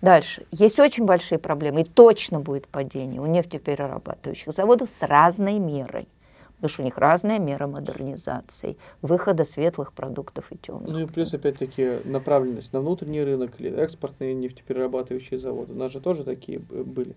Дальше. 0.00 0.46
Есть 0.50 0.78
очень 0.78 1.04
большие 1.04 1.38
проблемы, 1.38 1.82
и 1.82 1.84
точно 1.84 2.40
будет 2.40 2.66
падение 2.66 3.20
у 3.20 3.26
нефтеперерабатывающих 3.26 4.54
заводов 4.54 4.88
с 4.88 5.02
разной 5.02 5.58
мерой. 5.58 6.08
Потому 6.56 6.70
что 6.70 6.82
у 6.82 6.84
них 6.84 6.98
разная 6.98 7.38
мера 7.38 7.66
модернизации, 7.66 8.76
выхода 9.02 9.44
светлых 9.44 9.92
продуктов 9.92 10.50
и 10.50 10.56
темных. 10.56 10.88
Ну 10.88 10.98
и 11.00 11.06
плюс, 11.06 11.34
опять-таки, 11.34 12.00
направленность 12.04 12.72
на 12.72 12.80
внутренний 12.80 13.22
рынок 13.22 13.52
или 13.58 13.70
экспортные 13.76 14.34
нефтеперерабатывающие 14.34 15.38
заводы. 15.38 15.72
У 15.72 15.76
нас 15.76 15.92
же 15.92 16.00
тоже 16.00 16.24
такие 16.24 16.58
были. 16.58 17.14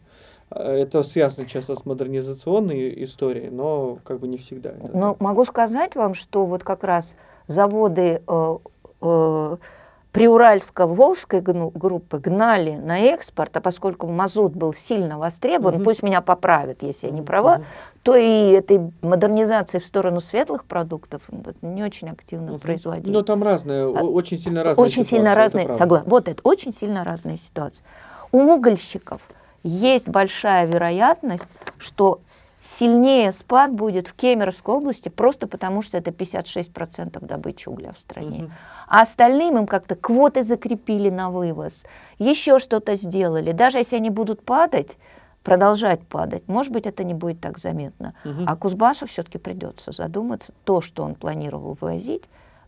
А, 0.50 0.74
это 0.74 1.04
связано 1.04 1.48
часто 1.48 1.76
с 1.76 1.86
модернизационной 1.86 3.04
историей, 3.04 3.50
но 3.50 4.00
как 4.04 4.20
бы 4.20 4.28
не 4.28 4.38
всегда. 4.38 4.72
Это 4.72 4.98
но 4.98 5.16
могу 5.20 5.46
сказать 5.46 5.96
вам, 5.96 6.16
что 6.16 6.46
вот 6.46 6.64
как 6.64 6.84
раз 6.84 7.16
заводы 7.48 8.22
э, 8.28 8.58
э, 9.02 9.58
Приуральско-Волжской 10.20 11.41
группы 11.41 12.17
гнали 12.17 12.76
на 12.76 12.99
экспорт, 12.99 13.55
а 13.55 13.61
поскольку 13.61 14.07
мазут 14.07 14.53
был 14.53 14.74
сильно 14.74 15.17
востребован, 15.17 15.76
угу. 15.76 15.86
пусть 15.86 16.03
меня 16.03 16.20
поправят, 16.20 16.84
если 16.84 17.07
я 17.07 17.13
не 17.13 17.22
права, 17.22 17.55
угу. 17.55 17.63
то 18.03 18.15
и 18.17 18.51
этой 18.51 18.91
модернизации 19.01 19.80
в 19.80 19.86
сторону 19.86 20.20
светлых 20.20 20.65
продуктов 20.65 21.22
не 21.61 21.84
очень 21.84 22.09
активно 22.09 22.51
угу. 22.51 22.59
производили. 22.59 23.13
Но 23.13 23.22
там 23.22 23.41
разные, 23.43 23.84
а, 23.84 24.03
очень 24.03 24.38
сильно 24.38 24.61
разные 24.61 24.86
Очень 24.86 25.05
сильно 25.05 25.36
разные, 25.36 25.72
согласна. 25.72 26.09
Вот 26.09 26.28
это, 26.28 26.41
очень 26.43 26.74
сильно 26.74 27.05
разная 27.05 27.38
ситуация. 27.38 27.86
У 28.34 28.39
угольщиков 28.39 29.22
есть 29.63 30.09
большая 30.09 30.65
вероятность, 30.67 31.47
что 31.78 32.20
сильнее 32.62 33.32
спад 33.32 33.74
будет 33.74 34.07
в 34.07 34.14
Кемеровской 34.14 34.76
области 34.76 35.10
просто 35.10 35.47
потому, 35.47 35.82
что 35.82 35.97
это 35.97 36.12
56% 36.12 37.26
добычи 37.26 37.70
угля 37.70 37.93
в 37.93 37.99
стране. 37.99 38.43
Угу. 38.43 38.51
А 38.88 39.01
остальным 39.01 39.57
им 39.57 39.68
как-то 39.68 39.95
квоты 39.95 40.43
закрепили 40.43 41.10
на 41.10 41.30
вывоз, 41.30 41.86
еще 42.18 42.60
что-то 42.60 42.95
сделали. 42.95 43.51
Даже 43.51 43.78
если 43.78 43.95
они 43.95 44.10
будут 44.10 44.43
падать, 44.43 44.97
продолжать 45.43 46.05
падать, 46.07 46.47
может 46.47 46.72
быть, 46.74 46.86
это 46.86 47.03
не 47.03 47.14
будет 47.14 47.39
так 47.39 47.57
заметно. 47.57 48.14
Угу. 48.26 48.43
А 48.45 48.55
Кузбассу 48.55 49.07
все-таки 49.07 49.38
придется 49.38 49.91
задуматься. 49.91 50.53
То, 50.66 50.82
что 50.82 51.03
он 51.03 51.16
планировал 51.16 51.78
вывозить, 51.80 52.24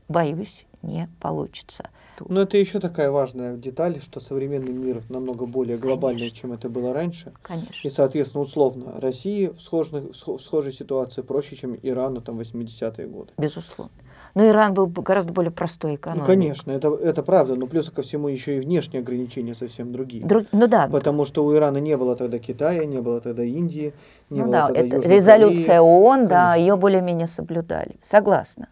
боюсь, 0.08 0.66
не 0.82 1.10
получится. 1.20 1.90
Но 2.30 2.42
это 2.42 2.58
еще 2.58 2.80
такая 2.80 3.12
важная 3.12 3.56
деталь, 3.58 4.00
что 4.02 4.20
современный 4.20 4.74
мир 4.74 5.02
намного 5.10 5.46
более 5.46 5.78
глобальный, 5.78 6.22
Конечно. 6.22 6.38
чем 6.38 6.54
это 6.54 6.70
было 6.70 6.94
раньше. 6.94 7.34
Конечно. 7.42 7.88
И, 7.88 7.90
соответственно, 7.90 8.44
условно, 8.44 9.00
России 9.00 9.48
в, 9.48 9.60
схожих, 9.62 9.94
в 9.94 10.40
схожей 10.40 10.72
ситуации 10.74 11.22
проще, 11.22 11.56
чем 11.56 11.78
Ирану 11.82 12.22
там 12.22 12.40
80-е 12.40 13.08
годы. 13.08 13.32
Безусловно. 13.38 13.92
Но 14.34 14.48
Иран 14.48 14.74
был 14.74 14.88
гораздо 14.88 15.34
более 15.34 15.52
простой 15.52 15.96
экономикой. 15.96 16.22
Ну, 16.22 16.26
конечно, 16.26 16.72
это, 16.72 16.94
это 16.96 17.22
правда, 17.22 17.56
но 17.56 17.68
плюс 17.68 17.90
ко 17.90 18.02
всему 18.02 18.30
еще 18.30 18.58
и 18.58 18.60
внешние 18.62 19.02
ограничения 19.02 19.56
совсем 19.56 19.92
другие. 19.92 20.26
Друг, 20.26 20.46
ну 20.52 20.68
да. 20.68 20.88
Потому 20.88 21.26
что 21.26 21.44
у 21.44 21.54
Ирана 21.54 21.80
не 21.80 21.98
было 21.98 22.16
тогда 22.16 22.40
Китая, 22.40 22.86
не 22.86 23.02
было 23.02 23.20
тогда 23.20 23.44
Индии, 23.44 23.94
не 24.30 24.40
ну 24.40 24.46
было 24.46 24.52
да, 24.52 24.68
тогда 24.68 24.82
это 24.82 24.96
Южной 24.98 25.16
резолюция 25.16 25.66
Кореи. 25.66 25.80
ООН, 25.80 26.14
Конечно. 26.14 26.30
да, 26.30 26.56
ее 26.56 26.76
более-менее 26.78 27.28
соблюдали. 27.28 27.96
Согласна. 28.02 28.70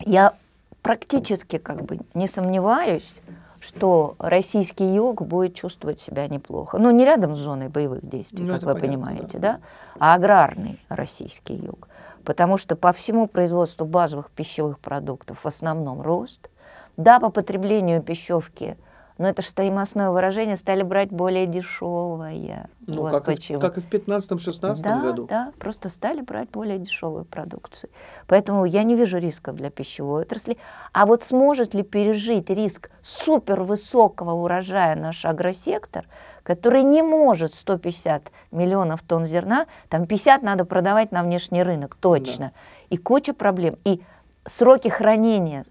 Я 0.00 0.34
практически 0.84 1.56
как 1.56 1.82
бы 1.82 2.00
не 2.12 2.28
сомневаюсь, 2.28 3.20
что 3.58 4.14
российский 4.18 4.84
юг 4.84 5.22
будет 5.22 5.54
чувствовать 5.54 5.98
себя 5.98 6.28
неплохо. 6.28 6.76
Ну, 6.78 6.90
не 6.90 7.06
рядом 7.06 7.34
с 7.34 7.38
зоной 7.38 7.68
боевых 7.68 8.06
действий, 8.06 8.44
Ну, 8.44 8.52
как 8.52 8.62
вы 8.62 8.74
понятно, 8.74 8.88
понимаете, 8.88 9.38
да. 9.38 9.52
да, 9.54 9.60
а 9.98 10.14
аграрный 10.14 10.78
российский 10.90 11.54
юг. 11.54 11.88
Потому 12.22 12.58
что 12.58 12.76
по 12.76 12.92
всему 12.92 13.26
производству 13.26 13.86
базовых 13.86 14.30
пищевых 14.30 14.78
продуктов 14.78 15.38
в 15.42 15.46
основном 15.48 16.02
рост. 16.02 16.50
Да, 16.98 17.18
по 17.18 17.30
потреблению 17.30 18.02
пищевки 18.02 18.76
но 19.16 19.28
это 19.28 19.42
стоимостное 19.42 20.10
выражение 20.10 20.56
стали 20.56 20.82
брать 20.82 21.10
более 21.10 21.46
дешевое. 21.46 22.68
Ну, 22.86 23.02
вот 23.02 23.12
как, 23.12 23.24
почему. 23.26 23.58
И, 23.58 23.60
как 23.60 23.78
и 23.78 23.80
в 23.80 23.88
15-16 23.88 24.80
да, 24.80 25.00
году. 25.00 25.26
Да, 25.26 25.52
просто 25.58 25.88
стали 25.88 26.20
брать 26.20 26.50
более 26.50 26.78
дешевую 26.78 27.24
продукцию. 27.24 27.90
Поэтому 28.26 28.64
я 28.64 28.82
не 28.82 28.96
вижу 28.96 29.18
рисков 29.18 29.54
для 29.54 29.70
пищевой 29.70 30.22
отрасли. 30.22 30.58
А 30.92 31.06
вот 31.06 31.22
сможет 31.22 31.74
ли 31.74 31.82
пережить 31.82 32.50
риск 32.50 32.90
супервысокого 33.02 34.32
урожая 34.32 34.96
наш 34.96 35.24
агросектор, 35.24 36.06
который 36.42 36.82
не 36.82 37.02
может 37.02 37.54
150 37.54 38.32
миллионов 38.50 39.02
тонн 39.02 39.26
зерна, 39.26 39.66
там 39.88 40.06
50 40.06 40.42
надо 40.42 40.64
продавать 40.64 41.12
на 41.12 41.22
внешний 41.22 41.62
рынок, 41.62 41.96
точно. 42.00 42.52
И 42.90 42.96
куча 42.96 43.32
проблем. 43.32 43.78
И 43.84 44.02
сроки 44.44 44.88
хранения 44.88 45.64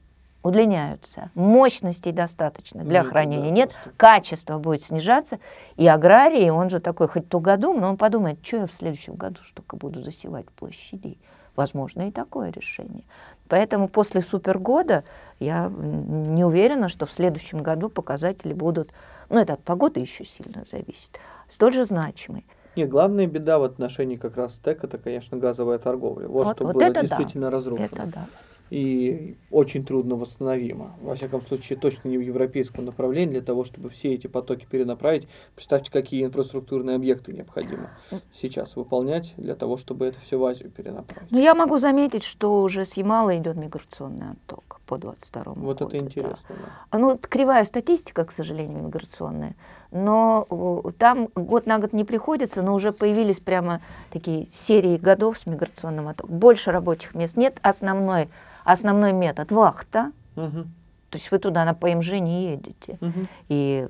удлиняются, 0.43 1.31
мощностей 1.35 2.11
достаточно 2.11 2.83
для 2.83 2.99
Нет, 3.01 3.09
хранения 3.09 3.49
да, 3.49 3.55
нет, 3.55 3.71
просто. 3.71 3.91
качество 3.97 4.59
будет 4.59 4.83
снижаться, 4.83 5.39
и 5.77 5.87
аграрий, 5.87 6.49
он 6.51 6.69
же 6.69 6.79
такой 6.79 7.07
хоть 7.07 7.29
тугодум, 7.29 7.79
но 7.79 7.89
он 7.89 7.97
подумает, 7.97 8.39
что 8.45 8.57
я 8.57 8.67
в 8.67 8.73
следующем 8.73 9.15
году 9.15 9.39
столько 9.45 9.77
буду 9.77 10.03
засевать 10.03 10.45
площадей. 10.51 11.17
Возможно, 11.55 12.07
и 12.07 12.11
такое 12.11 12.51
решение. 12.51 13.03
Поэтому 13.47 13.87
после 13.87 14.21
супергода 14.21 15.03
я 15.39 15.69
не 15.69 16.43
уверена, 16.43 16.89
что 16.89 17.05
в 17.05 17.11
следующем 17.11 17.59
году 17.61 17.89
показатели 17.89 18.53
будут, 18.53 18.89
ну 19.29 19.37
это 19.37 19.53
от 19.53 19.63
погоды 19.63 19.99
еще 19.99 20.25
сильно 20.25 20.63
зависит, 20.65 21.19
столь 21.47 21.73
же 21.73 21.85
значимые. 21.85 22.43
Не, 22.75 22.85
главная 22.85 23.27
беда 23.27 23.59
в 23.59 23.63
отношении 23.63 24.15
как 24.15 24.35
раз 24.35 24.53
ТЭК 24.53 24.83
это, 24.85 24.97
конечно, 24.97 25.37
газовая 25.37 25.77
торговля. 25.77 26.27
Вот, 26.27 26.47
Вот- 26.47 26.55
что 26.55 26.65
вот 26.65 26.73
было 26.73 26.83
это 26.85 26.93
да. 26.95 27.01
действительно 27.01 27.51
разрушено. 27.51 27.85
Это 27.85 28.05
да. 28.07 28.25
И 28.73 29.35
очень 29.51 29.85
трудно 29.85 30.15
восстановимо. 30.15 30.95
Во 30.99 31.13
всяком 31.13 31.43
случае, 31.43 31.77
точно 31.77 32.07
не 32.09 32.17
в 32.17 32.21
европейском 32.21 32.85
направлении 32.85 33.33
для 33.33 33.41
того, 33.43 33.65
чтобы 33.65 33.89
все 33.91 34.15
эти 34.15 34.25
потоки 34.25 34.65
перенаправить. 34.65 35.27
Представьте, 35.53 35.91
какие 35.91 36.25
инфраструктурные 36.25 36.95
объекты 36.95 37.33
необходимо 37.33 37.91
сейчас 38.33 38.75
выполнять 38.75 39.35
для 39.37 39.53
того, 39.53 39.77
чтобы 39.77 40.07
это 40.07 40.19
все 40.21 40.39
в 40.39 40.45
Азию 40.45 40.71
перенаправить. 40.71 41.29
Но 41.29 41.37
я 41.37 41.53
могу 41.53 41.77
заметить, 41.77 42.23
что 42.23 42.63
уже 42.63 42.87
с 42.87 42.93
Ямала 42.97 43.37
идет 43.37 43.57
миграционный 43.57 44.31
отток 44.31 44.81
по 44.87 44.97
22 44.97 45.53
Вот 45.53 45.79
году. 45.79 45.85
это 45.85 45.91
да. 45.91 45.97
интересно. 45.97 46.49
да. 46.49 46.55
А, 46.89 46.97
Ну, 46.97 47.11
это 47.11 47.27
кривая 47.27 47.65
статистика, 47.65 48.25
к 48.25 48.31
сожалению, 48.31 48.81
миграционная. 48.81 49.53
Но 49.91 50.47
э, 50.49 50.91
там 50.97 51.29
год 51.35 51.67
на 51.67 51.77
год 51.77 51.93
не 51.93 52.05
приходится, 52.05 52.63
но 52.63 52.73
уже 52.73 52.91
появились 52.91 53.39
прямо 53.39 53.81
такие 54.09 54.47
серии 54.51 54.97
годов 54.97 55.37
с 55.37 55.45
миграционным 55.45 56.07
оттоком. 56.07 56.39
Больше 56.39 56.71
рабочих 56.71 57.13
мест 57.13 57.37
нет. 57.37 57.59
Основной, 57.61 58.29
основной 58.63 59.13
метод– 59.13 59.51
вахта. 59.51 60.11
Мгм, 60.35 60.63
То 61.09 61.17
есть 61.17 61.31
вы 61.31 61.39
туда 61.39 61.65
на 61.65 61.73
ПМЖ 61.73 62.11
не 62.19 62.51
едете. 62.51 62.97
мгм. 63.01 63.27
И, 63.49 63.87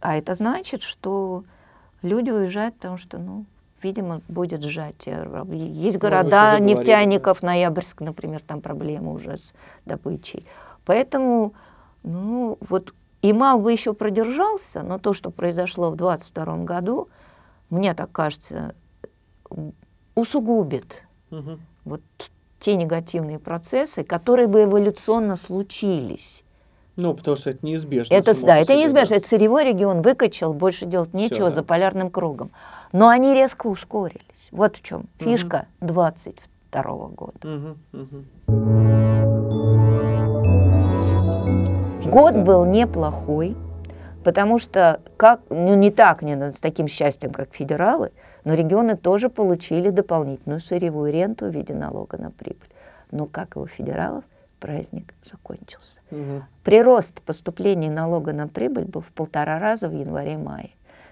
а 0.00 0.16
это 0.16 0.34
значит, 0.34 0.82
что 0.82 1.44
люди 2.02 2.30
уезжают, 2.30 2.76
потому 2.76 2.98
что, 2.98 3.18
ну, 3.18 3.44
видимо, 3.82 4.20
будет 4.28 4.62
сжатие. 4.62 5.28
Есть 5.72 5.96
Ну, 5.96 6.00
города 6.00 6.58
говорили, 6.58 6.74
нефтяников, 6.74 7.42
Ноябрьск, 7.42 8.00
например, 8.00 8.40
там 8.46 8.60
проблемы 8.60 9.12
уже 9.12 9.38
с 9.38 9.52
добычей. 9.84 10.46
Поэтому, 10.84 11.54
ну, 12.02 12.58
вот 12.60 12.92
Имал 13.20 13.60
бы 13.60 13.72
еще 13.72 13.94
продержался, 13.94 14.82
но 14.82 14.98
то, 14.98 15.12
что 15.12 15.30
произошло 15.30 15.90
в 15.90 15.96
22 15.96 16.58
году, 16.58 17.08
мне 17.68 17.92
так 17.94 18.12
кажется, 18.12 18.74
усугубит 20.14 21.02
Мгм. 21.30 21.60
вот 21.84 22.00
те 22.60 22.74
негативные 22.76 23.38
процессы, 23.38 24.04
которые 24.04 24.46
бы 24.46 24.64
эволюционно 24.64 25.36
случились. 25.36 26.44
Ну, 26.96 27.14
потому 27.14 27.36
что 27.36 27.50
это 27.50 27.64
неизбежно. 27.64 28.12
Это, 28.12 28.34
да, 28.44 28.56
это 28.58 28.72
себе, 28.72 28.82
неизбежно. 28.82 29.10
да. 29.10 29.16
Это 29.18 29.28
сырьевой 29.28 29.64
регион 29.64 30.02
выкачал, 30.02 30.52
больше 30.52 30.84
делать 30.84 31.14
нечего 31.14 31.48
да. 31.48 31.50
за 31.50 31.62
полярным 31.62 32.10
кругом. 32.10 32.50
Но 32.92 33.08
они 33.08 33.34
резко 33.34 33.68
ускорились. 33.68 34.48
Вот 34.50 34.76
в 34.76 34.82
чем 34.82 35.04
фишка 35.18 35.66
22 35.80 36.82
года. 37.08 37.38
Мгм, 37.44 37.78
мгм. 37.92 38.26
Год 42.10 42.34
Да. 42.34 42.40
был 42.40 42.64
неплохой, 42.64 43.56
потому 44.24 44.58
что 44.58 45.00
как, 45.16 45.40
ну 45.50 45.74
не 45.74 45.90
так, 45.90 46.22
не 46.22 46.52
с 46.52 46.56
таким 46.58 46.88
счастьем, 46.88 47.30
как 47.30 47.54
федералы, 47.54 48.10
но 48.48 48.54
регионы 48.54 48.96
тоже 48.96 49.28
получили 49.28 49.90
дополнительную 49.90 50.60
сырьевую 50.60 51.12
ренту 51.12 51.44
в 51.44 51.50
виде 51.50 51.74
налога 51.74 52.16
на 52.16 52.30
прибыль. 52.30 52.70
Но 53.10 53.26
как 53.26 53.56
и 53.56 53.58
у 53.58 53.66
федералов, 53.66 54.24
праздник 54.58 55.12
закончился. 55.22 56.00
Мгм. 56.10 56.44
Прирост 56.64 57.20
поступлений 57.20 57.90
налога 57.90 58.32
на 58.32 58.48
прибыль 58.48 58.86
был 58.86 59.02
в 59.02 59.12
полтора 59.12 59.58
раза 59.58 59.90
в 59.90 59.92
январе-мае. 59.92 60.70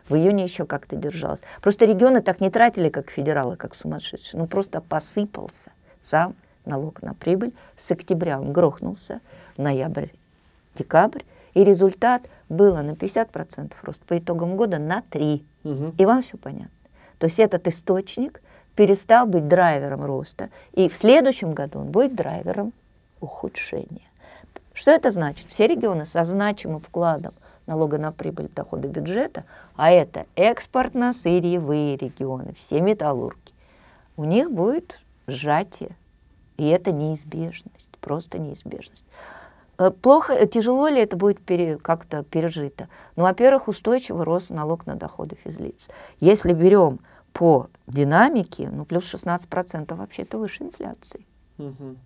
В 0.09 0.15
июне 0.15 0.45
еще 0.45 0.65
как-то 0.65 0.97
держалось. 0.97 1.43
Просто 1.61 1.85
регионы 1.85 2.23
так 2.23 2.41
не 2.41 2.49
тратили, 2.49 2.89
как 2.89 3.11
федералы, 3.11 3.57
как 3.57 3.75
сумасшедшие. 3.75 4.41
Ну, 4.41 4.47
просто 4.47 4.81
посыпался 4.81 5.73
сам 6.01 6.37
налог 6.65 7.03
на 7.03 7.13
прибыль. 7.13 7.53
С 7.77 7.91
октября 7.91 8.41
он 8.41 8.55
грохнулся, 8.55 9.21
ноябрь, 9.59 10.09
декабрь. 10.75 11.21
И 11.53 11.63
результат 11.63 12.23
было 12.49 12.81
на 12.81 12.93
50% 12.93 13.75
рост, 13.83 14.01
по 14.05 14.17
итогам 14.17 14.57
года 14.57 14.79
на 14.79 15.03
3%. 15.11 15.43
Мгм. 15.65 15.95
И 15.99 16.07
вам 16.07 16.23
все 16.23 16.39
понятно. 16.39 16.71
То 17.19 17.27
есть 17.27 17.39
этот 17.39 17.67
источник 17.69 18.43
перестал 18.75 19.27
быть 19.27 19.49
драйвером 19.49 20.05
роста, 20.05 20.51
и 20.73 20.89
в 20.89 20.97
следующем 20.97 21.53
году 21.53 21.81
он 21.81 21.87
будет 21.87 22.15
драйвером 22.15 22.73
ухудшения. 23.21 24.03
Что 24.75 24.91
это 24.91 25.11
значит? 25.11 25.47
Все 25.49 25.67
регионы 25.67 26.05
со 26.05 26.25
значимым 26.25 26.81
вкладом 26.81 27.33
налога 27.67 27.99
на 27.99 28.13
прибыль 28.13 28.49
дохода 28.55 28.89
бюджета, 28.89 29.45
а 29.75 29.91
это 29.91 30.27
экспортно-сырьевые 30.37 31.97
регионы, 31.97 32.55
все 32.59 32.81
металлурги, 32.81 33.53
у 34.17 34.25
них 34.25 34.51
будет 34.51 35.01
сжатие. 35.27 35.97
И 36.57 36.69
это 36.69 36.91
неизбежность, 36.91 37.91
просто 38.01 38.39
неизбежность. 38.39 39.05
Э, 39.79 39.91
плохо, 39.91 40.33
э, 40.33 40.47
тяжело 40.47 40.89
ли 40.89 41.01
это 41.01 41.17
будет 41.17 41.41
пере, 41.41 41.77
как-то 41.77 42.23
пережито? 42.23 42.89
Ну, 43.17 43.25
во-первых, 43.25 43.69
устойчивый 43.69 44.25
рост 44.25 44.51
налог 44.51 44.87
на 44.87 44.95
доходы 44.97 45.37
физлиц. 45.45 45.89
Если 46.21 46.53
берем 46.53 47.01
по 47.33 47.69
динамике, 47.87 48.71
ну, 48.71 48.85
плюс 48.85 49.05
16% 49.05 49.95
вообще 49.97 50.23
это 50.23 50.39
выше 50.39 50.63
инфляции. 50.65 51.27
Мгм. 51.59 51.99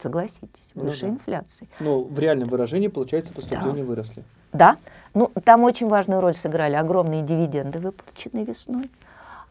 Согласитесь, 0.00 0.70
Ну 0.74 0.84
выше 0.84 1.02
да. 1.02 1.08
инфляции. 1.08 1.68
Ну, 1.80 2.04
в 2.04 2.18
реальном 2.18 2.48
выражении, 2.48 2.88
получается, 2.88 3.32
поступления 3.32 3.82
Да. 3.82 3.88
выросли. 3.88 4.24
Да, 4.52 4.76
ну 5.12 5.30
там 5.44 5.64
очень 5.64 5.88
важную 5.88 6.20
роль 6.22 6.34
сыграли 6.34 6.74
огромные 6.74 7.22
дивиденды, 7.22 7.80
выплаченные 7.80 8.44
весной. 8.44 8.90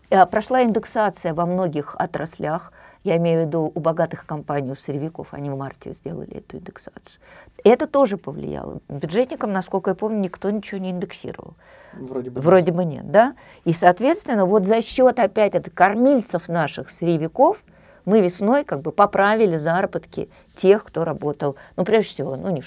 Э, 0.10 0.26
Прошла 0.26 0.64
индексация 0.64 1.34
во 1.34 1.46
многих 1.46 1.96
отраслях. 2.00 2.72
Я 3.08 3.16
имею 3.16 3.44
в 3.44 3.48
виду 3.48 3.72
у 3.74 3.80
богатых 3.80 4.26
компаний, 4.26 4.70
у 4.70 4.76
сырьевиков, 4.76 5.30
они 5.32 5.50
в 5.50 5.58
марте 5.58 5.94
сделали 5.94 6.40
эту 6.40 6.58
индексацию. 6.58 7.22
Это 7.64 7.88
тоже 7.88 8.18
повлияло. 8.18 8.80
Бюджетникам, 8.90 9.54
насколько 9.54 9.92
я 9.92 9.96
помню, 9.96 10.20
никто 10.20 10.50
ничего 10.50 10.82
не 10.82 10.92
индексировал. 10.92 11.54
Вроде 11.94 12.30
бы. 12.32 12.42
Вроде 12.42 12.74
бы 12.74 12.84
нет, 12.84 13.10
да? 13.10 13.36
И, 13.64 13.72
соответственно, 13.72 14.46
вот 14.46 14.66
за 14.66 14.82
счет 14.82 15.20
опять 15.20 15.56
это 15.56 15.72
кормильцев 15.72 16.50
наших 16.50 16.90
сырьевиков 16.90 17.64
мы 18.04 18.20
весной 18.20 18.66
как 18.66 18.82
бы 18.82 18.92
поправили 18.92 19.56
заработки 19.56 20.28
тех, 20.58 20.84
кто 20.84 21.06
работал, 21.06 21.56
ну, 21.78 21.86
прежде 21.86 22.10
всего, 22.10 22.36
ну, 22.36 22.50
не 22.50 22.62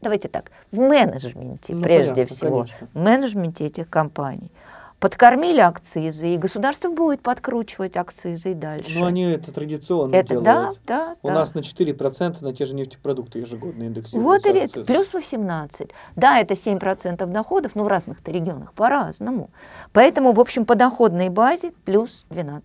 давайте 0.00 0.28
так, 0.28 0.52
в 0.70 0.78
менеджменте, 0.78 1.74
Ну, 1.74 1.82
прежде 1.82 2.14
понятно, 2.14 2.34
всего, 2.34 2.58
конечно. 2.60 2.88
в 2.94 2.98
менеджменте 2.98 3.66
этих 3.66 3.90
компаний. 3.90 4.50
Подкормили 5.02 5.58
акцизы, 5.58 6.28
и 6.28 6.38
государство 6.38 6.88
будет 6.88 7.22
подкручивать 7.22 7.96
акцизы 7.96 8.52
и 8.52 8.54
дальше. 8.54 9.00
Ну, 9.00 9.04
они 9.04 9.24
это 9.24 9.50
традиционно 9.50 10.14
это, 10.14 10.40
да, 10.40 10.54
делают. 10.60 10.80
да, 10.86 11.16
У 11.22 11.26
да. 11.26 11.34
нас 11.34 11.54
на 11.54 11.58
4% 11.58 12.36
на 12.40 12.54
те 12.54 12.66
же 12.66 12.76
нефтепродукты 12.76 13.40
ежегодно 13.40 13.82
индексируются. 13.82 14.48
Вот 14.48 14.62
акцизы. 14.62 14.84
плюс 14.84 15.12
18. 15.12 15.90
Да, 16.14 16.38
это 16.38 16.54
7% 16.54 17.26
доходов, 17.26 17.72
но 17.74 17.82
в 17.82 17.88
разных-то 17.88 18.30
регионах 18.30 18.74
по-разному. 18.74 19.50
Поэтому, 19.92 20.30
в 20.30 20.38
общем, 20.38 20.64
по 20.64 20.76
доходной 20.76 21.30
базе 21.30 21.72
плюс 21.84 22.24
12%. 22.30 22.62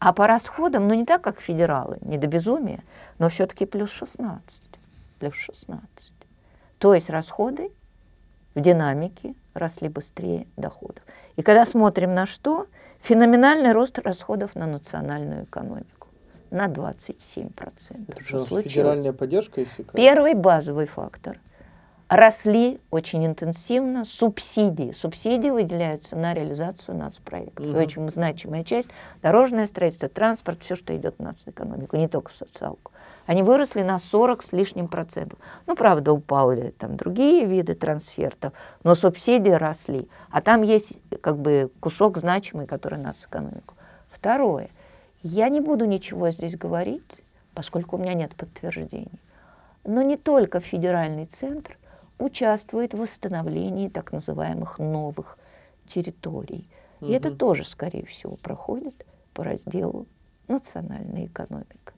А 0.00 0.12
по 0.12 0.26
расходам, 0.26 0.88
ну 0.88 0.94
не 0.94 1.04
так, 1.04 1.22
как 1.22 1.40
федералы, 1.40 1.98
не 2.00 2.18
до 2.18 2.26
безумия, 2.26 2.82
но 3.20 3.28
все-таки 3.28 3.64
плюс 3.64 3.92
16. 3.92 4.42
Плюс 5.20 5.34
16. 5.34 5.82
То 6.78 6.94
есть 6.94 7.10
расходы 7.10 7.70
в 8.56 8.60
динамике 8.60 9.34
росли 9.54 9.88
быстрее 9.88 10.48
доходов. 10.56 11.04
И 11.36 11.42
когда 11.42 11.64
смотрим 11.66 12.14
на 12.14 12.26
что, 12.26 12.66
феноменальный 13.02 13.72
рост 13.72 13.98
расходов 13.98 14.56
на 14.56 14.66
национальную 14.66 15.44
экономику 15.44 16.08
на 16.50 16.66
27%. 16.66 17.52
Это 18.08 18.24
Что 18.24 18.40
случилось? 18.40 18.64
федеральная 18.64 19.12
поддержка 19.12 19.62
иссякает. 19.62 19.92
Первый 19.92 20.34
базовый 20.34 20.86
фактор. 20.86 21.38
Росли 22.08 22.78
очень 22.92 23.26
интенсивно 23.26 24.04
субсидии. 24.04 24.92
Субсидии 24.92 25.50
выделяются 25.50 26.14
на 26.14 26.34
реализацию 26.34 26.96
нацпроектов. 26.96 27.66
И 27.66 27.68
Мгм. 27.68 27.78
Очень 27.78 28.10
значимая 28.10 28.62
часть– 28.62 28.88
дорожное 29.22 29.66
строительство, 29.66 30.08
транспорт, 30.08 30.62
все, 30.62 30.76
что 30.76 30.96
идет 30.96 31.16
в 31.18 31.22
нацэкономику, 31.22 31.96
не 31.96 32.06
только 32.06 32.30
в 32.30 32.36
социалку. 32.36 32.92
Они 33.26 33.42
выросли 33.42 33.82
на 33.82 33.98
40 33.98 34.44
с 34.44 34.52
лишним 34.52 34.86
процентов. 34.86 35.36
Ну, 35.66 35.74
правда, 35.74 36.12
упали 36.12 36.70
там 36.78 36.96
другие 36.96 37.44
виды 37.44 37.74
трансфертов, 37.74 38.52
но 38.84 38.94
субсидии 38.94 39.50
росли. 39.50 40.08
А 40.30 40.40
там 40.42 40.62
есть 40.62 40.92
как 41.20 41.38
бы 41.38 41.72
кусок 41.80 42.18
значимый, 42.18 42.66
который 42.66 43.00
нацэкономику. 43.00 43.74
Второе. 44.10 44.70
Я 45.24 45.48
не 45.48 45.60
буду 45.60 45.86
ничего 45.86 46.30
здесь 46.30 46.56
говорить, 46.56 47.02
поскольку 47.52 47.96
у 47.96 47.98
меня 47.98 48.14
нет 48.14 48.32
подтверждений. 48.36 49.20
Но 49.84 50.02
не 50.02 50.16
только 50.16 50.60
федеральный 50.60 51.26
центр 51.26 51.76
участвует 52.18 52.94
в 52.94 52.98
восстановлении 52.98 53.88
так 53.88 54.12
называемых 54.12 54.78
новых 54.78 55.38
территорий. 55.88 56.68
И 57.00 57.12
это 57.12 57.30
тоже, 57.30 57.64
скорее 57.64 58.06
всего, 58.06 58.36
проходит 58.36 59.06
по 59.34 59.44
разделу 59.44 60.06
национальная 60.48 61.26
экономика. 61.26 61.92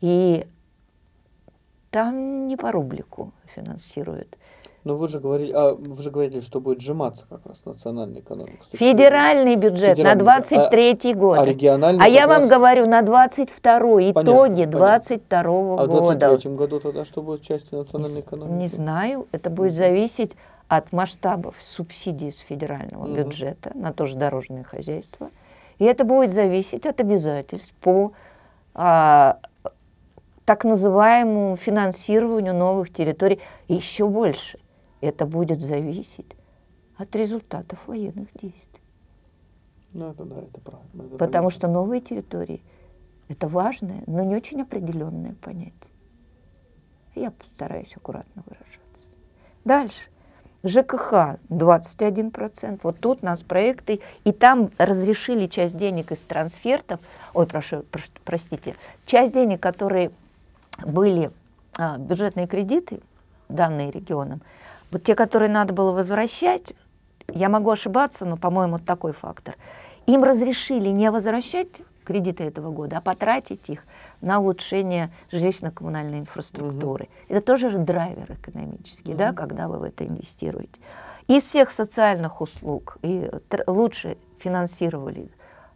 И 0.00 0.46
там 1.90 2.48
не 2.48 2.56
по 2.56 2.72
рублику 2.72 3.32
финансируют. 3.54 4.36
Но 4.84 4.96
вы 4.96 5.06
же 5.08 5.20
говорили, 5.20 5.52
а 5.52 5.74
вы 5.74 6.02
же 6.02 6.10
говорили, 6.10 6.40
что 6.40 6.60
будет 6.60 6.80
сжиматься 6.80 7.24
как 7.28 7.46
раз 7.46 7.64
национальная 7.64 8.20
экономика. 8.20 8.64
Федеральный 8.72 9.54
бюджет 9.54 9.90
на 9.90 10.14
Федеральный 10.14 10.24
бюджет. 10.24 10.48
23 10.70 11.14
год. 11.14 11.38
А 11.38 11.44
региональный 11.44 12.04
А 12.04 12.08
я 12.08 12.22
как 12.22 12.28
вам 12.30 12.40
раз- 12.40 12.50
говорю 12.50 12.86
на 12.86 13.02
22 13.02 13.78
Понятно, 13.78 14.22
итоги 14.22 14.50
понятно. 14.64 14.78
22 14.78 15.40
А 15.80 15.84
в 15.84 15.88
года. 15.88 16.14
23 16.18 16.56
году 16.56 16.80
тогда 16.80 17.04
что 17.04 17.22
будет 17.22 17.42
части 17.42 17.74
национальной 17.76 18.16
Не, 18.16 18.20
экономики? 18.22 18.52
не 18.54 18.68
знаю, 18.68 19.28
это 19.30 19.50
будет 19.50 19.74
зависеть 19.74 20.32
от 20.66 20.90
масштабов 20.92 21.54
субсидий 21.64 22.32
с 22.32 22.38
федерального 22.38 23.04
Мгм. 23.06 23.14
бюджета 23.14 23.70
на 23.74 23.92
то 23.92 24.06
же 24.06 24.16
дорожное 24.16 24.64
хозяйство. 24.64 25.30
И 25.78 25.84
это 25.84 26.04
будет 26.04 26.32
зависеть 26.32 26.86
от 26.86 26.98
обязательств 27.00 27.72
по 27.80 28.12
а, 28.74 29.36
так 30.44 30.64
называемому 30.64 31.56
финансированию 31.56 32.54
новых 32.54 32.92
территорий. 32.92 33.38
Еще 33.68 34.08
больше, 34.08 34.58
это 35.02 35.26
будет 35.26 35.60
зависеть 35.60 36.30
от 36.96 37.14
результатов 37.14 37.78
военных 37.86 38.28
действий. 38.40 38.80
Ну, 39.92 40.10
это 40.10 40.24
да, 40.24 40.36
это 40.38 40.60
правильно. 40.60 41.02
это 41.02 41.10
Потому 41.18 41.48
понятно. 41.48 41.50
что 41.50 41.68
новые 41.68 42.00
территории– 42.00 42.62
это 43.28 43.48
важное, 43.48 44.02
но 44.06 44.22
не 44.24 44.34
очень 44.36 44.62
определенное 44.62 45.34
понятие. 45.34 45.74
Я 47.14 47.30
постараюсь 47.30 47.94
аккуратно 47.94 48.42
выражаться. 48.46 49.16
Дальше. 49.64 50.08
ЖКХ 50.64 51.38
21%. 51.50 52.80
Вот 52.84 53.00
тут 53.00 53.18
у 53.22 53.26
нас 53.26 53.42
проекты, 53.42 54.00
и 54.24 54.32
там 54.32 54.70
разрешили 54.78 55.46
часть 55.46 55.76
денег 55.76 56.12
из 56.12 56.20
трансфертов, 56.20 57.00
ой, 57.34 57.46
прошу, 57.46 57.78
прош- 57.90 58.10
простите, 58.24 58.76
часть 59.04 59.34
денег, 59.34 59.60
которые 59.60 60.12
были 60.86 61.30
а, 61.76 61.98
бюджетные 61.98 62.46
кредиты, 62.46 63.00
данные 63.48 63.90
регионам, 63.90 64.40
вот 64.92 65.02
те, 65.02 65.14
которые 65.14 65.50
надо 65.50 65.72
было 65.72 65.92
возвращать, 65.92 66.74
я 67.28 67.48
могу 67.48 67.70
ошибаться, 67.70 68.26
но, 68.26 68.36
по-моему, 68.36 68.74
вот 68.74 68.84
такой 68.84 69.12
фактор. 69.12 69.56
Им 70.06 70.22
разрешили 70.22 70.90
не 70.90 71.10
возвращать 71.10 71.68
кредиты 72.04 72.44
этого 72.44 72.70
года, 72.70 72.98
а 72.98 73.00
потратить 73.00 73.70
их 73.70 73.84
на 74.20 74.40
улучшение 74.40 75.10
жилищно-коммунальной 75.30 76.18
инфраструктуры. 76.18 77.08
Это 77.28 77.40
тоже 77.40 77.70
же 77.70 77.78
драйвер 77.78 78.32
экономический, 78.32 79.14
да, 79.14 79.32
когда 79.32 79.68
вы 79.68 79.78
в 79.78 79.82
это 79.84 80.04
инвестируете. 80.06 80.80
Из 81.28 81.46
всех 81.46 81.70
социальных 81.70 82.40
услуг 82.40 82.98
и 83.02 83.30
лучше 83.66 84.18
финансировали 84.40 85.30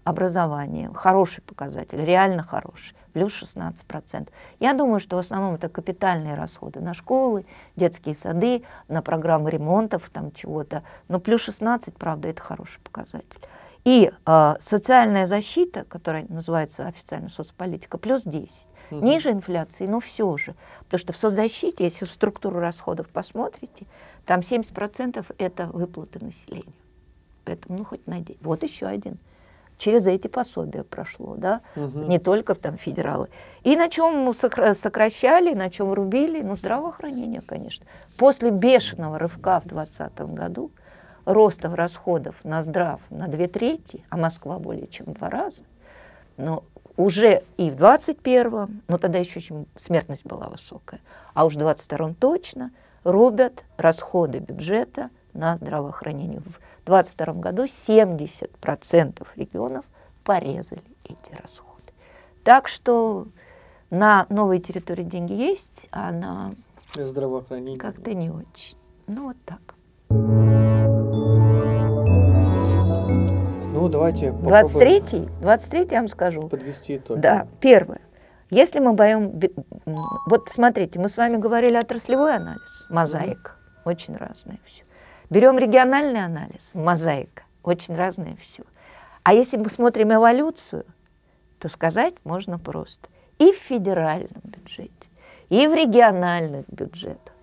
образование, 0.07 0.89
хороший 0.95 1.43
показатель, 1.43 2.03
реально 2.03 2.45
хороший, 2.45 2.95
плюс 3.13 3.43
16%. 3.43 4.29
Я 4.61 4.73
думаю, 4.73 5.01
что 5.01 5.17
в 5.17 5.19
основном 5.19 5.57
это 5.57 5.69
капитальные 5.69 6.37
расходы 6.37 6.81
на 6.81 6.95
школы, 6.95 7.45
детские 7.75 8.15
сады, 8.15 8.63
на 8.87 9.03
программы 9.03 9.51
ремонтов, 9.51 10.09
там 10.11 10.31
чего-то. 10.31 10.85
Но 11.09 11.19
плюс 11.19 11.43
16, 11.43 11.97
правда, 11.97 12.29
это 12.29 12.41
хороший 12.41 12.81
показатель. 12.83 13.41
И 13.85 14.13
э, 14.27 14.55
социальная 14.61 15.27
защита, 15.27 15.85
которая 15.89 16.25
называется 16.29 16.87
официально 16.87 17.29
соцполитика, 17.29 17.99
плюс 17.99 18.23
10. 18.23 18.69
Мгм. 18.91 19.05
Ниже 19.05 19.31
инфляции, 19.33 19.87
но 19.87 19.99
все 19.99 20.37
же. 20.37 20.55
Потому 20.85 21.01
что 21.01 21.13
в 21.13 21.17
соцзащите, 21.17 21.83
если 21.83 22.05
в 22.05 22.11
структуру 22.11 22.61
расходов 22.61 23.09
посмотрите, 23.09 23.87
там 24.25 24.41
70% 24.41 25.27
это 25.39 25.67
выплаты 25.67 26.25
населению. 26.25 26.73
Поэтому, 27.45 27.79
ну, 27.79 27.85
хоть 27.85 28.07
найди. 28.07 28.39
Вот 28.41 28.63
еще 28.63 28.87
один. 28.87 29.19
Через 29.79 30.07
эти 30.07 30.29
пособия 30.29 30.85
прошло, 30.85 31.35
да, 31.37 31.61
Мгм. 31.75 32.09
не 32.09 32.19
только 32.19 32.55
там 32.55 32.77
федералы. 32.79 33.29
И 33.63 33.77
на 33.77 33.89
чем 33.89 34.33
сокращали, 34.35 35.53
на 35.55 35.71
чем 35.71 35.93
рубили, 35.93 36.41
ну, 36.43 36.57
здравоохранение, 36.57 37.43
конечно. 37.47 37.85
После 38.17 38.51
бешеного 38.51 39.19
рывка 39.19 39.61
в 39.61 39.69
2020 39.69 40.33
году, 40.35 40.71
роста 41.27 41.75
расходов 41.75 42.37
на 42.45 42.63
здрав 42.63 43.01
на 43.11 43.29
две 43.29 43.49
трети, 43.49 44.05
а 44.11 44.17
Москва 44.17 44.59
более 44.59 44.87
чем 44.87 45.13
два 45.13 45.29
раза, 45.29 45.59
но 46.37 46.63
уже 46.97 47.43
и 47.59 47.71
в 47.71 47.75
21-м, 47.75 48.81
но 48.89 48.99
тогда 48.99 49.19
еще 49.19 49.41
очень 49.41 49.67
смертность 49.77 50.25
была 50.25 50.49
высокая, 50.49 51.01
а 51.35 51.45
уж 51.45 51.55
в 51.55 51.59
22-м 51.59 52.15
точно 52.15 52.71
рубят 53.05 53.65
расходы 53.77 54.39
бюджета 54.39 55.11
на 55.35 55.57
здравоохранение. 55.57 56.41
В 56.87 56.89
22 56.89 57.33
году 57.35 57.65
70% 57.65 59.27
регионов 59.35 59.85
порезали 60.23 60.85
эти 61.03 61.35
расходы. 61.43 61.93
Так 62.45 62.69
что 62.69 63.27
на 63.91 64.27
новые 64.29 64.61
территории 64.61 65.03
деньги 65.03 65.33
есть, 65.33 65.89
а 65.91 66.13
на 66.13 66.53
здравоохранение. 66.95 67.81
как-то 67.81 68.15
не 68.15 68.31
очень. 68.31 68.77
Ну 69.09 69.25
вот 69.25 69.37
так. 69.45 69.75
Ну, 73.73 73.89
давайте 73.89 74.31
попробуем 74.31 74.67
23-й, 74.67 75.29
23 75.41 75.89
я 75.91 75.99
вам 75.99 76.09
скажу. 76.09 76.47
подвести 76.47 76.99
итог. 76.99 77.19
Да, 77.19 77.49
первое. 77.61 78.01
Если 78.49 78.79
мы 78.79 78.93
боем... 78.93 79.41
Вот 80.29 80.51
смотрите, 80.51 81.01
мы 81.01 81.09
с 81.09 81.17
вами 81.17 81.37
говорили 81.37 81.77
отраслевой 81.77 82.37
анализ, 82.37 82.87
мозаика, 82.89 83.57
очень 83.85 84.15
разное 84.17 84.61
все. 84.65 84.86
Берем 85.29 85.59
региональный 85.59 86.25
анализ, 86.25 86.71
мозаика, 86.75 87.43
очень 87.63 87.97
разное 87.97 88.37
все. 88.41 88.63
А 89.23 89.33
если 89.35 89.57
мы 89.57 89.69
смотрим 89.69 90.15
эволюцию, 90.15 90.85
то 91.59 91.69
сказать 91.69 92.15
можно 92.25 92.59
просто. 92.59 93.09
И 93.39 93.53
в 93.53 93.57
федеральном 93.57 94.41
бюджете, 94.45 94.93
и 95.49 95.67
в 95.67 95.75
региональных 95.75 96.67
бюджетах 96.69 97.35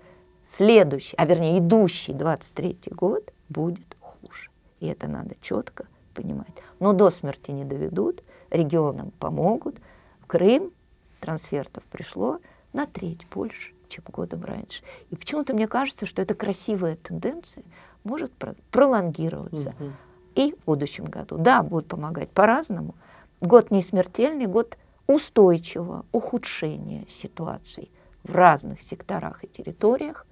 следующий, 0.49 1.15
а 1.17 1.25
вернее 1.25 1.59
идущий 1.59 2.13
23 2.13 2.79
год 2.91 3.33
будет 3.49 3.97
хуже. 3.99 4.49
И 4.79 4.87
это 4.87 5.07
надо 5.07 5.35
четко 5.41 5.85
понимать. 6.13 6.53
Но 6.79 6.93
до 6.93 7.11
смерти 7.11 7.51
не 7.51 7.65
доведут, 7.65 8.23
регионам 8.49 9.11
помогут. 9.19 9.75
В 10.21 10.27
Крым 10.27 10.71
трансфертов 11.19 11.83
пришло 11.85 12.39
на 12.71 12.85
треть 12.85 13.27
больше, 13.27 13.72
чем 13.93 14.03
годом 14.11 14.43
раньше. 14.43 14.83
И 15.11 15.15
почему-то 15.15 15.53
мне 15.53 15.67
кажется, 15.67 16.05
что 16.05 16.21
эта 16.21 16.33
красивая 16.33 16.95
тенденция 16.95 17.63
может 18.03 18.31
про- 18.33 18.55
пролонгироваться 18.71 19.73
Мгм. 19.79 19.93
и 20.35 20.53
в 20.53 20.65
будущем 20.65 21.05
году. 21.05 21.37
Да, 21.37 21.61
будут 21.63 21.87
помогать 21.87 22.29
по-разному. 22.29 22.95
Год 23.41 23.71
не 23.71 23.81
смертельный, 23.81 24.45
год 24.47 24.77
устойчивого 25.07 26.05
ухудшения 26.11 27.05
ситуации 27.07 27.89
в 28.23 28.33
разных 28.35 28.81
секторах 28.81 29.43
и 29.43 29.47
территориях 29.47 30.25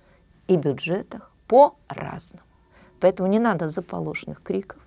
и 0.48 0.56
бюджетах 0.56 1.32
по-разному. 1.48 2.44
Поэтому 3.00 3.28
не 3.30 3.40
надо 3.40 3.70
заполошенных 3.70 4.42
криков, 4.42 4.80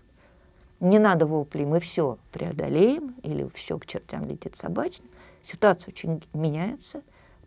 не 0.81 0.99
надо 0.99 1.27
воплей 1.27 1.65
«мы 1.67 1.81
все 1.81 2.19
преодолеем» 2.33 3.15
или 3.23 3.49
«все 3.55 3.79
к 3.79 3.87
чертям 3.87 4.27
летит 4.27 4.57
собачным». 4.57 5.09
Ситуация 5.43 5.89
очень 5.89 6.23
меняется, 6.33 7.03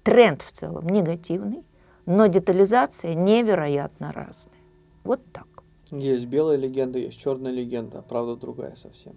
тренд 0.08 0.42
в 0.42 0.54
целом 0.54 0.88
негативный, 0.88 1.66
но 2.06 2.28
детализация 2.28 3.14
невероятно 3.14 4.14
разная. 4.14 4.56
Вот 5.04 5.20
так. 5.34 5.48
Есть 5.92 6.28
белая 6.28 6.56
легенда, 6.58 6.98
есть 6.98 7.20
черная 7.20 7.52
легенда, 7.52 8.00
а 8.00 8.02
правда 8.02 8.38
другая 8.38 8.78
совсем. 8.78 9.16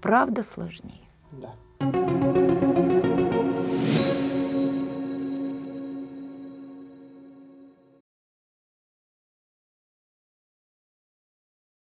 Правда 0.00 0.42
сложнее. 0.42 1.08
Да. 1.30 1.54